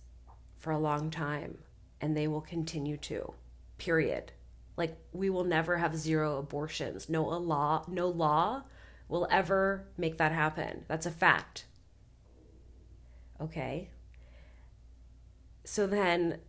for 0.58 0.70
a 0.70 0.78
long 0.78 1.10
time, 1.10 1.58
and 2.00 2.16
they 2.16 2.28
will 2.28 2.40
continue 2.40 2.96
to, 2.98 3.34
period. 3.76 4.32
Like 4.76 4.96
we 5.12 5.30
will 5.30 5.44
never 5.44 5.76
have 5.76 5.96
zero 5.96 6.38
abortions. 6.38 7.08
No 7.08 7.24
law, 7.24 7.84
no 7.88 8.08
law 8.08 8.62
will 9.08 9.28
ever 9.30 9.86
make 9.96 10.18
that 10.18 10.32
happen. 10.32 10.84
That's 10.88 11.06
a 11.06 11.10
fact. 11.10 11.66
Okay. 13.40 13.90
So 15.64 15.86
then 15.86 16.40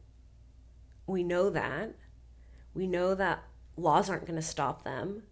we 1.08 1.24
know 1.24 1.50
that. 1.50 1.96
We 2.74 2.88
know 2.88 3.16
that 3.16 3.44
laws 3.78 4.10
aren't 4.10 4.26
going 4.26 4.40
to 4.40 4.42
stop 4.42 4.84
them. 4.84 5.24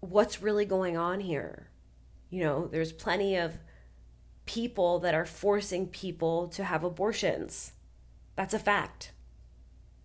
What's 0.00 0.42
really 0.42 0.66
going 0.66 0.96
on 0.96 1.20
here? 1.20 1.70
You 2.28 2.42
know, 2.42 2.66
there's 2.66 2.92
plenty 2.92 3.36
of 3.36 3.58
people 4.44 4.98
that 4.98 5.14
are 5.14 5.24
forcing 5.24 5.86
people 5.86 6.48
to 6.48 6.64
have 6.64 6.84
abortions. 6.84 7.72
That's 8.36 8.52
a 8.52 8.58
fact 8.58 9.12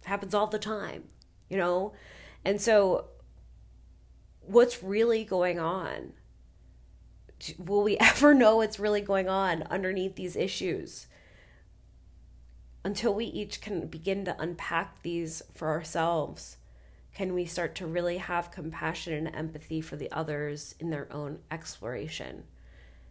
happens 0.10 0.34
all 0.34 0.48
the 0.48 0.60
time, 0.60 1.06
you 1.50 1.58
know? 1.58 1.94
And 2.44 2.60
so, 2.60 3.06
what's 4.42 4.84
really 4.84 5.24
going 5.24 5.60
on? 5.60 6.14
Will 7.58 7.84
we 7.84 7.98
ever 8.02 8.34
know 8.34 8.58
what's 8.58 8.80
really 8.80 9.02
going 9.02 9.30
on 9.30 9.64
underneath 9.64 10.16
these 10.16 10.36
issues? 10.36 11.08
Until 12.84 13.14
we 13.14 13.26
each 13.26 13.62
can 13.62 13.88
begin 13.88 14.26
to 14.26 14.42
unpack 14.42 15.02
these 15.02 15.42
for 15.54 15.70
ourselves, 15.70 16.58
can 17.14 17.34
we 17.34 17.46
start 17.46 17.76
to 17.76 17.88
really 17.88 18.18
have 18.18 18.52
compassion 18.52 19.14
and 19.14 19.36
empathy 19.36 19.82
for 19.82 19.96
the 19.96 20.12
others 20.12 20.76
in 20.80 20.90
their 20.90 21.12
own 21.12 21.40
exploration? 21.52 22.44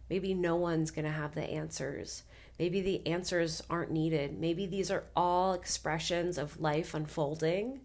Maybe 0.09 0.33
no 0.33 0.55
one's 0.55 0.91
going 0.91 1.05
to 1.05 1.11
have 1.11 1.35
the 1.35 1.43
answers. 1.43 2.23
Maybe 2.59 2.81
the 2.81 3.07
answers 3.07 3.63
aren't 3.69 3.91
needed. 3.91 4.37
Maybe 4.37 4.65
these 4.65 4.91
are 4.91 5.05
all 5.15 5.53
expressions 5.53 6.37
of 6.37 6.59
life 6.59 6.93
unfolding 6.93 7.79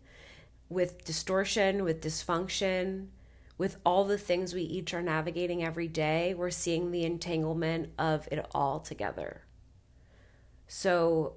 with 0.68 1.04
distortion, 1.04 1.84
with 1.84 2.02
dysfunction, 2.02 3.06
with 3.56 3.76
all 3.86 4.04
the 4.04 4.18
things 4.18 4.52
we 4.52 4.62
each 4.62 4.92
are 4.92 5.02
navigating 5.02 5.62
every 5.62 5.86
day. 5.86 6.34
We're 6.34 6.50
seeing 6.50 6.90
the 6.90 7.04
entanglement 7.04 7.90
of 7.98 8.28
it 8.32 8.44
all 8.52 8.80
together. 8.80 9.42
So, 10.66 11.34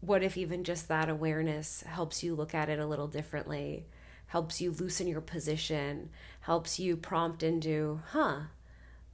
what 0.00 0.22
if 0.22 0.36
even 0.36 0.64
just 0.64 0.88
that 0.88 1.08
awareness 1.08 1.82
helps 1.82 2.24
you 2.24 2.34
look 2.34 2.54
at 2.54 2.68
it 2.68 2.80
a 2.80 2.86
little 2.86 3.08
differently, 3.08 3.86
helps 4.26 4.60
you 4.60 4.72
loosen 4.72 5.06
your 5.06 5.20
position, 5.20 6.10
helps 6.40 6.78
you 6.80 6.96
prompt 6.96 7.42
into, 7.42 8.00
huh, 8.08 8.40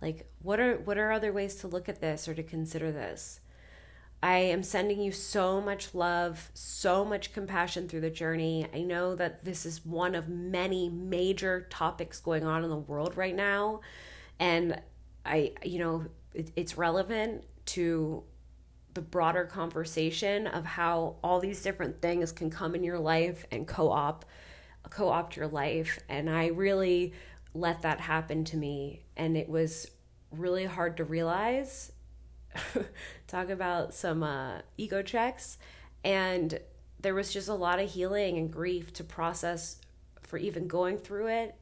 like 0.03 0.26
what 0.42 0.61
are 0.61 0.78
what 0.78 0.98
are 0.98 1.12
other 1.12 1.32
ways 1.32 1.55
to 1.57 1.68
look 1.68 1.88
at 1.88 2.00
this 2.00 2.28
or 2.28 2.34
to 2.34 2.42
consider 2.42 2.92
this? 2.92 3.40
I 4.22 4.36
am 4.36 4.62
sending 4.62 5.00
you 5.00 5.11
so 5.11 5.61
much 5.61 5.94
love, 5.94 6.50
so 6.55 7.05
much 7.05 7.32
compassion 7.32 7.88
through 7.88 8.03
the 8.03 8.11
journey. 8.11 8.66
I 8.72 8.82
know 8.82 9.16
that 9.16 9.44
this 9.44 9.66
is 9.66 9.84
one 9.84 10.14
of 10.14 10.28
many 10.28 10.88
major 10.88 11.66
topics 11.70 12.20
going 12.20 12.44
on 12.44 12.62
in 12.62 12.70
the 12.70 12.76
world 12.76 13.16
right 13.16 13.34
now. 13.34 13.80
And 14.38 14.80
I, 15.26 15.55
you 15.64 15.80
know, 15.80 16.07
it, 16.34 16.53
it's 16.55 16.78
relevant 16.78 17.44
to 17.66 18.22
the 18.94 19.00
broader 19.00 19.44
conversation 19.44 20.46
of 20.46 20.64
how 20.64 21.16
all 21.24 21.40
these 21.40 21.62
different 21.62 22.00
things 22.00 22.30
can 22.30 22.48
come 22.48 22.76
in 22.76 22.84
your 22.84 22.98
life 22.98 23.44
and 23.50 23.66
co-op 23.66 24.24
co-opt 24.90 25.36
your 25.36 25.46
life 25.46 26.00
and 26.09 26.28
I 26.28 26.48
really 26.48 27.12
let 27.55 27.82
that 27.82 28.00
happen 28.00 28.44
to 28.44 28.57
me 28.57 29.03
and 29.16 29.36
it 29.36 29.48
was 29.48 29.90
really 30.30 30.64
hard 30.64 30.96
to 30.96 31.05
realize. 31.05 31.92
Talk 33.26 33.50
about 33.50 33.94
some 33.94 34.22
uh, 34.22 34.61
ego 34.76 35.03
checks. 35.03 35.59
And 36.05 36.59
there 37.00 37.14
was 37.14 37.32
just 37.32 37.48
a 37.48 37.55
lot 37.55 37.78
of 37.78 37.90
healing 37.90 38.38
and 38.38 38.50
grief 38.50 38.92
to 38.94 39.05
process 39.05 39.78
for 40.22 40.38
even 40.38 40.66
going 40.66 40.98
through 40.98 41.28
it. 41.28 41.55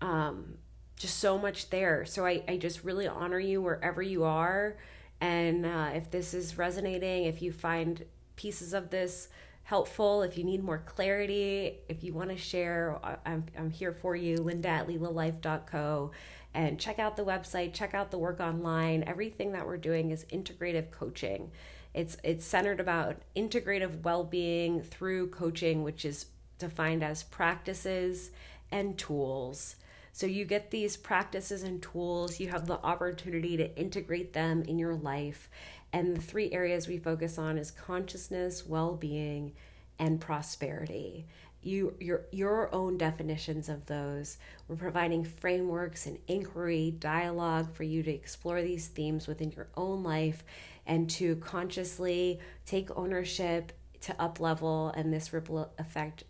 Um, 0.00 0.58
just 0.96 1.18
so 1.18 1.38
much 1.38 1.70
there. 1.70 2.04
So 2.04 2.24
I, 2.24 2.42
I 2.46 2.56
just 2.56 2.84
really 2.84 3.06
honor 3.06 3.38
you 3.38 3.60
wherever 3.60 4.02
you 4.02 4.24
are. 4.24 4.76
And 5.20 5.66
uh, 5.66 5.90
if 5.94 6.10
this 6.10 6.34
is 6.34 6.58
resonating 6.58 7.24
if 7.24 7.42
you 7.42 7.52
find 7.52 8.04
pieces 8.36 8.74
of 8.74 8.90
this 8.90 9.28
helpful, 9.64 10.22
if 10.22 10.36
you 10.38 10.44
need 10.44 10.62
more 10.62 10.78
clarity, 10.78 11.78
if 11.88 12.04
you 12.04 12.12
want 12.12 12.30
to 12.30 12.36
share, 12.36 12.98
I'm, 13.26 13.44
I'm 13.58 13.70
here 13.70 13.92
for 13.92 14.14
you, 14.14 14.36
linda 14.36 14.68
at 14.68 14.86
lilalife.co. 14.86 16.10
And 16.52 16.78
check 16.78 16.98
out 16.98 17.16
the 17.16 17.24
website, 17.24 17.72
check 17.72 17.94
out 17.94 18.10
the 18.10 18.18
work 18.18 18.40
online. 18.40 19.02
Everything 19.06 19.52
that 19.52 19.66
we're 19.66 19.78
doing 19.78 20.10
is 20.10 20.24
integrative 20.26 20.90
coaching. 20.90 21.50
It's, 21.94 22.16
it's 22.22 22.44
centered 22.44 22.78
about 22.78 23.22
integrative 23.34 24.02
well 24.02 24.22
being 24.22 24.82
through 24.82 25.30
coaching, 25.30 25.82
which 25.82 26.04
is 26.04 26.26
defined 26.58 27.02
as 27.02 27.22
practices 27.22 28.30
and 28.70 28.98
tools. 28.98 29.76
So 30.12 30.26
you 30.26 30.44
get 30.44 30.70
these 30.70 30.96
practices 30.96 31.64
and 31.64 31.82
tools, 31.82 32.38
you 32.38 32.48
have 32.50 32.66
the 32.66 32.78
opportunity 32.78 33.56
to 33.56 33.76
integrate 33.76 34.32
them 34.32 34.62
in 34.62 34.78
your 34.78 34.94
life 34.94 35.48
and 35.94 36.16
the 36.16 36.20
three 36.20 36.50
areas 36.50 36.88
we 36.88 36.98
focus 36.98 37.38
on 37.38 37.56
is 37.56 37.70
consciousness, 37.70 38.66
well-being, 38.66 39.52
and 39.96 40.20
prosperity. 40.20 41.24
You 41.62 41.94
your 42.00 42.26
your 42.32 42.74
own 42.74 42.98
definitions 42.98 43.68
of 43.68 43.86
those. 43.86 44.38
We're 44.66 44.74
providing 44.74 45.24
frameworks 45.24 46.06
and 46.06 46.18
inquiry, 46.26 46.90
dialogue 46.98 47.72
for 47.72 47.84
you 47.84 48.02
to 48.02 48.10
explore 48.10 48.60
these 48.60 48.88
themes 48.88 49.28
within 49.28 49.52
your 49.52 49.68
own 49.76 50.02
life 50.02 50.42
and 50.84 51.08
to 51.10 51.36
consciously 51.36 52.40
take 52.66 52.90
ownership 52.98 53.72
to 54.00 54.20
up 54.20 54.40
level 54.40 54.92
and 54.96 55.12
this 55.12 55.32
ripple 55.32 55.72
effect 55.78 56.24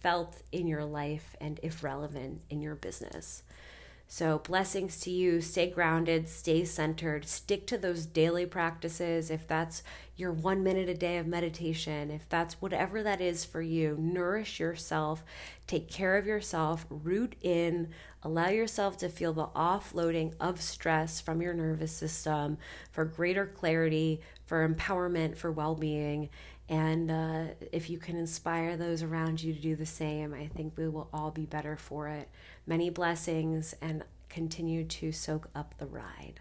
felt 0.00 0.42
in 0.52 0.68
your 0.68 0.84
life 0.84 1.34
and 1.40 1.58
if 1.64 1.82
relevant 1.82 2.40
in 2.50 2.62
your 2.62 2.76
business. 2.76 3.42
So, 4.10 4.38
blessings 4.38 5.00
to 5.00 5.10
you. 5.10 5.42
Stay 5.42 5.68
grounded, 5.68 6.30
stay 6.30 6.64
centered, 6.64 7.28
stick 7.28 7.66
to 7.66 7.76
those 7.76 8.06
daily 8.06 8.46
practices. 8.46 9.30
If 9.30 9.46
that's 9.46 9.82
your 10.16 10.32
one 10.32 10.62
minute 10.62 10.88
a 10.88 10.94
day 10.94 11.18
of 11.18 11.26
meditation, 11.26 12.10
if 12.10 12.26
that's 12.26 12.54
whatever 12.60 13.02
that 13.02 13.20
is 13.20 13.44
for 13.44 13.60
you, 13.60 13.98
nourish 14.00 14.58
yourself, 14.58 15.22
take 15.66 15.90
care 15.90 16.16
of 16.16 16.26
yourself, 16.26 16.86
root 16.88 17.36
in, 17.42 17.90
allow 18.22 18.48
yourself 18.48 18.96
to 18.96 19.10
feel 19.10 19.34
the 19.34 19.48
offloading 19.48 20.32
of 20.40 20.62
stress 20.62 21.20
from 21.20 21.42
your 21.42 21.52
nervous 21.52 21.92
system 21.92 22.56
for 22.90 23.04
greater 23.04 23.46
clarity, 23.46 24.22
for 24.46 24.66
empowerment, 24.66 25.36
for 25.36 25.52
well 25.52 25.74
being. 25.74 26.30
And 26.70 27.10
uh, 27.10 27.44
if 27.72 27.88
you 27.88 27.98
can 27.98 28.16
inspire 28.16 28.76
those 28.76 29.02
around 29.02 29.42
you 29.42 29.54
to 29.54 29.60
do 29.60 29.74
the 29.76 29.86
same, 29.86 30.34
I 30.34 30.46
think 30.48 30.76
we 30.76 30.88
will 30.88 31.08
all 31.14 31.30
be 31.30 31.46
better 31.46 31.76
for 31.76 32.08
it. 32.08 32.28
Many 32.68 32.90
blessings 32.90 33.74
and 33.82 34.04
continue 34.28 34.84
to 34.84 35.10
soak 35.10 35.48
up 35.56 35.74
the 35.78 35.86
ride. 35.86 36.38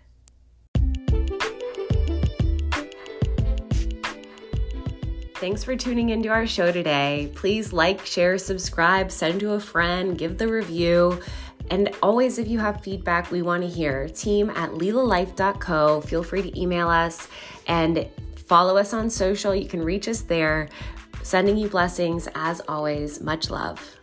Thanks 5.38 5.64
for 5.64 5.76
tuning 5.76 6.10
into 6.10 6.30
our 6.30 6.46
show 6.46 6.72
today. 6.72 7.32
Please 7.34 7.74
like, 7.74 8.06
share, 8.06 8.38
subscribe, 8.38 9.12
send 9.12 9.40
to 9.40 9.54
a 9.54 9.60
friend, 9.60 10.18
give 10.18 10.38
the 10.38 10.48
review. 10.48 11.20
And 11.72 11.90
always, 12.04 12.38
if 12.38 12.48
you 12.48 12.60
have 12.60 12.84
feedback, 12.84 13.32
we 13.32 13.42
want 13.42 13.64
to 13.64 13.70
hear. 13.70 14.08
Team 14.10 14.52
at 14.52 14.70
lilalife.co. 14.72 16.02
Feel 16.02 16.24
free 16.24 16.44
to 16.44 16.60
email 16.60 16.90
us 16.90 17.28
and 17.68 18.08
Follow 18.48 18.78
us 18.78 18.94
on 18.94 19.10
social. 19.10 19.54
You 19.54 19.68
can 19.68 19.84
reach 19.84 20.08
us 20.08 20.22
there. 20.22 20.70
Sending 21.22 21.58
you 21.58 21.68
blessings 21.68 22.30
as 22.34 22.62
always. 22.70 23.20
Much 23.20 23.50
love. 23.50 23.97